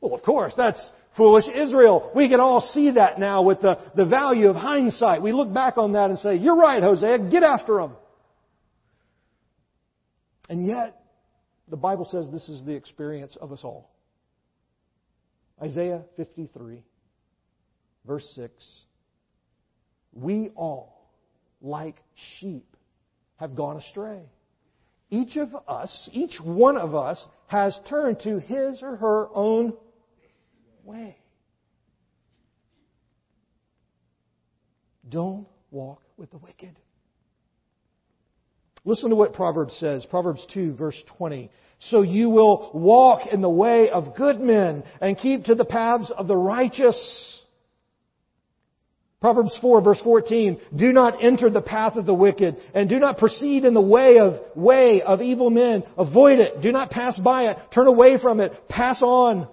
Well, 0.01 0.13
of 0.13 0.23
course, 0.23 0.53
that's 0.58 0.91
foolish 1.17 1.45
Israel. 1.54 2.12
We 2.15 2.30
can 2.30 2.39
all 2.39 2.62
see 2.62 2.91
that 2.91 3.19
now 3.19 3.41
with 3.43 3.62
the, 3.62 3.80
the 3.95 4.06
value 4.06 4.49
of 4.49 4.56
hindsight. 4.56 5.21
We 5.21 5.32
look 5.32 5.54
back 5.54 5.78
on 5.78 5.93
that 5.93 6.10
and 6.10 6.19
say, 6.19 6.36
You're 6.36 6.56
right, 6.56 6.82
Hosea, 6.82 7.30
get 7.30 7.43
after 7.43 7.75
them. 7.75 7.95
And 10.49 10.65
yet, 10.65 11.01
the 11.67 11.78
Bible 11.78 12.06
says 12.06 12.30
this 12.32 12.47
is 12.49 12.63
the 12.63 12.73
experience 12.73 13.36
of 13.39 13.51
us 13.51 13.62
all. 13.63 13.91
Isaiah 15.62 16.04
53, 16.17 16.84
verse 18.06 18.30
6. 18.36 18.51
We 20.13 20.49
all, 20.56 21.10
like 21.62 21.95
sheep, 22.39 22.65
have 23.38 23.56
gone 23.56 23.78
astray. 23.78 24.21
Each 25.10 25.38
of 25.38 25.49
us, 25.67 26.10
each 26.12 26.39
one 26.43 26.78
of 26.78 26.95
us, 26.95 27.25
has 27.47 27.78
turned 27.89 28.19
to 28.21 28.39
his 28.39 28.82
or 28.82 28.95
her 28.97 29.28
own 29.34 29.73
way. 30.85 31.17
Don't 35.07 35.47
walk 35.71 36.01
with 36.17 36.31
the 36.31 36.37
wicked. 36.37 36.75
Listen 38.83 39.09
to 39.09 39.15
what 39.15 39.33
Proverbs 39.33 39.75
says. 39.75 40.05
Proverbs 40.05 40.45
2, 40.53 40.73
verse 40.75 41.01
20. 41.17 41.51
So 41.79 42.01
you 42.01 42.29
will 42.29 42.71
walk 42.73 43.27
in 43.31 43.41
the 43.41 43.49
way 43.49 43.89
of 43.89 44.15
good 44.15 44.39
men 44.39 44.83
and 45.01 45.17
keep 45.17 45.45
to 45.45 45.55
the 45.55 45.65
paths 45.65 46.11
of 46.15 46.27
the 46.27 46.37
righteous. 46.37 47.41
Proverbs 49.21 49.57
4 49.59 49.81
verse 49.81 49.99
14, 50.03 50.59
do 50.75 50.93
not 50.93 51.23
enter 51.23 51.49
the 51.49 51.61
path 51.61 51.95
of 51.95 52.05
the 52.05 52.13
wicked 52.13 52.57
and 52.75 52.87
do 52.87 52.99
not 52.99 53.17
proceed 53.17 53.65
in 53.65 53.73
the 53.73 53.81
way 53.81 54.19
of, 54.19 54.35
way 54.55 55.01
of 55.01 55.21
evil 55.21 55.49
men. 55.49 55.83
Avoid 55.97 56.39
it. 56.39 56.61
Do 56.61 56.71
not 56.71 56.91
pass 56.91 57.17
by 57.19 57.45
it. 57.49 57.57
Turn 57.73 57.87
away 57.87 58.19
from 58.21 58.39
it. 58.39 58.69
Pass 58.69 59.01
on. 59.01 59.47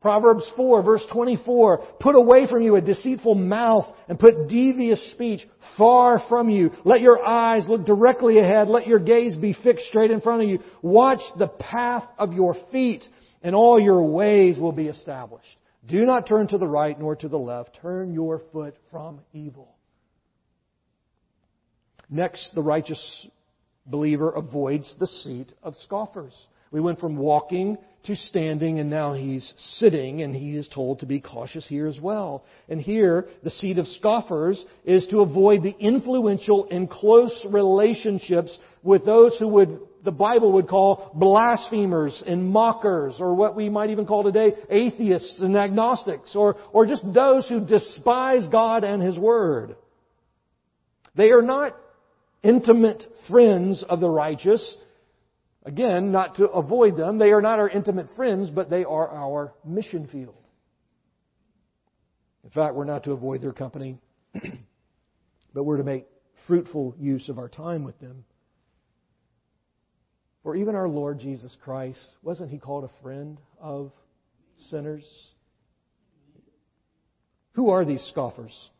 Proverbs 0.00 0.48
4 0.56 0.82
verse 0.82 1.04
24, 1.12 1.78
put 1.98 2.14
away 2.14 2.46
from 2.46 2.62
you 2.62 2.76
a 2.76 2.80
deceitful 2.80 3.34
mouth 3.34 3.86
and 4.08 4.18
put 4.18 4.48
devious 4.48 5.12
speech 5.12 5.40
far 5.76 6.22
from 6.28 6.48
you. 6.48 6.70
Let 6.84 7.00
your 7.00 7.24
eyes 7.24 7.68
look 7.68 7.84
directly 7.84 8.38
ahead. 8.38 8.68
Let 8.68 8.86
your 8.86 9.00
gaze 9.00 9.36
be 9.36 9.54
fixed 9.54 9.86
straight 9.86 10.12
in 10.12 10.20
front 10.20 10.42
of 10.42 10.48
you. 10.48 10.60
Watch 10.82 11.20
the 11.36 11.48
path 11.48 12.04
of 12.16 12.32
your 12.32 12.54
feet 12.70 13.04
and 13.42 13.56
all 13.56 13.80
your 13.80 14.02
ways 14.02 14.58
will 14.58 14.72
be 14.72 14.86
established. 14.86 15.46
Do 15.86 16.04
not 16.04 16.28
turn 16.28 16.46
to 16.48 16.58
the 16.58 16.68
right 16.68 16.98
nor 16.98 17.16
to 17.16 17.28
the 17.28 17.38
left. 17.38 17.78
Turn 17.80 18.12
your 18.12 18.42
foot 18.52 18.76
from 18.90 19.20
evil. 19.32 19.74
Next, 22.08 22.54
the 22.54 22.62
righteous 22.62 23.26
believer 23.84 24.30
avoids 24.30 24.94
the 24.98 25.06
seat 25.06 25.52
of 25.62 25.74
scoffers. 25.76 26.34
We 26.70 26.80
went 26.80 27.00
from 27.00 27.16
walking 27.16 27.78
to 28.04 28.16
standing 28.16 28.78
and 28.78 28.88
now 28.88 29.12
he's 29.12 29.52
sitting 29.56 30.22
and 30.22 30.34
he 30.34 30.56
is 30.56 30.68
told 30.68 31.00
to 31.00 31.06
be 31.06 31.20
cautious 31.20 31.66
here 31.66 31.86
as 31.86 32.00
well. 32.00 32.44
And 32.68 32.80
here, 32.80 33.26
the 33.42 33.50
seat 33.50 33.78
of 33.78 33.86
scoffers 33.86 34.64
is 34.84 35.06
to 35.08 35.20
avoid 35.20 35.62
the 35.62 35.76
influential 35.78 36.68
and 36.70 36.88
close 36.88 37.46
relationships 37.50 38.58
with 38.82 39.04
those 39.04 39.36
who 39.38 39.48
would, 39.48 39.80
the 40.04 40.10
Bible 40.10 40.52
would 40.52 40.68
call 40.68 41.10
blasphemers 41.14 42.22
and 42.26 42.46
mockers 42.46 43.16
or 43.18 43.34
what 43.34 43.56
we 43.56 43.68
might 43.68 43.90
even 43.90 44.06
call 44.06 44.24
today 44.24 44.54
atheists 44.70 45.40
and 45.40 45.56
agnostics 45.56 46.34
or, 46.36 46.56
or 46.72 46.86
just 46.86 47.02
those 47.12 47.48
who 47.48 47.64
despise 47.64 48.46
God 48.50 48.84
and 48.84 49.02
His 49.02 49.18
Word. 49.18 49.76
They 51.14 51.30
are 51.30 51.42
not 51.42 51.76
intimate 52.42 53.04
friends 53.28 53.84
of 53.88 54.00
the 54.00 54.08
righteous. 54.08 54.76
Again, 55.64 56.12
not 56.12 56.36
to 56.36 56.46
avoid 56.48 56.96
them. 56.96 57.18
They 57.18 57.32
are 57.32 57.42
not 57.42 57.58
our 57.58 57.68
intimate 57.68 58.08
friends, 58.16 58.50
but 58.50 58.70
they 58.70 58.84
are 58.84 59.08
our 59.08 59.54
mission 59.64 60.06
field. 60.06 60.36
In 62.44 62.50
fact, 62.50 62.74
we're 62.74 62.84
not 62.84 63.04
to 63.04 63.12
avoid 63.12 63.42
their 63.42 63.52
company, 63.52 63.98
but 65.54 65.64
we're 65.64 65.76
to 65.76 65.84
make 65.84 66.06
fruitful 66.46 66.94
use 66.98 67.28
of 67.28 67.38
our 67.38 67.48
time 67.48 67.84
with 67.84 67.98
them. 68.00 68.24
For 70.42 70.56
even 70.56 70.74
our 70.74 70.88
Lord 70.88 71.18
Jesus 71.18 71.54
Christ, 71.62 72.00
wasn't 72.22 72.50
he 72.50 72.58
called 72.58 72.84
a 72.84 73.02
friend 73.02 73.38
of 73.60 73.92
sinners? 74.70 75.04
Who 77.52 77.70
are 77.70 77.84
these 77.84 78.02
scoffers? 78.12 78.70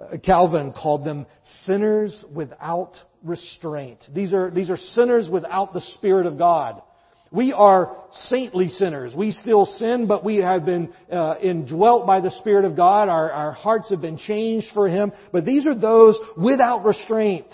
Uh, 0.00 0.16
Calvin 0.16 0.72
called 0.72 1.04
them 1.04 1.26
sinners 1.64 2.24
without 2.32 2.96
restraint. 3.22 4.04
These 4.14 4.32
are, 4.32 4.50
these 4.50 4.70
are 4.70 4.76
sinners 4.76 5.28
without 5.30 5.72
the 5.72 5.80
Spirit 5.80 6.26
of 6.26 6.38
God. 6.38 6.82
We 7.30 7.52
are 7.52 7.94
saintly 8.28 8.68
sinners. 8.68 9.14
We 9.14 9.32
still 9.32 9.66
sin, 9.66 10.06
but 10.06 10.24
we 10.24 10.36
have 10.36 10.64
been 10.64 10.92
uh, 11.12 11.34
indwelt 11.42 12.06
by 12.06 12.20
the 12.20 12.30
Spirit 12.30 12.64
of 12.64 12.74
God. 12.74 13.08
Our, 13.08 13.30
our 13.30 13.52
hearts 13.52 13.90
have 13.90 14.00
been 14.00 14.16
changed 14.16 14.68
for 14.72 14.88
Him. 14.88 15.12
But 15.30 15.44
these 15.44 15.66
are 15.66 15.78
those 15.78 16.18
without 16.36 16.84
restraint. 16.86 17.46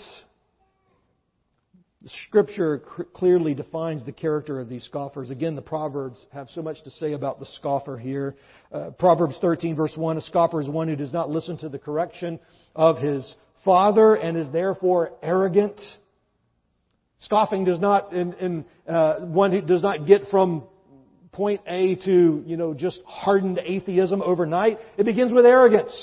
Scripture 2.27 2.83
clearly 3.13 3.55
defines 3.55 4.05
the 4.05 4.11
character 4.11 4.59
of 4.59 4.69
these 4.69 4.83
scoffers. 4.83 5.31
Again, 5.31 5.55
the 5.55 5.61
Proverbs 5.61 6.25
have 6.31 6.47
so 6.53 6.61
much 6.61 6.83
to 6.83 6.91
say 6.91 7.13
about 7.13 7.39
the 7.39 7.47
scoffer 7.47 7.97
here. 7.97 8.35
Uh, 8.71 8.91
Proverbs 8.91 9.37
13 9.41 9.75
verse 9.75 9.93
1, 9.95 10.17
a 10.17 10.21
scoffer 10.21 10.61
is 10.61 10.69
one 10.69 10.87
who 10.87 10.95
does 10.95 11.11
not 11.11 11.31
listen 11.31 11.57
to 11.57 11.69
the 11.69 11.79
correction 11.79 12.39
of 12.75 12.99
his 12.99 13.35
father 13.65 14.15
and 14.15 14.37
is 14.37 14.49
therefore 14.51 15.11
arrogant. 15.21 15.81
Scoffing 17.19 17.65
does 17.65 17.79
not, 17.79 18.13
in, 18.13 18.33
in, 18.33 18.65
uh, 18.87 19.21
one 19.21 19.51
who 19.51 19.61
does 19.61 19.81
not 19.81 20.05
get 20.05 20.29
from 20.29 20.63
point 21.31 21.61
A 21.67 21.95
to, 22.05 22.43
you 22.45 22.55
know, 22.55 22.73
just 22.73 23.01
hardened 23.05 23.59
atheism 23.59 24.21
overnight. 24.21 24.77
It 24.97 25.03
begins 25.03 25.33
with 25.33 25.45
arrogance. 25.45 25.93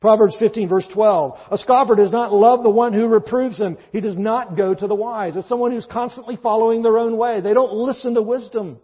Proverbs 0.00 0.34
15 0.40 0.68
verse 0.68 0.86
12. 0.92 1.38
A 1.52 1.58
scoffer 1.58 1.94
does 1.94 2.10
not 2.10 2.32
love 2.32 2.64
the 2.64 2.70
one 2.70 2.92
who 2.92 3.06
reproves 3.06 3.56
him. 3.56 3.78
He 3.92 4.00
does 4.00 4.18
not 4.18 4.56
go 4.56 4.74
to 4.74 4.86
the 4.88 4.96
wise. 4.96 5.36
It's 5.36 5.48
someone 5.48 5.70
who's 5.70 5.86
constantly 5.86 6.36
following 6.36 6.82
their 6.82 6.98
own 6.98 7.16
way. 7.16 7.40
They 7.40 7.54
don't 7.54 7.72
listen 7.72 8.14
to 8.14 8.22
wisdom. 8.22 8.80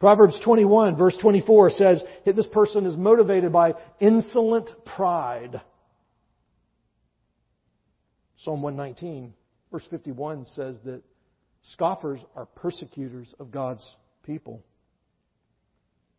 Proverbs 0.00 0.40
21 0.42 0.96
verse 0.96 1.16
24 1.20 1.70
says 1.70 2.02
this 2.24 2.48
person 2.48 2.84
is 2.84 2.96
motivated 2.96 3.52
by 3.52 3.74
insolent 4.00 4.70
pride. 4.84 5.60
Psalm 8.44 8.62
119, 8.62 9.34
verse 9.70 9.86
51 9.90 10.46
says 10.46 10.78
that 10.84 11.02
scoffers 11.72 12.20
are 12.34 12.46
persecutors 12.46 13.34
of 13.38 13.50
God's 13.50 13.84
people. 14.24 14.62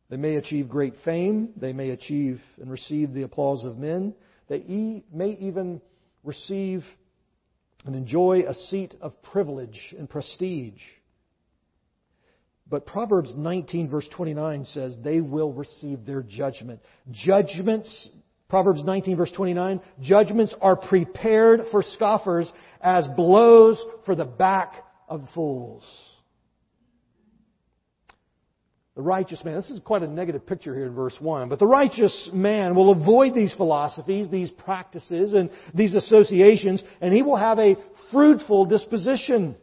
They 0.10 0.17
may 0.17 0.36
achieve 0.36 0.69
great 0.69 0.93
fame, 1.03 1.49
they 1.55 1.73
may 1.73 1.89
achieve 1.89 2.39
and 2.60 2.69
receive 2.69 3.13
the 3.13 3.23
applause 3.23 3.63
of 3.63 3.77
men, 3.77 4.13
they 4.49 5.03
may 5.12 5.31
even 5.39 5.81
receive 6.23 6.84
and 7.86 7.95
enjoy 7.95 8.43
a 8.47 8.53
seat 8.53 8.93
of 9.01 9.19
privilege 9.23 9.95
and 9.97 10.07
prestige. 10.07 10.81
But 12.69 12.86
Proverbs 12.86 13.34
19 13.36 13.89
verse 13.89 14.07
29 14.15 14.65
says 14.65 14.95
they 15.03 15.21
will 15.21 15.51
receive 15.51 16.05
their 16.05 16.21
judgment. 16.21 16.81
Judgments 17.10 18.10
Proverbs 18.52 18.84
19 18.84 19.16
verse 19.16 19.32
29, 19.32 19.80
judgments 20.02 20.54
are 20.60 20.76
prepared 20.76 21.62
for 21.72 21.82
scoffers 21.82 22.52
as 22.82 23.08
blows 23.16 23.82
for 24.06 24.14
the 24.14 24.26
back 24.26 24.74
of 25.08 25.26
fools. 25.34 25.86
The 28.98 29.04
righteous 29.04 29.42
man, 29.46 29.56
this 29.56 29.70
is 29.70 29.80
quite 29.80 30.04
a 30.04 30.08
negative 30.08 30.46
picture 30.46 30.76
here 30.76 30.88
in 30.88 30.94
verse 30.94 31.16
1, 31.18 31.48
but 31.48 31.60
the 31.60 31.66
righteous 31.66 32.30
man 32.34 32.76
will 32.76 32.92
avoid 32.92 33.34
these 33.34 33.54
philosophies, 33.54 34.30
these 34.30 34.52
practices, 34.52 35.32
and 35.32 35.50
these 35.74 35.96
associations, 35.96 36.84
and 37.00 37.14
he 37.14 37.24
will 37.24 37.38
have 37.38 37.58
a 37.58 37.78
fruitful 38.12 38.66
disposition. 38.66 39.56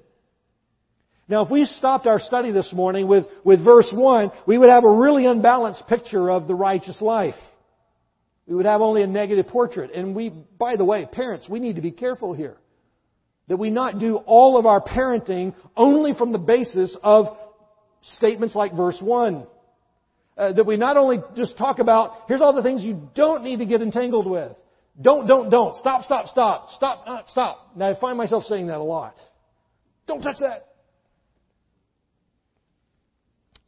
Now, 1.28 1.44
if 1.44 1.50
we 1.50 1.66
stopped 1.66 2.06
our 2.06 2.20
study 2.20 2.52
this 2.52 2.72
morning 2.72 3.06
with, 3.06 3.26
with 3.44 3.62
verse 3.62 3.90
1, 3.92 4.30
we 4.46 4.56
would 4.56 4.70
have 4.70 4.84
a 4.84 4.90
really 4.90 5.26
unbalanced 5.26 5.86
picture 5.88 6.30
of 6.30 6.48
the 6.48 6.54
righteous 6.54 7.02
life 7.02 7.34
we 8.48 8.54
would 8.54 8.64
have 8.64 8.80
only 8.80 9.02
a 9.02 9.06
negative 9.06 9.46
portrait. 9.46 9.90
And 9.94 10.16
we, 10.16 10.30
by 10.30 10.76
the 10.76 10.84
way, 10.84 11.04
parents, 11.04 11.46
we 11.48 11.60
need 11.60 11.76
to 11.76 11.82
be 11.82 11.90
careful 11.90 12.32
here. 12.32 12.56
That 13.48 13.58
we 13.58 13.70
not 13.70 13.98
do 13.98 14.16
all 14.16 14.56
of 14.56 14.64
our 14.64 14.80
parenting 14.80 15.54
only 15.76 16.14
from 16.14 16.32
the 16.32 16.38
basis 16.38 16.96
of 17.02 17.36
statements 18.00 18.54
like 18.54 18.74
verse 18.74 18.98
1. 19.00 19.46
Uh, 20.36 20.52
that 20.52 20.64
we 20.64 20.78
not 20.78 20.96
only 20.96 21.18
just 21.36 21.58
talk 21.58 21.78
about, 21.78 22.24
here's 22.26 22.40
all 22.40 22.54
the 22.54 22.62
things 22.62 22.82
you 22.82 23.10
don't 23.14 23.44
need 23.44 23.58
to 23.58 23.66
get 23.66 23.82
entangled 23.82 24.26
with. 24.26 24.52
Don't, 25.00 25.26
don't, 25.26 25.50
don't. 25.50 25.76
Stop, 25.76 26.04
stop, 26.04 26.28
stop. 26.28 26.70
Stop, 26.70 27.04
uh, 27.06 27.22
stop. 27.28 27.76
Now 27.76 27.90
I 27.90 28.00
find 28.00 28.16
myself 28.16 28.44
saying 28.44 28.68
that 28.68 28.78
a 28.78 28.82
lot. 28.82 29.14
Don't 30.06 30.22
touch 30.22 30.38
that. 30.40 30.68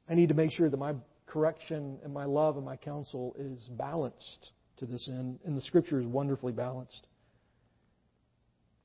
I 0.08 0.14
need 0.14 0.30
to 0.30 0.34
make 0.34 0.52
sure 0.52 0.70
that 0.70 0.76
my 0.76 0.94
correction 1.26 1.98
and 2.02 2.14
my 2.14 2.24
love 2.24 2.56
and 2.56 2.64
my 2.64 2.76
counsel 2.76 3.36
is 3.38 3.68
balanced 3.76 4.52
to 4.80 4.86
this 4.86 5.08
end, 5.08 5.38
and 5.44 5.56
the 5.56 5.62
scripture 5.62 6.00
is 6.00 6.06
wonderfully 6.06 6.52
balanced. 6.52 7.06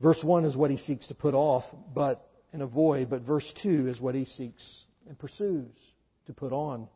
Verse 0.01 0.19
1 0.21 0.45
is 0.45 0.55
what 0.55 0.71
he 0.71 0.77
seeks 0.77 1.07
to 1.07 1.15
put 1.15 1.33
off 1.33 1.63
but 1.93 2.29
and 2.53 2.61
avoid, 2.61 3.09
but 3.09 3.21
verse 3.21 3.49
2 3.63 3.87
is 3.87 3.99
what 3.99 4.15
he 4.15 4.25
seeks 4.25 4.63
and 5.07 5.17
pursues. 5.17 5.69
to 6.27 6.33
put 6.33 6.51
on. 6.51 6.87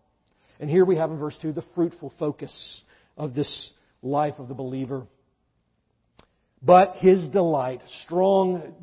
And 0.59 0.69
here 0.69 0.85
we 0.85 0.95
have 0.95 1.11
in 1.11 1.19
verse 1.19 1.37
2 1.41 1.51
the 1.51 1.63
fruitful 1.75 2.13
focus 2.17 2.81
of 3.15 3.35
this 3.35 3.71
life 4.01 4.35
of 4.39 4.47
the 4.47 4.53
believer. 4.53 5.05
But 6.61 6.95
his 6.97 7.27
delight, 7.29 7.81
strong 8.03 8.73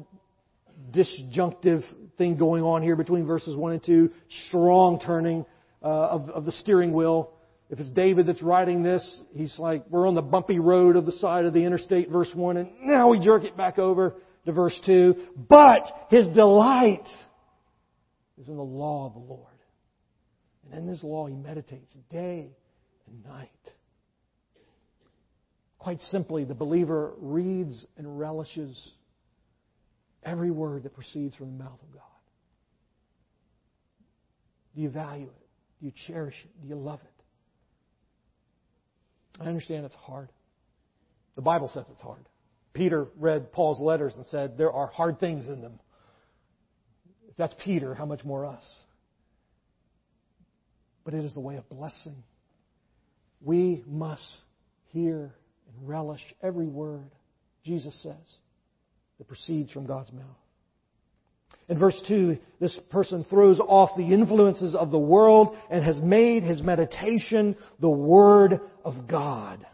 disjunctive 0.93 1.83
thing 2.17 2.37
going 2.37 2.63
on 2.63 2.83
here 2.83 2.97
between 2.97 3.27
verses 3.27 3.57
1 3.57 3.73
and 3.73 3.85
2, 3.85 4.11
strong 4.49 5.01
turning 5.01 5.45
uh, 5.83 5.87
of, 5.87 6.31
of 6.31 6.45
the 6.45 6.53
steering 6.53 6.93
wheel. 6.93 7.33
If 7.69 7.81
it's 7.81 7.91
David 7.91 8.27
that's 8.27 8.43
writing 8.43 8.83
this, 8.83 9.23
he's 9.35 9.59
like, 9.59 9.85
we're 9.91 10.07
on 10.07 10.15
the 10.15 10.23
bumpy 10.23 10.59
road 10.61 10.95
of 10.95 11.05
the 11.05 11.13
side 11.13 11.47
of 11.47 11.53
the 11.53 11.65
interstate, 11.65 12.11
verse 12.11 12.31
1, 12.33 12.57
and 12.57 12.71
now 12.83 13.09
we 13.09 13.19
jerk 13.19 13.43
it 13.45 13.57
back 13.57 13.79
over 13.79 14.15
to 14.45 14.53
verse 14.53 14.79
2. 14.87 15.15
But 15.49 15.83
his 16.11 16.29
delight 16.29 17.09
is 18.39 18.49
in 18.49 18.57
the 18.57 18.63
law 18.63 19.07
of 19.07 19.15
the 19.15 19.19
Lord. 19.19 19.53
And 20.71 20.81
in 20.81 20.87
this 20.87 21.03
law 21.03 21.27
he 21.27 21.35
meditates 21.35 21.93
day 22.11 22.51
and 23.09 23.25
night. 23.25 23.51
Quite 25.79 26.01
simply, 26.03 26.45
the 26.45 26.55
believer 26.55 27.13
reads 27.19 27.85
and 27.97 28.19
relishes 28.19 28.93
every 30.25 30.51
word 30.51 30.83
that 30.85 30.95
proceeds 30.95 31.35
from 31.37 31.57
the 31.57 31.65
mouth 31.65 31.81
of 31.83 31.93
God. 31.93 32.03
Do 34.75 34.83
you 34.83 34.89
value 34.91 35.27
it? 35.27 35.47
Do 35.81 35.87
you 35.87 35.93
cherish 36.07 36.35
it? 36.45 36.63
Do 36.63 36.69
you 36.69 36.75
love 36.75 37.01
it? 37.05 37.16
I 39.41 39.45
understand 39.45 39.85
it's 39.85 39.95
hard. 39.95 40.29
The 41.35 41.43
Bible 41.43 41.71
says 41.73 41.87
it's 41.91 42.03
hard. 42.03 42.25
Peter 42.73 43.07
read 43.19 43.53
Paul's 43.53 43.81
letters 43.81 44.15
and 44.17 44.27
said 44.27 44.59
there 44.59 44.73
are 44.73 44.89
hard 44.89 45.19
things 45.21 45.49
in 45.49 45.63
them. 45.63 45.81
If 47.29 47.37
that's 47.37 47.55
Peter, 47.65 47.95
how 47.95 48.07
much 48.07 48.25
more 48.25 48.47
us? 48.47 48.65
But 51.05 51.15
it 51.15 51.25
is 51.25 51.35
the 51.35 51.41
way 51.41 51.57
of 51.57 51.69
blessing. 51.69 52.23
We 53.41 53.85
must 53.87 54.25
hear 54.93 55.35
and 55.69 55.89
relish 55.89 56.23
every 56.43 56.67
word 56.67 57.11
Jesus 57.65 58.01
says 58.03 58.37
that 59.19 59.29
proceeds 59.29 59.71
from 59.73 59.87
God's 59.87 60.13
mouth. 60.13 60.25
In 61.69 61.79
verse 61.79 62.01
2, 62.07 62.39
this 62.61 62.79
person 62.91 63.25
throws 63.29 63.59
off 63.61 63.97
the 63.97 64.15
influences 64.15 64.75
of 64.75 64.91
the 64.91 64.99
world 64.99 65.57
and 65.69 65.85
has 65.85 66.01
made 66.01 66.45
his 66.45 66.63
meditation 66.63 67.57
the 67.81 67.91
Word 67.91 68.61
of 68.85 69.09
God. 69.09 69.67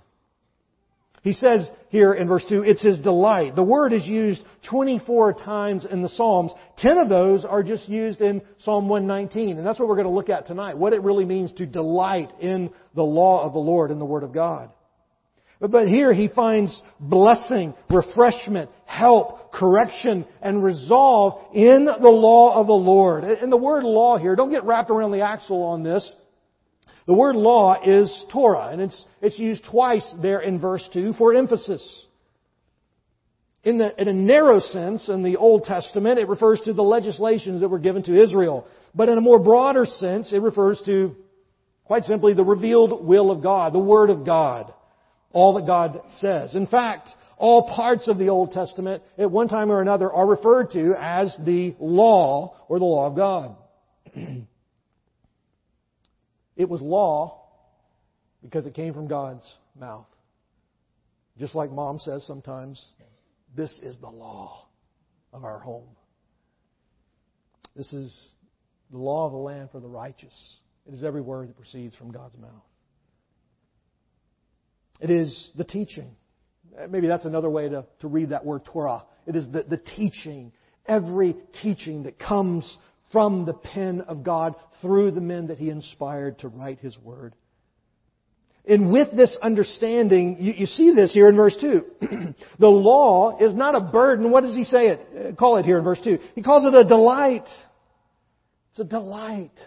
He 1.22 1.34
says 1.34 1.70
here 1.90 2.12
in 2.12 2.26
verse 2.26 2.44
2, 2.48 2.64
it's 2.64 2.82
his 2.82 2.98
delight. 2.98 3.54
The 3.54 3.62
word 3.62 3.92
is 3.92 4.04
used 4.04 4.42
24 4.68 5.34
times 5.34 5.86
in 5.88 6.02
the 6.02 6.08
Psalms. 6.08 6.50
10 6.78 6.98
of 6.98 7.08
those 7.08 7.44
are 7.44 7.62
just 7.62 7.88
used 7.88 8.20
in 8.20 8.42
Psalm 8.58 8.88
119. 8.88 9.56
And 9.56 9.64
that's 9.64 9.78
what 9.78 9.88
we're 9.88 9.94
going 9.94 10.08
to 10.08 10.12
look 10.12 10.30
at 10.30 10.46
tonight. 10.46 10.76
What 10.76 10.92
it 10.92 11.02
really 11.02 11.24
means 11.24 11.52
to 11.52 11.66
delight 11.66 12.32
in 12.40 12.70
the 12.96 13.04
law 13.04 13.44
of 13.44 13.52
the 13.52 13.60
Lord, 13.60 13.92
in 13.92 14.00
the 14.00 14.04
Word 14.04 14.24
of 14.24 14.32
God. 14.32 14.70
But 15.68 15.86
here 15.86 16.12
he 16.12 16.26
finds 16.26 16.82
blessing, 16.98 17.74
refreshment, 17.88 18.68
help, 18.84 19.52
correction, 19.52 20.26
and 20.42 20.62
resolve 20.62 21.54
in 21.54 21.84
the 21.84 22.08
law 22.08 22.56
of 22.56 22.66
the 22.66 22.72
Lord. 22.72 23.22
And 23.22 23.52
the 23.52 23.56
word 23.56 23.84
law 23.84 24.18
here, 24.18 24.34
don't 24.34 24.50
get 24.50 24.64
wrapped 24.64 24.90
around 24.90 25.12
the 25.12 25.20
axle 25.20 25.62
on 25.62 25.84
this. 25.84 26.14
The 27.06 27.14
word 27.14 27.36
law 27.36 27.80
is 27.84 28.24
Torah, 28.32 28.70
and 28.72 28.80
it's, 28.80 29.04
it's 29.20 29.38
used 29.38 29.64
twice 29.70 30.08
there 30.20 30.40
in 30.40 30.60
verse 30.60 30.88
2 30.92 31.12
for 31.12 31.32
emphasis. 31.32 32.06
In, 33.62 33.78
the, 33.78 33.90
in 34.00 34.08
a 34.08 34.12
narrow 34.12 34.58
sense, 34.58 35.08
in 35.08 35.22
the 35.22 35.36
Old 35.36 35.62
Testament, 35.62 36.18
it 36.18 36.28
refers 36.28 36.60
to 36.62 36.72
the 36.72 36.82
legislations 36.82 37.60
that 37.60 37.68
were 37.68 37.78
given 37.78 38.02
to 38.04 38.20
Israel. 38.20 38.66
But 38.96 39.08
in 39.08 39.16
a 39.16 39.20
more 39.20 39.38
broader 39.38 39.84
sense, 39.84 40.32
it 40.32 40.42
refers 40.42 40.82
to, 40.86 41.14
quite 41.84 42.02
simply, 42.02 42.34
the 42.34 42.44
revealed 42.44 43.06
will 43.06 43.30
of 43.30 43.44
God, 43.44 43.72
the 43.72 43.78
Word 43.78 44.10
of 44.10 44.26
God 44.26 44.74
all 45.32 45.54
that 45.54 45.66
God 45.66 46.00
says. 46.18 46.54
In 46.54 46.66
fact, 46.66 47.10
all 47.36 47.68
parts 47.74 48.08
of 48.08 48.18
the 48.18 48.28
Old 48.28 48.52
Testament 48.52 49.02
at 49.18 49.30
one 49.30 49.48
time 49.48 49.70
or 49.70 49.80
another 49.80 50.12
are 50.12 50.26
referred 50.26 50.70
to 50.72 50.94
as 50.98 51.36
the 51.44 51.74
law 51.80 52.56
or 52.68 52.78
the 52.78 52.84
law 52.84 53.06
of 53.06 53.16
God. 53.16 53.56
it 56.56 56.68
was 56.68 56.80
law 56.80 57.42
because 58.42 58.66
it 58.66 58.74
came 58.74 58.94
from 58.94 59.08
God's 59.08 59.44
mouth. 59.78 60.06
Just 61.38 61.54
like 61.54 61.70
mom 61.72 61.98
says 61.98 62.24
sometimes, 62.26 62.92
this 63.56 63.78
is 63.82 63.96
the 63.96 64.08
law 64.08 64.66
of 65.32 65.44
our 65.44 65.58
home. 65.58 65.88
This 67.74 67.92
is 67.92 68.34
the 68.90 68.98
law 68.98 69.26
of 69.26 69.32
the 69.32 69.38
land 69.38 69.70
for 69.72 69.80
the 69.80 69.88
righteous. 69.88 70.58
It 70.86 70.94
is 70.94 71.04
every 71.04 71.22
word 71.22 71.48
that 71.48 71.56
proceeds 71.56 71.96
from 71.96 72.12
God's 72.12 72.36
mouth. 72.36 72.62
It 75.00 75.10
is 75.10 75.50
the 75.56 75.64
teaching. 75.64 76.14
Maybe 76.88 77.06
that's 77.06 77.24
another 77.24 77.50
way 77.50 77.68
to, 77.68 77.84
to 78.00 78.08
read 78.08 78.30
that 78.30 78.44
word 78.44 78.64
Torah. 78.64 79.04
It 79.26 79.36
is 79.36 79.46
the, 79.48 79.62
the 79.62 79.76
teaching. 79.76 80.52
Every 80.86 81.36
teaching 81.60 82.04
that 82.04 82.18
comes 82.18 82.76
from 83.12 83.44
the 83.44 83.54
pen 83.54 84.00
of 84.02 84.24
God 84.24 84.54
through 84.80 85.12
the 85.12 85.20
men 85.20 85.48
that 85.48 85.58
He 85.58 85.70
inspired 85.70 86.38
to 86.40 86.48
write 86.48 86.78
His 86.80 86.98
Word. 86.98 87.34
And 88.64 88.90
with 88.90 89.08
this 89.14 89.36
understanding, 89.42 90.36
you, 90.40 90.52
you 90.52 90.66
see 90.66 90.92
this 90.94 91.12
here 91.12 91.28
in 91.28 91.36
verse 91.36 91.56
2. 91.60 91.84
the 92.58 92.68
law 92.68 93.36
is 93.38 93.54
not 93.54 93.74
a 93.74 93.80
burden. 93.80 94.30
What 94.30 94.42
does 94.42 94.54
He 94.54 94.64
say 94.64 94.88
it? 94.88 95.36
Call 95.36 95.58
it 95.58 95.64
here 95.64 95.78
in 95.78 95.84
verse 95.84 96.00
2. 96.02 96.18
He 96.34 96.42
calls 96.42 96.64
it 96.64 96.74
a 96.74 96.84
delight. 96.84 97.46
It's 98.70 98.80
a 98.80 98.84
delight. 98.84 99.58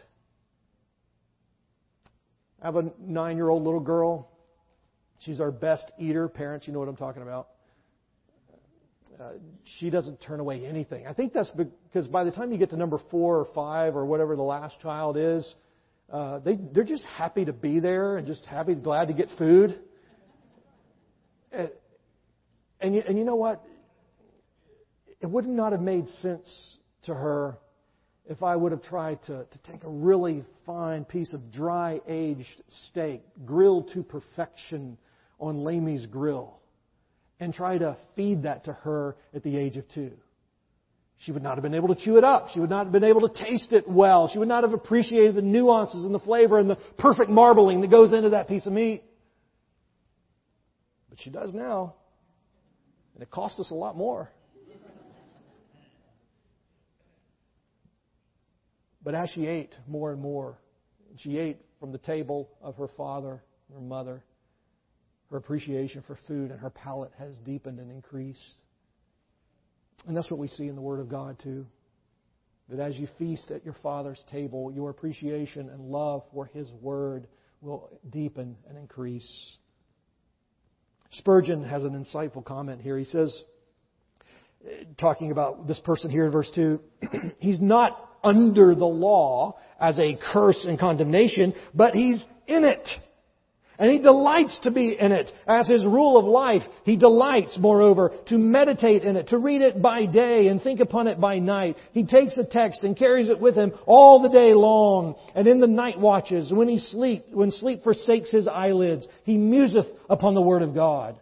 I 2.62 2.66
have 2.66 2.78
a 2.78 2.92
nine 3.00 3.38
year 3.38 3.50
old 3.50 3.64
little 3.64 3.80
girl. 3.80 4.32
She's 5.20 5.40
our 5.40 5.52
best 5.52 5.92
eater. 5.98 6.28
Parents, 6.28 6.68
you 6.68 6.74
know 6.74 6.80
what 6.80 6.88
I'm 6.88 6.96
talking 6.96 7.22
about. 7.22 7.50
Uh, 9.20 9.34
she 9.80 9.90
doesn't 9.90 10.22
turn 10.22 10.42
away 10.42 10.66
anything. 10.66 11.08
I 11.08 11.14
think 11.14 11.32
that's 11.32 11.50
because 11.52 12.06
by 12.08 12.26
the 12.26 12.32
time 12.32 12.52
you 12.52 12.58
get 12.58 12.72
to 12.72 12.78
number 12.78 13.00
four 13.10 13.40
or 13.40 13.46
five 13.54 13.96
or 13.96 14.06
whatever 14.06 14.36
the 14.36 14.42
last 14.42 14.80
child 14.82 15.16
is, 15.16 15.56
uh, 16.12 16.40
they 16.40 16.60
they're 16.74 16.84
just 16.84 17.06
happy 17.06 17.46
to 17.46 17.54
be 17.54 17.80
there 17.80 18.18
and 18.18 18.28
just 18.28 18.46
happy, 18.46 18.76
glad 18.76 19.08
to 19.08 19.14
get 19.14 19.30
food. 19.38 19.80
And 21.52 21.70
and 22.82 22.96
you, 22.96 23.04
and 23.08 23.18
you 23.18 23.24
know 23.24 23.36
what? 23.36 23.64
It 25.22 25.28
would 25.28 25.48
not 25.48 25.72
have 25.72 25.82
made 25.82 26.10
sense 26.22 26.78
to 27.04 27.14
her 27.14 27.58
if 28.28 28.42
I 28.42 28.56
would 28.56 28.72
have 28.72 28.82
tried 28.84 29.22
to, 29.24 29.46
to 29.46 29.58
take 29.64 29.84
a 29.84 29.90
really 29.90 30.44
fine 30.66 31.06
piece 31.06 31.34
of 31.34 31.52
dry 31.52 32.02
aged 32.08 32.64
steak, 32.68 33.22
grilled 33.46 33.92
to 33.94 34.04
perfection 34.04 34.98
on 35.40 35.64
Lamy's 35.64 36.06
grill, 36.06 36.60
and 37.40 37.54
try 37.54 37.78
to 37.78 37.98
feed 38.16 38.44
that 38.44 38.66
to 38.66 38.74
her 38.74 39.16
at 39.34 39.44
the 39.44 39.58
age 39.58 39.78
of 39.78 39.88
two. 39.90 40.12
She 41.20 41.32
would 41.32 41.44
not 41.44 41.56
have 41.56 41.64
been 41.64 41.74
able 41.74 41.94
to 41.94 41.96
chew 41.96 42.18
it 42.18 42.24
up. 42.24 42.50
She 42.50 42.60
would 42.60 42.70
not 42.70 42.86
have 42.86 42.92
been 42.92 43.04
able 43.04 43.28
to 43.28 43.44
taste 43.44 43.72
it 43.72 43.88
well. 43.88 44.28
She 44.28 44.38
would 44.38 44.48
not 44.48 44.64
have 44.64 44.74
appreciated 44.74 45.36
the 45.36 45.42
nuances 45.42 46.04
and 46.04 46.14
the 46.14 46.20
flavor 46.20 46.60
and 46.60 46.70
the 46.70 46.76
perfect 46.98 47.30
marbling 47.30 47.82
that 47.82 47.90
goes 47.90 48.12
into 48.12 48.32
that 48.32 48.48
piece 48.48 48.66
of 48.66 48.74
meat. 48.74 49.04
But 51.10 51.20
she 51.22 51.30
does 51.30 51.54
now. 51.54 51.96
And 53.14 53.24
it 53.24 53.32
cost 53.32 53.60
us 53.60 53.72
a 53.72 53.76
lot 53.76 53.96
more. 53.96 54.30
But 59.06 59.14
as 59.14 59.30
she 59.30 59.46
ate 59.46 59.78
more 59.88 60.12
and 60.12 60.20
more, 60.20 60.58
she 61.18 61.38
ate 61.38 61.62
from 61.80 61.92
the 61.92 62.00
table 62.00 62.50
of 62.60 62.76
her 62.76 62.90
father, 62.98 63.44
her 63.72 63.80
mother, 63.80 64.24
her 65.30 65.38
appreciation 65.38 66.04
for 66.06 66.18
food 66.28 66.50
and 66.50 66.60
her 66.60 66.72
palate 66.72 67.12
has 67.20 67.38
deepened 67.46 67.80
and 67.80 67.92
increased. 67.92 68.42
And 70.08 70.18
that's 70.18 70.30
what 70.32 70.40
we 70.40 70.48
see 70.48 70.68
in 70.68 70.76
the 70.76 70.82
Word 70.82 71.00
of 71.00 71.08
God, 71.08 71.38
too. 71.42 71.68
That 72.68 72.80
as 72.80 72.98
you 72.98 73.08
feast 73.20 73.52
at 73.52 73.64
your 73.64 73.76
Father's 73.84 74.24
table, 74.32 74.72
your 74.74 74.90
appreciation 74.90 75.70
and 75.70 75.82
love 75.82 76.24
for 76.34 76.48
His 76.48 76.68
Word 76.82 77.28
will 77.62 77.92
deepen 78.10 78.58
and 78.68 78.76
increase. 78.76 79.58
Spurgeon 81.12 81.64
has 81.64 81.84
an 81.84 81.94
insightful 81.94 82.44
comment 82.44 82.82
here. 82.82 82.98
He 82.98 83.06
says, 83.06 83.44
talking 84.98 85.32
about 85.32 85.68
this 85.68 85.80
person 85.80 86.10
here 86.10 86.26
in 86.26 86.32
verse 86.32 86.50
2, 86.56 86.80
he's 87.40 87.60
not 87.62 88.05
under 88.26 88.76
the 88.76 88.86
law 88.86 89.58
as 89.80 90.00
a 90.00 90.18
curse 90.34 90.66
and 90.68 90.80
condemnation, 90.80 91.54
but 91.74 91.94
he's 91.94 92.24
in 92.48 92.64
it. 92.64 92.88
And 93.78 93.92
he 93.92 94.00
delights 94.00 94.58
to 94.64 94.72
be 94.72 94.98
in 94.98 95.12
it 95.12 95.32
as 95.48 95.68
his 95.68 95.86
rule 95.86 96.18
of 96.18 96.26
life. 96.26 96.62
He 96.86 96.96
delights, 96.96 97.58
moreover, 97.60 98.12
to 98.28 98.38
meditate 98.38 99.04
in 99.04 99.18
it, 99.18 99.30
to 99.30 99.38
read 99.38 99.62
it 99.62 99.82
by 99.82 100.06
day 100.06 100.48
and 100.48 100.62
think 100.62 100.80
upon 100.80 101.08
it 101.08 101.20
by 101.20 101.40
night. 101.40 101.76
He 101.92 102.06
takes 102.06 102.38
a 102.38 102.46
text 102.46 102.84
and 102.84 102.96
carries 102.96 103.28
it 103.28 103.40
with 103.40 103.56
him 103.56 103.74
all 103.86 104.22
the 104.22 104.30
day 104.30 104.54
long. 104.54 105.16
And 105.36 105.46
in 105.46 105.60
the 105.60 105.68
night 105.68 106.00
watches, 106.00 106.54
when 106.54 106.70
he 106.70 106.80
sleep, 106.80 107.26
when 107.32 107.52
sleep 107.52 107.84
forsakes 107.84 108.32
his 108.32 108.48
eyelids, 108.48 109.08
he 109.24 109.38
museth 109.38 109.88
upon 110.10 110.36
the 110.36 110.42
word 110.42 110.62
of 110.62 110.74
God. 110.74 111.20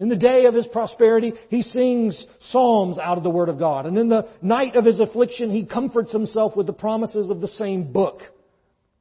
In 0.00 0.08
the 0.08 0.16
day 0.16 0.44
of 0.44 0.54
his 0.54 0.66
prosperity, 0.68 1.32
he 1.48 1.62
sings 1.62 2.26
psalms 2.50 2.98
out 2.98 3.18
of 3.18 3.24
the 3.24 3.30
Word 3.30 3.48
of 3.48 3.58
God. 3.58 3.86
And 3.86 3.98
in 3.98 4.08
the 4.08 4.28
night 4.40 4.76
of 4.76 4.84
his 4.84 5.00
affliction, 5.00 5.50
he 5.50 5.64
comforts 5.64 6.12
himself 6.12 6.56
with 6.56 6.66
the 6.66 6.72
promises 6.72 7.30
of 7.30 7.40
the 7.40 7.48
same 7.48 7.92
book. 7.92 8.20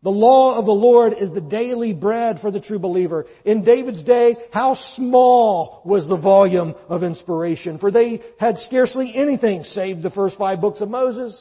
The 0.04 0.10
law 0.10 0.56
of 0.58 0.66
the 0.66 0.72
Lord 0.72 1.14
is 1.20 1.32
the 1.32 1.42
daily 1.42 1.94
bread 1.94 2.40
for 2.40 2.50
the 2.50 2.60
true 2.60 2.80
believer. 2.80 3.26
In 3.46 3.64
David's 3.64 4.04
day, 4.04 4.38
how 4.52 4.76
small 4.96 5.82
was 5.86 6.08
the 6.08 6.18
volume 6.18 6.76
of 6.88 7.04
inspiration, 7.04 7.78
for 7.78 7.92
they 7.92 8.22
had 8.40 8.58
scarcely 8.60 9.12
anything 9.16 9.64
save 9.64 10.02
the 10.02 10.10
first 10.10 10.38
five 10.38 10.62
books 10.62 10.82
of 10.82 10.90
Moses. 10.90 11.36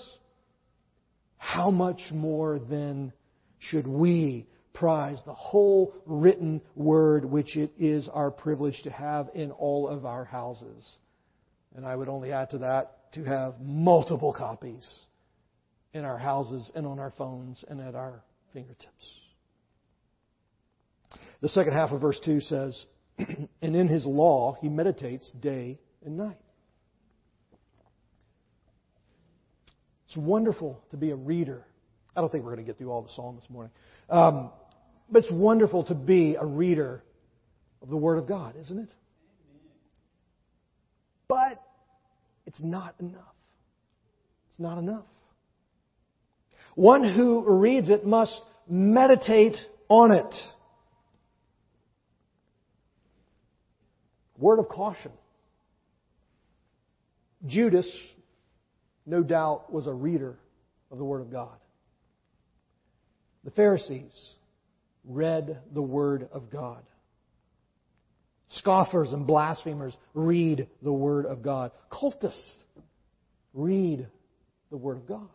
How 1.36 1.70
much 1.70 2.00
more 2.12 2.58
then 2.58 3.12
should 3.58 3.86
we 3.86 4.46
prize 4.76 5.18
the 5.24 5.34
whole 5.34 5.94
written 6.04 6.60
word 6.74 7.24
which 7.24 7.56
it 7.56 7.72
is 7.78 8.08
our 8.12 8.30
privilege 8.30 8.80
to 8.84 8.90
have 8.90 9.28
in 9.34 9.50
all 9.50 9.88
of 9.88 10.04
our 10.04 10.24
houses? 10.24 10.96
And 11.74 11.84
I 11.84 11.96
would 11.96 12.08
only 12.08 12.32
add 12.32 12.50
to 12.50 12.58
that 12.58 13.12
to 13.12 13.24
have 13.24 13.60
multiple 13.60 14.32
copies 14.32 14.88
in 15.92 16.04
our 16.04 16.18
houses 16.18 16.70
and 16.74 16.86
on 16.86 16.98
our 16.98 17.12
phones 17.16 17.64
and 17.68 17.80
at 17.80 17.94
our 17.94 18.22
fingertips. 18.52 19.10
The 21.40 21.48
second 21.48 21.72
half 21.72 21.90
of 21.90 22.00
verse 22.00 22.20
2 22.24 22.40
says, 22.40 22.86
And 23.18 23.48
in 23.76 23.88
his 23.88 24.04
law 24.04 24.56
he 24.60 24.68
meditates 24.68 25.30
day 25.40 25.78
and 26.04 26.16
night. 26.16 26.36
It's 30.08 30.16
wonderful 30.16 30.82
to 30.90 30.96
be 30.96 31.10
a 31.10 31.16
reader. 31.16 31.64
I 32.14 32.20
don't 32.20 32.30
think 32.30 32.44
we're 32.44 32.54
going 32.54 32.64
to 32.64 32.70
get 32.70 32.78
through 32.78 32.90
all 32.90 33.02
the 33.02 33.12
psalm 33.14 33.36
this 33.36 33.50
morning. 33.50 33.72
Um, 34.08 34.50
but 35.10 35.22
it's 35.24 35.32
wonderful 35.32 35.84
to 35.84 35.94
be 35.94 36.36
a 36.38 36.44
reader 36.44 37.02
of 37.82 37.88
the 37.88 37.96
Word 37.96 38.18
of 38.18 38.26
God, 38.26 38.54
isn't 38.60 38.78
it? 38.78 38.90
But 41.28 41.60
it's 42.46 42.60
not 42.60 42.94
enough. 43.00 43.34
It's 44.50 44.60
not 44.60 44.78
enough. 44.78 45.04
One 46.74 47.04
who 47.04 47.44
reads 47.58 47.88
it 47.88 48.06
must 48.06 48.38
meditate 48.68 49.56
on 49.88 50.12
it. 50.12 50.34
Word 54.38 54.58
of 54.58 54.68
caution. 54.68 55.12
Judas, 57.46 57.90
no 59.06 59.22
doubt, 59.22 59.72
was 59.72 59.86
a 59.86 59.92
reader 59.92 60.36
of 60.90 60.98
the 60.98 61.04
Word 61.04 61.20
of 61.20 61.30
God. 61.30 61.56
The 63.44 63.50
Pharisees 63.52 64.34
read 65.06 65.60
the 65.72 65.82
Word 65.82 66.28
of 66.32 66.50
God. 66.50 66.82
Scoffers 68.50 69.12
and 69.12 69.26
blasphemers 69.26 69.94
read 70.14 70.68
the 70.82 70.92
Word 70.92 71.26
of 71.26 71.42
God. 71.42 71.72
Cultists 71.90 72.56
read 73.54 74.06
the 74.70 74.76
Word 74.76 74.98
of 74.98 75.06
God. 75.06 75.28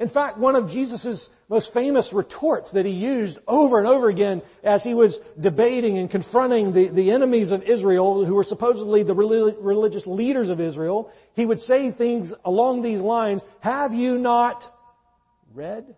In 0.00 0.08
fact, 0.08 0.38
one 0.38 0.56
of 0.56 0.70
Jesus' 0.70 1.28
most 1.50 1.74
famous 1.74 2.10
retorts 2.10 2.72
that 2.72 2.86
he 2.86 2.92
used 2.92 3.38
over 3.46 3.78
and 3.78 3.86
over 3.86 4.08
again 4.08 4.40
as 4.64 4.82
he 4.82 4.94
was 4.94 5.18
debating 5.38 5.98
and 5.98 6.10
confronting 6.10 6.72
the, 6.72 6.88
the 6.88 7.10
enemies 7.10 7.50
of 7.50 7.62
Israel, 7.64 8.24
who 8.24 8.34
were 8.34 8.44
supposedly 8.44 9.02
the 9.02 9.14
religious 9.14 10.06
leaders 10.06 10.48
of 10.48 10.58
Israel, 10.58 11.10
he 11.34 11.44
would 11.44 11.60
say 11.60 11.92
things 11.92 12.32
along 12.46 12.80
these 12.80 13.00
lines 13.00 13.42
Have 13.60 13.92
you 13.92 14.16
not 14.16 14.62
read? 15.52 15.94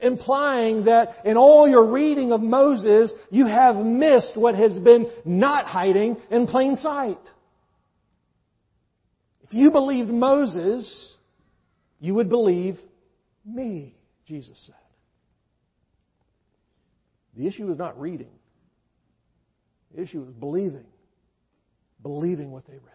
Implying 0.00 0.84
that 0.84 1.24
in 1.24 1.36
all 1.36 1.66
your 1.68 1.86
reading 1.90 2.32
of 2.32 2.42
Moses, 2.42 3.12
you 3.30 3.46
have 3.46 3.76
missed 3.76 4.36
what 4.36 4.54
has 4.54 4.78
been 4.78 5.10
not 5.24 5.66
hiding 5.66 6.16
in 6.30 6.46
plain 6.46 6.76
sight. 6.76 7.18
If 9.44 9.54
you 9.54 9.70
believed 9.70 10.10
Moses, 10.10 11.14
you 12.00 12.14
would 12.14 12.28
believe 12.28 12.78
me, 13.44 13.94
Jesus 14.26 14.58
said. 14.66 14.74
The 17.36 17.46
issue 17.46 17.70
is 17.70 17.78
not 17.78 18.00
reading. 18.00 18.30
The 19.94 20.02
issue 20.02 20.22
is 20.24 20.32
believing. 20.34 20.86
Believing 22.02 22.50
what 22.50 22.66
they 22.66 22.74
read. 22.74 22.92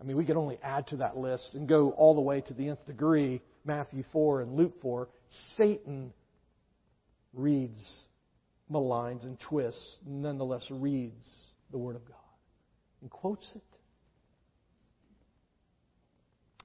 I 0.00 0.04
mean, 0.04 0.16
we 0.16 0.24
could 0.24 0.36
only 0.36 0.58
add 0.62 0.88
to 0.88 0.96
that 0.96 1.16
list 1.16 1.54
and 1.54 1.68
go 1.68 1.90
all 1.90 2.14
the 2.14 2.20
way 2.20 2.40
to 2.40 2.54
the 2.54 2.68
nth 2.68 2.84
degree, 2.86 3.40
Matthew 3.64 4.04
4 4.12 4.42
and 4.42 4.54
Luke 4.54 4.74
4. 4.82 5.08
Satan 5.56 6.12
reads, 7.32 7.82
maligns, 8.70 9.24
and 9.24 9.38
twists, 9.40 9.96
nonetheless 10.06 10.66
reads 10.70 11.28
the 11.70 11.78
Word 11.78 11.96
of 11.96 12.04
God 12.06 12.16
and 13.00 13.10
quotes 13.10 13.50
it. 13.54 13.62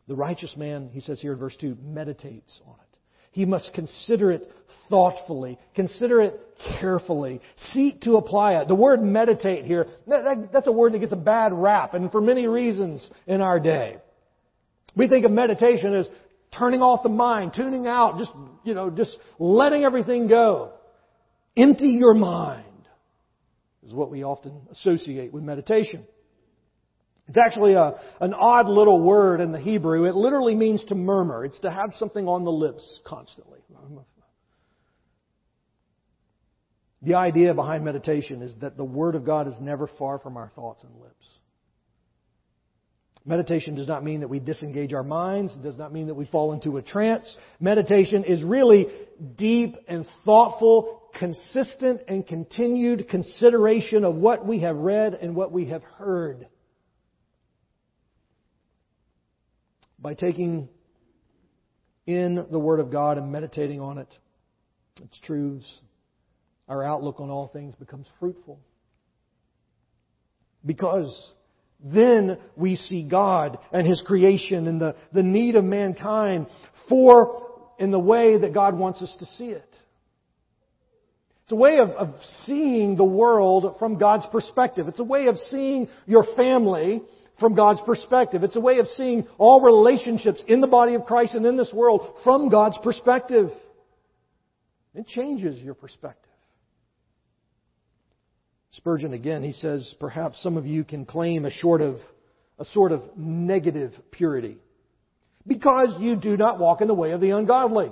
The 0.07 0.15
righteous 0.15 0.55
man, 0.55 0.89
he 0.93 1.01
says 1.01 1.19
here 1.19 1.33
in 1.33 1.39
verse 1.39 1.55
2, 1.59 1.77
meditates 1.83 2.61
on 2.65 2.75
it. 2.75 2.97
He 3.31 3.45
must 3.45 3.71
consider 3.73 4.31
it 4.31 4.49
thoughtfully, 4.89 5.59
consider 5.75 6.21
it 6.21 6.39
carefully, 6.79 7.41
seek 7.71 8.01
to 8.01 8.15
apply 8.15 8.53
it. 8.55 8.67
The 8.67 8.75
word 8.75 9.03
meditate 9.03 9.65
here, 9.65 9.87
that's 10.07 10.65
a 10.65 10.71
word 10.71 10.93
that 10.93 10.99
gets 10.99 11.13
a 11.13 11.17
bad 11.17 11.53
rap, 11.53 11.93
and 11.93 12.11
for 12.11 12.21
many 12.21 12.47
reasons 12.47 13.07
in 13.27 13.41
our 13.41 13.59
day. 13.59 13.97
We 14.95 15.07
think 15.07 15.25
of 15.25 15.31
meditation 15.31 15.93
as 15.93 16.07
turning 16.51 16.81
off 16.81 17.03
the 17.03 17.09
mind, 17.09 17.53
tuning 17.55 17.87
out, 17.87 18.17
just, 18.17 18.31
you 18.63 18.73
know, 18.73 18.89
just 18.89 19.17
letting 19.39 19.83
everything 19.83 20.27
go. 20.27 20.71
Empty 21.55 21.89
your 21.89 22.13
mind 22.13 22.63
is 23.85 23.93
what 23.93 24.11
we 24.11 24.23
often 24.23 24.67
associate 24.71 25.33
with 25.33 25.43
meditation. 25.43 26.05
It's 27.27 27.37
actually 27.37 27.73
a, 27.73 27.99
an 28.21 28.33
odd 28.33 28.69
little 28.69 29.01
word 29.01 29.41
in 29.41 29.51
the 29.51 29.59
Hebrew. 29.59 30.05
It 30.05 30.15
literally 30.15 30.55
means 30.55 30.83
to 30.85 30.95
murmur. 30.95 31.43
It's 31.43 31.59
to 31.59 31.71
have 31.71 31.91
something 31.95 32.27
on 32.27 32.45
the 32.45 32.51
lips 32.51 32.99
constantly. 33.05 33.59
The 37.01 37.15
idea 37.15 37.53
behind 37.53 37.85
meditation 37.85 38.41
is 38.41 38.55
that 38.61 38.75
the 38.75 38.83
Word 38.83 39.15
of 39.15 39.25
God 39.25 39.47
is 39.47 39.53
never 39.61 39.87
far 39.99 40.19
from 40.19 40.35
our 40.35 40.49
thoughts 40.49 40.83
and 40.83 40.93
lips. 40.99 41.27
Meditation 43.27 43.75
does 43.75 43.87
not 43.87 44.03
mean 44.03 44.21
that 44.21 44.29
we 44.29 44.39
disengage 44.39 44.93
our 44.93 45.03
minds. 45.03 45.53
It 45.53 45.61
does 45.61 45.77
not 45.77 45.93
mean 45.93 46.07
that 46.07 46.15
we 46.15 46.25
fall 46.25 46.53
into 46.53 46.77
a 46.77 46.81
trance. 46.81 47.37
Meditation 47.59 48.23
is 48.23 48.43
really 48.43 48.87
deep 49.37 49.75
and 49.87 50.07
thoughtful, 50.25 51.03
consistent 51.19 52.01
and 52.07 52.25
continued 52.25 53.07
consideration 53.09 54.03
of 54.03 54.15
what 54.15 54.47
we 54.47 54.61
have 54.61 54.77
read 54.77 55.13
and 55.13 55.35
what 55.35 55.51
we 55.51 55.65
have 55.65 55.83
heard. 55.83 56.47
by 59.99 60.13
taking 60.13 60.69
in 62.05 62.47
the 62.51 62.59
Word 62.59 62.79
of 62.79 62.91
God 62.91 63.17
and 63.17 63.31
meditating 63.31 63.81
on 63.81 63.97
it, 63.97 64.07
its 65.01 65.19
truths, 65.19 65.81
our 66.67 66.83
outlook 66.83 67.19
on 67.19 67.29
all 67.29 67.47
things 67.47 67.75
becomes 67.75 68.07
fruitful. 68.19 68.59
Because 70.65 71.33
then 71.83 72.37
we 72.55 72.75
see 72.75 73.07
God 73.07 73.59
and 73.71 73.85
His 73.85 74.01
creation 74.05 74.67
and 74.67 74.81
the, 74.81 74.95
the 75.13 75.23
need 75.23 75.55
of 75.55 75.63
mankind 75.63 76.47
for 76.89 77.47
in 77.77 77.91
the 77.91 77.99
way 77.99 78.37
that 78.37 78.53
God 78.53 78.77
wants 78.77 79.01
us 79.01 79.15
to 79.19 79.25
see 79.25 79.49
it. 79.49 79.63
It's 81.43 81.53
a 81.53 81.55
way 81.55 81.77
of, 81.77 81.91
of 81.91 82.15
seeing 82.43 82.95
the 82.95 83.05
world 83.05 83.77
from 83.79 83.97
God's 83.97 84.25
perspective. 84.31 84.87
It's 84.87 84.99
a 84.99 85.03
way 85.05 85.27
of 85.27 85.37
seeing 85.37 85.87
your 86.05 86.25
family 86.35 87.01
from 87.39 87.55
God's 87.55 87.79
perspective. 87.85 88.43
It's 88.43 88.55
a 88.55 88.61
way 88.61 88.79
of 88.79 88.87
seeing 88.87 89.27
all 89.37 89.61
relationships 89.61 90.43
in 90.47 90.59
the 90.59 90.67
body 90.67 90.95
of 90.95 91.05
Christ 91.05 91.35
and 91.35 91.45
in 91.45 91.55
this 91.55 91.71
world 91.71 92.15
from 92.23 92.49
God's 92.49 92.77
perspective. 92.83 93.51
It 94.93 95.07
changes 95.07 95.59
your 95.59 95.75
perspective. 95.75 96.26
Spurgeon 98.71 99.13
again, 99.13 99.43
he 99.43 99.53
says, 99.53 99.93
perhaps 99.99 100.41
some 100.43 100.57
of 100.57 100.65
you 100.65 100.83
can 100.83 101.05
claim 101.05 101.45
a 101.45 101.51
sort 101.51 101.81
of, 101.81 101.97
a 102.59 102.65
sort 102.65 102.91
of 102.91 103.01
negative 103.15 103.93
purity 104.11 104.57
because 105.47 105.95
you 105.99 106.15
do 106.15 106.35
not 106.35 106.59
walk 106.59 106.81
in 106.81 106.87
the 106.87 106.93
way 106.93 107.11
of 107.11 107.21
the 107.21 107.31
ungodly. 107.31 107.91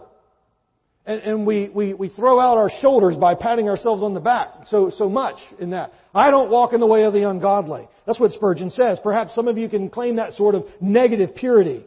And, 1.06 1.22
and 1.22 1.48
we, 1.48 1.70
we, 1.70 1.94
we 1.94 2.10
throw 2.10 2.40
out 2.40 2.58
our 2.58 2.70
shoulders 2.82 3.16
by 3.16 3.36
patting 3.36 3.70
ourselves 3.70 4.04
on 4.04 4.14
the 4.14 4.20
back 4.20 4.68
so, 4.68 4.90
so 4.90 5.08
much 5.08 5.38
in 5.60 5.70
that. 5.70 5.94
I 6.14 6.32
don't 6.32 6.50
walk 6.50 6.74
in 6.74 6.80
the 6.80 6.88
way 6.88 7.04
of 7.04 7.14
the 7.14 7.30
ungodly. 7.30 7.88
That's 8.06 8.20
what 8.20 8.32
Spurgeon 8.32 8.72
says. 8.72 9.00
Perhaps 9.02 9.36
some 9.36 9.48
of 9.48 9.58
you 9.58 9.70
can 9.70 9.90
claim 9.90 10.18
that 10.18 10.34
sort 10.34 10.56
of 10.56 10.66
negative 10.82 11.36
purity. 11.36 11.86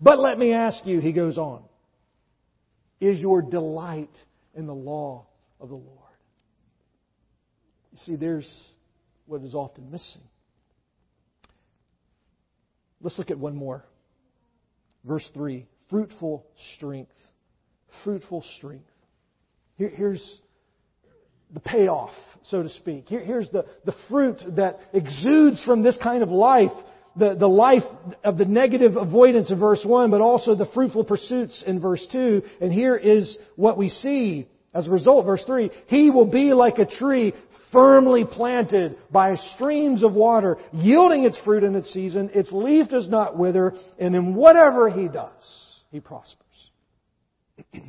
But 0.00 0.18
let 0.20 0.38
me 0.38 0.52
ask 0.52 0.86
you, 0.86 1.00
he 1.00 1.12
goes 1.12 1.36
on, 1.36 1.62
is 3.00 3.18
your 3.18 3.42
delight 3.42 4.16
in 4.54 4.66
the 4.66 4.74
law 4.74 5.26
of 5.60 5.68
the 5.68 5.74
Lord? 5.74 5.99
You 7.92 7.98
see, 8.04 8.16
there's 8.16 8.50
what 9.26 9.42
is 9.42 9.54
often 9.54 9.90
missing. 9.90 10.22
Let's 13.00 13.18
look 13.18 13.30
at 13.30 13.38
one 13.38 13.56
more. 13.56 13.84
Verse 15.04 15.28
3 15.34 15.66
fruitful 15.88 16.46
strength 16.76 17.12
fruitful 18.04 18.44
strength. 18.56 18.84
Here, 19.76 19.88
here's 19.88 20.40
the 21.52 21.60
payoff, 21.60 22.14
so 22.44 22.62
to 22.62 22.68
speak. 22.68 23.08
Here, 23.08 23.24
here's 23.24 23.48
the, 23.50 23.66
the 23.84 23.94
fruit 24.08 24.40
that 24.56 24.80
exudes 24.92 25.62
from 25.64 25.82
this 25.82 25.98
kind 26.02 26.22
of 26.22 26.28
life 26.28 26.72
the, 27.16 27.34
the 27.34 27.48
life 27.48 27.82
of 28.22 28.38
the 28.38 28.44
negative 28.44 28.96
avoidance 28.96 29.50
in 29.50 29.58
verse 29.58 29.82
1, 29.84 30.12
but 30.12 30.20
also 30.20 30.54
the 30.54 30.70
fruitful 30.72 31.02
pursuits 31.02 31.64
in 31.66 31.80
verse 31.80 32.06
2. 32.12 32.40
And 32.60 32.72
here 32.72 32.94
is 32.94 33.36
what 33.56 33.76
we 33.76 33.88
see 33.88 34.46
as 34.72 34.86
a 34.86 34.90
result, 34.90 35.26
verse 35.26 35.42
3. 35.46 35.70
He 35.86 36.10
will 36.10 36.26
be 36.26 36.52
like 36.52 36.78
a 36.78 36.86
tree 36.86 37.34
firmly 37.72 38.24
planted 38.24 38.96
by 39.10 39.36
streams 39.54 40.02
of 40.02 40.14
water, 40.14 40.58
yielding 40.72 41.24
its 41.24 41.40
fruit 41.44 41.64
in 41.64 41.74
its 41.74 41.92
season. 41.92 42.30
Its 42.34 42.52
leaf 42.52 42.88
does 42.88 43.08
not 43.08 43.38
wither, 43.38 43.74
and 43.98 44.14
in 44.14 44.34
whatever 44.34 44.88
he 44.88 45.08
does, 45.08 45.82
he 45.90 46.00
prospers. 46.00 46.46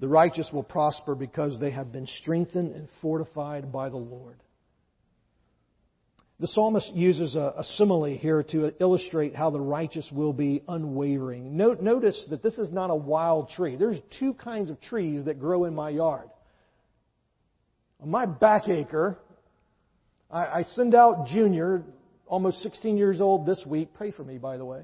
the 0.00 0.08
righteous 0.08 0.48
will 0.52 0.62
prosper 0.62 1.14
because 1.14 1.58
they 1.58 1.70
have 1.70 1.92
been 1.92 2.06
strengthened 2.20 2.74
and 2.74 2.88
fortified 3.00 3.72
by 3.72 3.88
the 3.88 3.96
Lord. 3.96 4.42
The 6.40 6.46
psalmist 6.46 6.92
uses 6.94 7.34
a, 7.34 7.54
a, 7.56 7.64
simile 7.64 8.16
here 8.16 8.44
to 8.44 8.72
illustrate 8.80 9.34
how 9.34 9.50
the 9.50 9.60
righteous 9.60 10.08
will 10.12 10.32
be 10.32 10.62
unwavering. 10.68 11.56
Note, 11.56 11.80
notice 11.80 12.26
that 12.30 12.44
this 12.44 12.58
is 12.58 12.70
not 12.70 12.90
a 12.90 12.94
wild 12.94 13.50
tree. 13.50 13.74
There's 13.74 13.98
two 14.20 14.34
kinds 14.34 14.70
of 14.70 14.80
trees 14.80 15.24
that 15.24 15.40
grow 15.40 15.64
in 15.64 15.74
my 15.74 15.90
yard. 15.90 16.28
On 18.00 18.08
my 18.08 18.24
back 18.24 18.68
acre, 18.68 19.18
I, 20.30 20.60
I 20.60 20.62
send 20.62 20.94
out 20.94 21.26
Junior, 21.26 21.82
almost 22.28 22.62
16 22.62 22.96
years 22.96 23.20
old 23.20 23.44
this 23.44 23.64
week. 23.66 23.92
Pray 23.94 24.12
for 24.12 24.22
me, 24.22 24.38
by 24.38 24.58
the 24.58 24.64
way. 24.64 24.82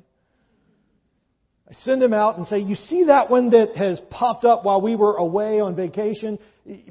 I 1.70 1.74
send 1.74 2.02
him 2.02 2.12
out 2.12 2.36
and 2.36 2.48
say, 2.48 2.58
You 2.58 2.74
see 2.74 3.04
that 3.04 3.30
one 3.30 3.50
that 3.50 3.76
has 3.76 4.00
popped 4.10 4.44
up 4.44 4.64
while 4.64 4.80
we 4.82 4.96
were 4.96 5.14
away 5.14 5.60
on 5.60 5.76
vacation? 5.76 6.40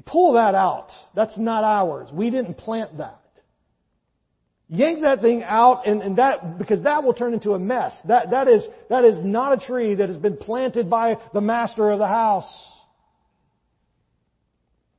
Pull 0.06 0.32
that 0.32 0.54
out. 0.54 0.88
That's 1.14 1.36
not 1.36 1.64
ours. 1.64 2.08
We 2.12 2.30
didn't 2.30 2.54
plant 2.54 2.96
that. 2.96 3.20
Yank 4.68 5.02
that 5.02 5.20
thing 5.20 5.42
out 5.42 5.86
and, 5.86 6.02
and 6.02 6.16
that, 6.16 6.58
because 6.58 6.82
that 6.82 7.04
will 7.04 7.12
turn 7.12 7.34
into 7.34 7.52
a 7.52 7.58
mess. 7.58 7.92
That, 8.08 8.30
that 8.30 8.48
is, 8.48 8.66
that 8.88 9.04
is 9.04 9.16
not 9.22 9.52
a 9.52 9.66
tree 9.66 9.94
that 9.96 10.08
has 10.08 10.16
been 10.16 10.36
planted 10.36 10.88
by 10.88 11.18
the 11.34 11.40
master 11.40 11.90
of 11.90 11.98
the 11.98 12.08
house. 12.08 12.50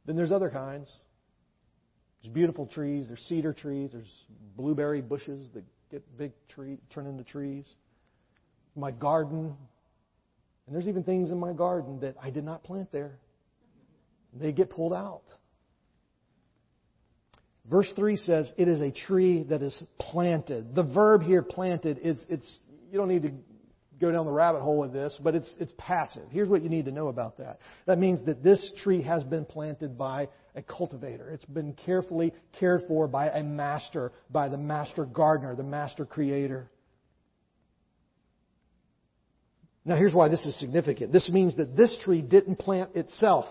Then 0.06 0.16
there's 0.16 0.32
other 0.32 0.52
kinds. 0.52 0.92
There's 2.22 2.34
beautiful 2.34 2.68
trees, 2.68 3.08
there's 3.08 3.22
cedar 3.22 3.54
trees, 3.54 3.90
there's 3.92 4.12
blueberry 4.56 5.02
bushes 5.02 5.48
that 5.54 5.64
get 5.92 6.18
big 6.18 6.32
tree, 6.50 6.78
turn 6.92 7.08
into 7.08 7.24
trees. 7.24 7.66
My 8.76 8.92
garden, 8.92 9.56
and 10.66 10.76
there's 10.76 10.88
even 10.88 11.04
things 11.04 11.32
in 11.32 11.40
my 11.40 11.54
garden 11.54 12.00
that 12.02 12.16
I 12.22 12.30
did 12.30 12.44
not 12.44 12.64
plant 12.64 12.92
there. 12.92 13.20
They 14.34 14.52
get 14.52 14.70
pulled 14.70 14.94
out. 14.94 15.24
Verse 17.70 17.92
3 17.96 18.18
says, 18.18 18.52
it 18.58 18.68
is 18.68 18.80
a 18.80 18.92
tree 18.92 19.44
that 19.50 19.62
is 19.62 19.84
planted. 20.00 20.76
The 20.76 20.84
verb 20.84 21.24
here, 21.24 21.42
planted, 21.42 22.00
is, 22.02 22.24
it's, 22.30 22.60
you 22.92 22.98
don't 22.98 23.08
need 23.08 23.24
to 23.24 23.32
go 24.00 24.12
down 24.12 24.26
the 24.26 24.32
rabbit 24.32 24.62
hole 24.62 24.80
with 24.80 24.94
this, 24.94 25.18
but 25.24 25.34
it's, 25.34 25.52
it's 25.60 25.74
passive. 25.78 26.24
Here's 26.30 26.50
what 26.50 26.62
you 26.62 26.70
need 26.70 26.86
to 26.86 26.92
know 26.92 27.08
about 27.08 27.38
that. 27.38 27.60
That 27.88 27.98
means 27.98 28.24
that 28.26 28.44
this 28.44 28.72
tree 28.84 29.02
has 29.02 29.24
been 29.24 29.46
planted 29.46 29.98
by 29.98 30.28
a 30.54 30.62
cultivator. 30.62 31.30
It's 31.30 31.46
been 31.46 31.74
carefully 31.74 32.34
cared 32.60 32.84
for 32.88 33.08
by 33.08 33.30
a 33.30 33.44
master, 33.44 34.12
by 34.30 34.50
the 34.50 34.58
master 34.58 35.06
gardener, 35.06 35.56
the 35.56 35.64
master 35.64 36.06
creator. 36.06 36.70
Now 39.86 39.96
here's 39.96 40.14
why 40.14 40.30
this 40.30 40.46
is 40.46 40.60
significant. 40.60 41.12
This 41.12 41.30
means 41.30 41.56
that 41.58 41.76
this 41.76 41.96
tree 42.04 42.22
didn't 42.22 42.58
plant 42.58 42.96
itself. 42.96 43.46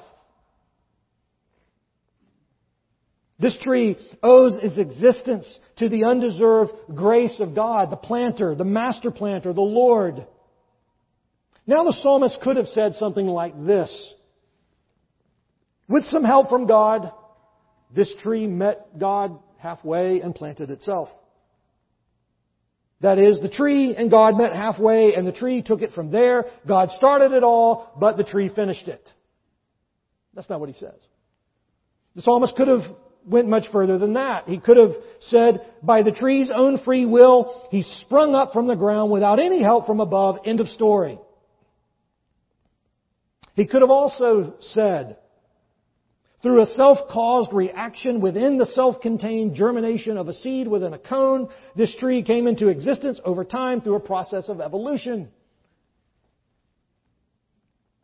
This 3.38 3.58
tree 3.62 3.96
owes 4.22 4.56
its 4.62 4.78
existence 4.78 5.58
to 5.76 5.88
the 5.88 6.04
undeserved 6.04 6.72
grace 6.94 7.40
of 7.40 7.54
God, 7.54 7.90
the 7.90 7.96
planter, 7.96 8.54
the 8.54 8.64
master 8.64 9.10
planter, 9.10 9.52
the 9.52 9.60
Lord. 9.60 10.26
Now 11.66 11.84
the 11.84 11.96
psalmist 12.00 12.40
could 12.42 12.56
have 12.56 12.68
said 12.68 12.94
something 12.94 13.26
like 13.26 13.54
this. 13.66 14.12
With 15.88 16.04
some 16.04 16.24
help 16.24 16.48
from 16.48 16.66
God, 16.66 17.10
this 17.94 18.12
tree 18.22 18.46
met 18.46 18.98
God 18.98 19.38
halfway 19.58 20.20
and 20.20 20.34
planted 20.34 20.70
itself. 20.70 21.08
That 23.00 23.18
is, 23.18 23.40
the 23.40 23.50
tree 23.50 23.94
and 23.96 24.10
God 24.10 24.38
met 24.38 24.54
halfway 24.54 25.14
and 25.14 25.26
the 25.26 25.32
tree 25.32 25.60
took 25.60 25.82
it 25.82 25.92
from 25.92 26.10
there. 26.10 26.44
God 26.66 26.90
started 26.92 27.32
it 27.32 27.42
all, 27.42 27.92
but 27.98 28.16
the 28.16 28.24
tree 28.24 28.50
finished 28.54 28.88
it. 28.88 29.06
That's 30.34 30.48
not 30.48 30.60
what 30.60 30.68
he 30.68 30.74
says. 30.74 30.98
The 32.14 32.22
psalmist 32.22 32.56
could 32.56 32.68
have 32.68 32.82
went 33.26 33.48
much 33.48 33.64
further 33.72 33.98
than 33.98 34.14
that. 34.14 34.48
He 34.48 34.58
could 34.58 34.76
have 34.76 34.94
said, 35.20 35.64
by 35.82 36.02
the 36.02 36.12
tree's 36.12 36.50
own 36.54 36.78
free 36.84 37.06
will, 37.06 37.66
he 37.70 37.82
sprung 38.00 38.34
up 38.34 38.52
from 38.52 38.66
the 38.66 38.76
ground 38.76 39.10
without 39.10 39.38
any 39.38 39.62
help 39.62 39.86
from 39.86 40.00
above. 40.00 40.38
End 40.44 40.60
of 40.60 40.68
story. 40.68 41.18
He 43.54 43.66
could 43.66 43.82
have 43.82 43.90
also 43.90 44.54
said, 44.60 45.16
through 46.42 46.60
a 46.60 46.66
self-caused 46.66 47.54
reaction 47.54 48.20
within 48.20 48.58
the 48.58 48.66
self-contained 48.66 49.54
germination 49.54 50.18
of 50.18 50.28
a 50.28 50.34
seed 50.34 50.68
within 50.68 50.92
a 50.92 50.98
cone, 50.98 51.48
this 51.74 51.94
tree 51.96 52.22
came 52.22 52.46
into 52.46 52.68
existence 52.68 53.18
over 53.24 53.44
time 53.44 53.80
through 53.80 53.94
a 53.94 54.00
process 54.00 54.50
of 54.50 54.60
evolution. 54.60 55.30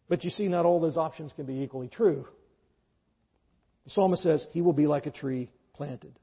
But 0.08 0.24
you 0.24 0.30
see, 0.30 0.48
not 0.48 0.64
all 0.64 0.80
those 0.80 0.96
options 0.96 1.32
can 1.34 1.44
be 1.44 1.60
equally 1.60 1.88
true. 1.88 2.26
The 3.90 3.94
psalmist 3.94 4.22
says, 4.22 4.46
He 4.52 4.62
will 4.62 4.72
be 4.72 4.86
like 4.86 5.06
a 5.06 5.10
tree 5.10 5.50
planted. 5.74 6.16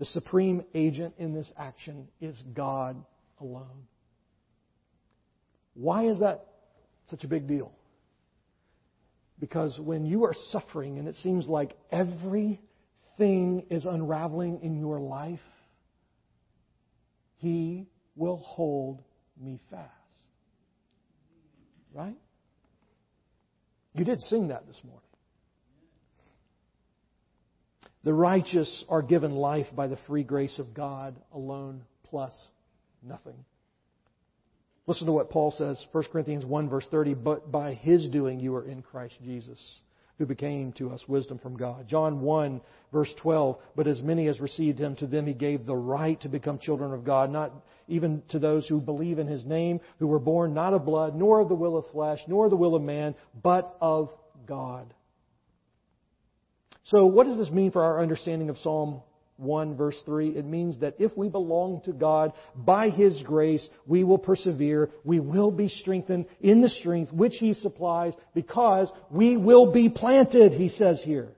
The 0.00 0.04
supreme 0.04 0.64
agent 0.74 1.14
in 1.16 1.32
this 1.32 1.48
action 1.56 2.08
is 2.20 2.42
God 2.54 2.96
alone. 3.40 3.86
Why 5.74 6.06
is 6.06 6.18
that 6.18 6.44
such 7.06 7.22
a 7.22 7.28
big 7.28 7.46
deal? 7.46 7.70
Because 9.38 9.78
when 9.78 10.04
you 10.04 10.24
are 10.24 10.34
suffering 10.50 10.98
and 10.98 11.06
it 11.06 11.14
seems 11.14 11.46
like 11.46 11.76
everything 11.92 12.58
is 13.70 13.84
unraveling 13.84 14.58
in 14.62 14.76
your 14.80 14.98
life, 14.98 15.38
He 17.36 17.86
will 18.16 18.38
hold 18.38 19.04
me 19.40 19.60
fast. 19.70 19.88
Right? 21.92 22.16
You 23.92 24.04
did 24.04 24.20
sing 24.22 24.48
that 24.48 24.66
this 24.66 24.80
morning. 24.82 25.13
The 28.04 28.12
righteous 28.12 28.84
are 28.90 29.02
given 29.02 29.32
life 29.32 29.66
by 29.74 29.86
the 29.86 29.96
free 30.06 30.24
grace 30.24 30.58
of 30.58 30.74
God 30.74 31.16
alone, 31.32 31.82
plus 32.04 32.34
nothing. 33.02 33.36
Listen 34.86 35.06
to 35.06 35.12
what 35.12 35.30
Paul 35.30 35.50
says, 35.52 35.82
1 35.92 36.04
Corinthians 36.12 36.44
1, 36.44 36.68
verse 36.68 36.86
30. 36.90 37.14
But 37.14 37.50
by 37.50 37.72
his 37.72 38.06
doing 38.10 38.40
you 38.40 38.54
are 38.56 38.66
in 38.66 38.82
Christ 38.82 39.14
Jesus, 39.24 39.80
who 40.18 40.26
became 40.26 40.72
to 40.72 40.90
us 40.90 41.08
wisdom 41.08 41.38
from 41.38 41.56
God. 41.56 41.88
John 41.88 42.20
1, 42.20 42.60
verse 42.92 43.12
12. 43.22 43.56
But 43.74 43.86
as 43.86 44.02
many 44.02 44.28
as 44.28 44.38
received 44.38 44.78
him, 44.78 44.96
to 44.96 45.06
them 45.06 45.26
he 45.26 45.32
gave 45.32 45.64
the 45.64 45.74
right 45.74 46.20
to 46.20 46.28
become 46.28 46.58
children 46.58 46.92
of 46.92 47.04
God, 47.04 47.30
not 47.30 47.52
even 47.88 48.22
to 48.28 48.38
those 48.38 48.66
who 48.68 48.82
believe 48.82 49.18
in 49.18 49.26
his 49.26 49.46
name, 49.46 49.80
who 49.98 50.06
were 50.06 50.18
born 50.18 50.52
not 50.52 50.74
of 50.74 50.84
blood, 50.84 51.14
nor 51.14 51.40
of 51.40 51.48
the 51.48 51.54
will 51.54 51.78
of 51.78 51.86
flesh, 51.86 52.20
nor 52.28 52.50
the 52.50 52.56
will 52.56 52.74
of 52.74 52.82
man, 52.82 53.14
but 53.42 53.78
of 53.80 54.10
God. 54.46 54.92
So, 56.84 57.06
what 57.06 57.26
does 57.26 57.38
this 57.38 57.50
mean 57.50 57.70
for 57.70 57.82
our 57.82 58.02
understanding 58.02 58.50
of 58.50 58.58
Psalm 58.58 59.00
1 59.38 59.76
verse 59.76 59.96
3? 60.04 60.36
It 60.36 60.44
means 60.44 60.78
that 60.80 60.96
if 60.98 61.16
we 61.16 61.30
belong 61.30 61.80
to 61.86 61.92
God 61.92 62.32
by 62.54 62.90
His 62.90 63.22
grace, 63.22 63.66
we 63.86 64.04
will 64.04 64.18
persevere. 64.18 64.90
We 65.02 65.18
will 65.18 65.50
be 65.50 65.68
strengthened 65.68 66.26
in 66.40 66.60
the 66.60 66.68
strength 66.68 67.10
which 67.10 67.36
He 67.36 67.54
supplies 67.54 68.12
because 68.34 68.92
we 69.10 69.38
will 69.38 69.72
be 69.72 69.88
planted, 69.88 70.52
He 70.52 70.68
says 70.68 71.02
here. 71.02 71.28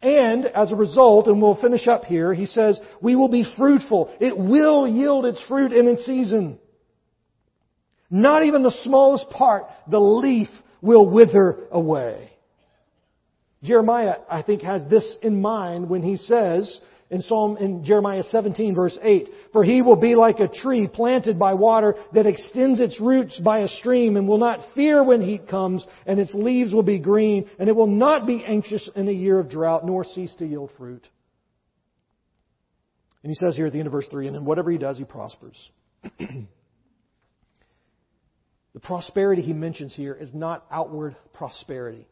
And 0.00 0.46
as 0.46 0.70
a 0.72 0.76
result, 0.76 1.26
and 1.26 1.42
we'll 1.42 1.60
finish 1.60 1.86
up 1.86 2.04
here, 2.04 2.32
He 2.32 2.46
says, 2.46 2.80
we 3.02 3.16
will 3.16 3.28
be 3.28 3.44
fruitful. 3.58 4.14
It 4.18 4.36
will 4.36 4.88
yield 4.88 5.26
its 5.26 5.42
fruit 5.46 5.74
in 5.74 5.88
its 5.88 6.06
season. 6.06 6.58
Not 8.10 8.44
even 8.44 8.62
the 8.62 8.74
smallest 8.84 9.28
part, 9.28 9.64
the 9.90 10.00
leaf 10.00 10.48
will 10.80 11.06
wither 11.06 11.66
away. 11.70 12.30
Jeremiah, 13.62 14.16
I 14.30 14.42
think, 14.42 14.62
has 14.62 14.82
this 14.88 15.16
in 15.22 15.40
mind 15.40 15.88
when 15.88 16.02
he 16.02 16.16
says 16.16 16.80
in 17.10 17.22
Psalm, 17.22 17.56
in 17.56 17.84
Jeremiah 17.84 18.22
17 18.22 18.74
verse 18.74 18.98
8, 19.00 19.28
For 19.52 19.64
he 19.64 19.82
will 19.82 19.96
be 19.96 20.14
like 20.14 20.40
a 20.40 20.48
tree 20.48 20.86
planted 20.86 21.38
by 21.38 21.54
water 21.54 21.94
that 22.12 22.26
extends 22.26 22.80
its 22.80 23.00
roots 23.00 23.40
by 23.40 23.60
a 23.60 23.68
stream 23.68 24.16
and 24.16 24.28
will 24.28 24.38
not 24.38 24.60
fear 24.74 25.02
when 25.02 25.22
heat 25.22 25.48
comes 25.48 25.84
and 26.06 26.20
its 26.20 26.34
leaves 26.34 26.72
will 26.72 26.82
be 26.82 26.98
green 26.98 27.48
and 27.58 27.68
it 27.68 27.76
will 27.76 27.86
not 27.86 28.26
be 28.26 28.44
anxious 28.44 28.88
in 28.94 29.08
a 29.08 29.12
year 29.12 29.38
of 29.38 29.48
drought 29.48 29.86
nor 29.86 30.04
cease 30.04 30.34
to 30.36 30.46
yield 30.46 30.70
fruit. 30.76 31.08
And 33.22 33.30
he 33.30 33.36
says 33.36 33.56
here 33.56 33.66
at 33.66 33.72
the 33.72 33.78
end 33.78 33.86
of 33.86 33.92
verse 33.92 34.06
3, 34.10 34.28
and 34.28 34.36
in 34.36 34.44
whatever 34.44 34.70
he 34.70 34.78
does, 34.78 34.98
he 34.98 35.04
prospers. 35.04 35.70
the 36.18 36.46
prosperity 38.80 39.42
he 39.42 39.52
mentions 39.52 39.94
here 39.94 40.14
is 40.14 40.32
not 40.32 40.64
outward 40.70 41.16
prosperity. 41.32 42.06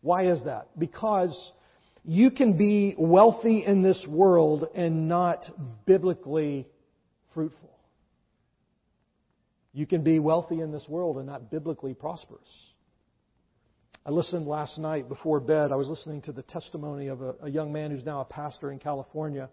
Why 0.00 0.30
is 0.30 0.44
that? 0.44 0.68
Because 0.78 1.52
you 2.04 2.30
can 2.30 2.56
be 2.56 2.94
wealthy 2.96 3.64
in 3.64 3.82
this 3.82 4.06
world 4.08 4.68
and 4.74 5.08
not 5.08 5.44
biblically 5.86 6.66
fruitful. 7.34 7.70
You 9.72 9.86
can 9.86 10.02
be 10.02 10.18
wealthy 10.18 10.60
in 10.60 10.72
this 10.72 10.86
world 10.88 11.18
and 11.18 11.26
not 11.26 11.50
biblically 11.50 11.94
prosperous. 11.94 12.48
I 14.06 14.10
listened 14.10 14.46
last 14.46 14.78
night 14.78 15.08
before 15.08 15.38
bed. 15.38 15.70
I 15.70 15.76
was 15.76 15.86
listening 15.86 16.22
to 16.22 16.32
the 16.32 16.42
testimony 16.42 17.08
of 17.08 17.20
a, 17.20 17.34
a 17.42 17.50
young 17.50 17.72
man 17.72 17.90
who's 17.90 18.04
now 18.04 18.22
a 18.22 18.24
pastor 18.24 18.72
in 18.72 18.78
California. 18.78 19.50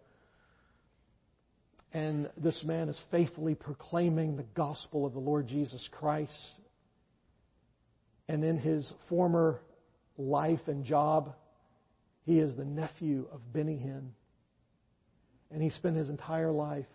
And 1.91 2.30
this 2.38 2.64
man 2.64 2.88
is 2.88 3.00
faithfully 3.12 3.56
proclaiming 3.56 4.38
the 4.38 4.46
gospel 4.56 5.06
of 5.06 5.14
the 5.14 5.20
Lord 5.20 5.48
Jesus 5.48 5.88
Christ. 5.91 6.32
And 8.30 8.46
in 8.46 8.58
his 8.58 8.89
former 9.10 9.60
life 10.18 10.61
and 10.68 10.84
job, 10.84 11.34
he 12.24 12.39
is 12.39 12.55
the 12.55 12.66
nephew 12.66 13.28
of 13.32 13.41
Benny 13.53 13.78
Hinn. 13.78 14.09
And 15.51 15.61
he 15.61 15.70
spent 15.70 15.95
his 15.95 16.09
entire 16.09 16.51
life 16.51 16.88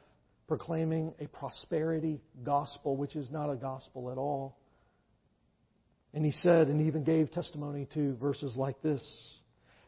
proclaiming 0.48 1.14
a 1.20 1.28
prosperity 1.28 2.20
gospel, 2.42 2.96
which 2.96 3.14
is 3.14 3.30
not 3.30 3.50
a 3.50 3.56
gospel 3.56 4.10
at 4.10 4.18
all. 4.18 4.58
And 6.12 6.24
he 6.24 6.32
said, 6.32 6.66
and 6.66 6.80
he 6.80 6.88
even 6.88 7.04
gave 7.04 7.30
testimony 7.30 7.86
to 7.94 8.16
verses 8.16 8.56
like 8.56 8.82
this. 8.82 9.02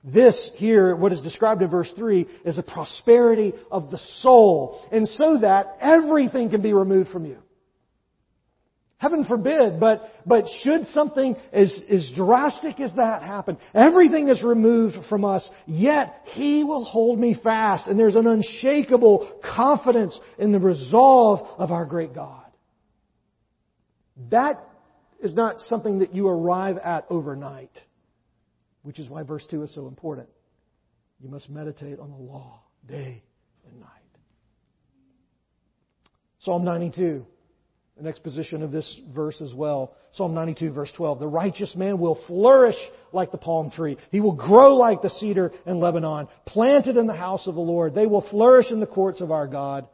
This 0.05 0.51
here, 0.55 0.95
what 0.95 1.12
is 1.12 1.20
described 1.20 1.62
in 1.62 1.70
verse 1.70 1.93
3, 1.97 2.26
is 2.45 2.59
a 2.59 2.62
prosperity 2.62 3.53
of 3.70 3.91
the 3.91 3.99
soul. 4.20 4.80
And 4.93 5.07
so 5.07 5.39
that 5.39 5.78
everything 5.80 6.51
can 6.51 6.62
be 6.62 6.72
removed 6.72 7.11
from 7.11 7.24
you. 7.24 7.39
Heaven 9.03 9.25
forbid, 9.25 9.81
but, 9.81 10.13
but 10.25 10.45
should 10.63 10.87
something 10.91 11.35
as, 11.53 11.77
as 11.91 12.13
drastic 12.15 12.79
as 12.79 12.93
that 12.95 13.25
happen, 13.25 13.59
everything 13.75 14.29
is 14.29 14.45
removed 14.45 14.95
from 15.09 15.25
us, 15.25 15.51
yet 15.67 16.21
He 16.27 16.63
will 16.63 16.85
hold 16.85 17.19
me 17.19 17.37
fast. 17.43 17.89
And 17.89 17.99
there's 17.99 18.15
an 18.15 18.29
unshakable 18.29 19.41
confidence 19.57 20.17
in 20.39 20.53
the 20.53 20.61
resolve 20.61 21.49
of 21.59 21.73
our 21.73 21.85
great 21.85 22.15
God. 22.15 22.45
That 24.31 24.65
is 25.19 25.35
not 25.35 25.59
something 25.63 25.99
that 25.99 26.15
you 26.15 26.29
arrive 26.29 26.79
at 26.79 27.05
overnight, 27.11 27.77
which 28.83 29.01
is 29.01 29.09
why 29.09 29.25
verse 29.25 29.45
2 29.51 29.65
is 29.65 29.75
so 29.75 29.89
important. 29.89 30.29
You 31.19 31.29
must 31.29 31.51
meditate 31.51 31.99
on 31.99 32.13
the 32.13 32.17
law 32.17 32.61
day 32.87 33.25
and 33.67 33.81
night. 33.81 33.89
Psalm 36.39 36.63
92 36.63 37.27
an 38.03 38.09
exposition 38.09 38.63
of 38.63 38.73
this 38.73 39.01
verse 39.15 39.41
as 39.41 39.55
well. 39.55 39.95
Psalm 40.13 40.35
92 40.35 40.73
verse 40.73 40.91
12. 40.97 41.21
The 41.21 41.29
righteous 41.29 41.77
man 41.77 42.01
will 42.01 42.19
flourish 42.27 42.77
like 43.13 43.31
the 43.31 43.39
palm 43.39 43.71
tree. 43.71 43.97
He 44.11 44.21
will 44.21 44.35
grow 44.35 44.75
like 44.75 45.03
the 45.03 45.11
cedar 45.11 45.53
in 45.67 45.79
Lebanon, 45.79 46.27
planted 46.45 46.97
in 46.97 47.07
the 47.07 47.15
house 47.15 47.47
of 47.47 47.55
the 47.55 47.61
Lord. 47.61 47.95
They 47.95 48.07
will 48.07 48.29
flourish 48.29 48.73
in 48.73 48.81
the 48.81 48.89
courts 48.89 49.21
of 49.21 49.31
our 49.31 49.47
God. 49.47 49.87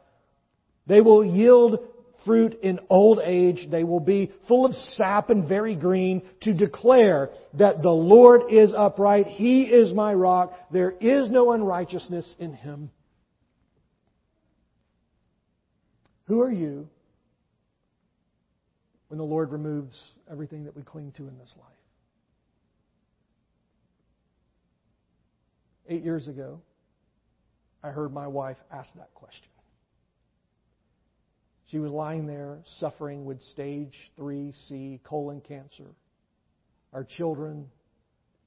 They 0.87 1.01
will 1.01 1.23
yield 1.23 1.87
fruit 2.25 2.59
in 2.63 2.79
old 2.89 3.19
age. 3.23 3.67
They 3.69 3.83
will 3.83 3.99
be 3.99 4.31
full 4.47 4.65
of 4.65 4.73
sap 4.73 5.29
and 5.29 5.47
very 5.47 5.75
green 5.75 6.23
to 6.41 6.53
declare 6.53 7.29
that 7.59 7.83
the 7.83 7.91
Lord 7.91 8.51
is 8.51 8.73
upright. 8.75 9.27
He 9.27 9.63
is 9.65 9.93
my 9.93 10.15
rock. 10.15 10.53
There 10.71 10.95
is 10.99 11.29
no 11.29 11.51
unrighteousness 11.51 12.35
in 12.39 12.53
him. 12.53 12.89
Who 16.25 16.41
are 16.41 16.51
you 16.51 16.89
when 19.09 19.17
the 19.17 19.23
Lord 19.23 19.51
removes 19.51 19.99
everything 20.31 20.63
that 20.65 20.75
we 20.75 20.83
cling 20.83 21.11
to 21.17 21.27
in 21.27 21.37
this 21.37 21.53
life. 21.57 21.67
Eight 25.89 26.03
years 26.03 26.27
ago, 26.27 26.61
I 27.83 27.89
heard 27.89 28.13
my 28.13 28.27
wife 28.27 28.57
ask 28.71 28.93
that 28.95 29.13
question. 29.15 29.47
She 31.71 31.79
was 31.79 31.91
lying 31.91 32.27
there 32.27 32.59
suffering 32.79 33.25
with 33.25 33.41
stage 33.41 33.93
3C 34.19 35.01
colon 35.03 35.41
cancer. 35.41 35.87
Our 36.93 37.03
children 37.03 37.67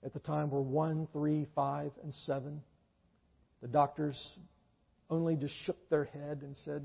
at 0.05 0.13
the 0.13 0.21
time 0.21 0.51
were 0.51 0.63
1, 0.63 1.09
3, 1.13 1.47
5, 1.55 1.93
and 2.03 2.15
7. 2.27 2.61
The 3.63 3.69
doctors 3.69 4.17
only 5.09 5.37
just 5.37 5.55
shook 5.65 5.89
their 5.89 6.05
head 6.05 6.41
and 6.43 6.57
said, 6.65 6.83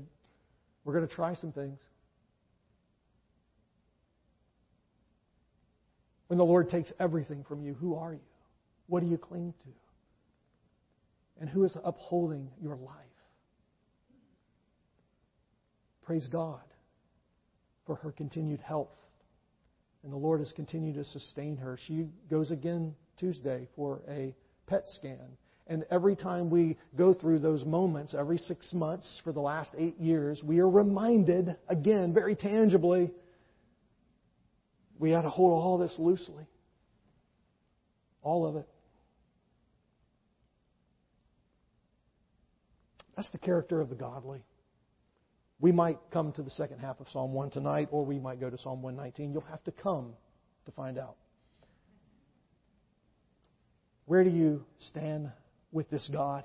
We're 0.84 0.94
going 0.94 1.08
to 1.08 1.14
try 1.14 1.34
some 1.34 1.52
things. 1.52 1.78
When 6.28 6.38
the 6.38 6.44
Lord 6.44 6.68
takes 6.68 6.92
everything 7.00 7.44
from 7.48 7.62
you, 7.62 7.74
who 7.74 7.96
are 7.96 8.12
you? 8.12 8.20
What 8.86 9.00
do 9.00 9.06
you 9.06 9.18
cling 9.18 9.54
to? 9.64 9.68
And 11.40 11.48
who 11.48 11.64
is 11.64 11.76
upholding 11.82 12.50
your 12.60 12.76
life? 12.76 12.94
Praise 16.04 16.26
God 16.30 16.60
for 17.86 17.96
her 17.96 18.12
continued 18.12 18.60
health. 18.60 18.88
And 20.04 20.12
the 20.12 20.16
Lord 20.16 20.40
has 20.40 20.52
continued 20.52 20.94
to 20.94 21.04
sustain 21.04 21.56
her. 21.56 21.78
She 21.86 22.08
goes 22.30 22.50
again 22.50 22.94
Tuesday 23.18 23.68
for 23.76 24.00
a 24.08 24.34
PET 24.66 24.84
scan. 24.94 25.36
And 25.66 25.84
every 25.90 26.16
time 26.16 26.48
we 26.48 26.78
go 26.96 27.12
through 27.12 27.40
those 27.40 27.64
moments, 27.64 28.14
every 28.18 28.38
six 28.38 28.72
months 28.72 29.20
for 29.22 29.32
the 29.32 29.40
last 29.40 29.72
eight 29.76 29.98
years, 29.98 30.42
we 30.42 30.60
are 30.60 30.68
reminded, 30.68 31.56
again, 31.68 32.14
very 32.14 32.34
tangibly, 32.34 33.10
we 34.98 35.10
had 35.10 35.22
to 35.22 35.30
hold 35.30 35.52
all 35.52 35.78
this 35.78 35.94
loosely. 35.98 36.46
All 38.22 38.46
of 38.46 38.56
it. 38.56 38.68
That's 43.16 43.30
the 43.30 43.38
character 43.38 43.80
of 43.80 43.88
the 43.88 43.94
godly. 43.94 44.42
We 45.60 45.72
might 45.72 45.98
come 46.12 46.32
to 46.32 46.42
the 46.42 46.50
second 46.50 46.78
half 46.78 47.00
of 47.00 47.08
Psalm 47.08 47.32
1 47.32 47.50
tonight, 47.50 47.88
or 47.90 48.04
we 48.04 48.18
might 48.18 48.38
go 48.38 48.48
to 48.48 48.58
Psalm 48.58 48.80
119. 48.80 49.32
You'll 49.32 49.42
have 49.50 49.62
to 49.64 49.72
come 49.72 50.14
to 50.66 50.72
find 50.72 50.98
out. 50.98 51.16
Where 54.06 54.22
do 54.22 54.30
you 54.30 54.64
stand 54.88 55.30
with 55.72 55.90
this 55.90 56.08
God? 56.12 56.44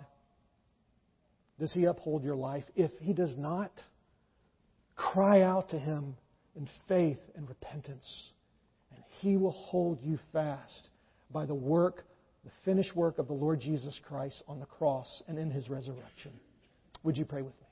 Does 1.60 1.72
He 1.72 1.86
uphold 1.86 2.24
your 2.24 2.36
life? 2.36 2.64
If 2.76 2.92
He 3.00 3.14
does 3.14 3.38
not, 3.38 3.72
cry 4.96 5.42
out 5.42 5.70
to 5.70 5.80
Him 5.80 6.16
in 6.56 6.68
faith 6.88 7.20
and 7.36 7.48
repentance. 7.48 8.32
He 9.24 9.38
will 9.38 9.52
hold 9.52 10.02
you 10.02 10.20
fast 10.34 10.90
by 11.32 11.46
the 11.46 11.56
work, 11.56 12.04
the 12.44 12.52
finished 12.66 12.94
work 12.94 13.20
of 13.20 13.28
the 13.28 13.34
Lord 13.34 13.62
Jesus 13.62 13.98
Christ 14.06 14.44
on 14.50 14.60
the 14.60 14.66
cross 14.66 15.24
and 15.30 15.40
in 15.40 15.50
His 15.50 15.70
resurrection. 15.70 16.34
Would 17.04 17.16
you 17.16 17.24
pray 17.24 17.42
with 17.42 17.54
me? 17.62 17.68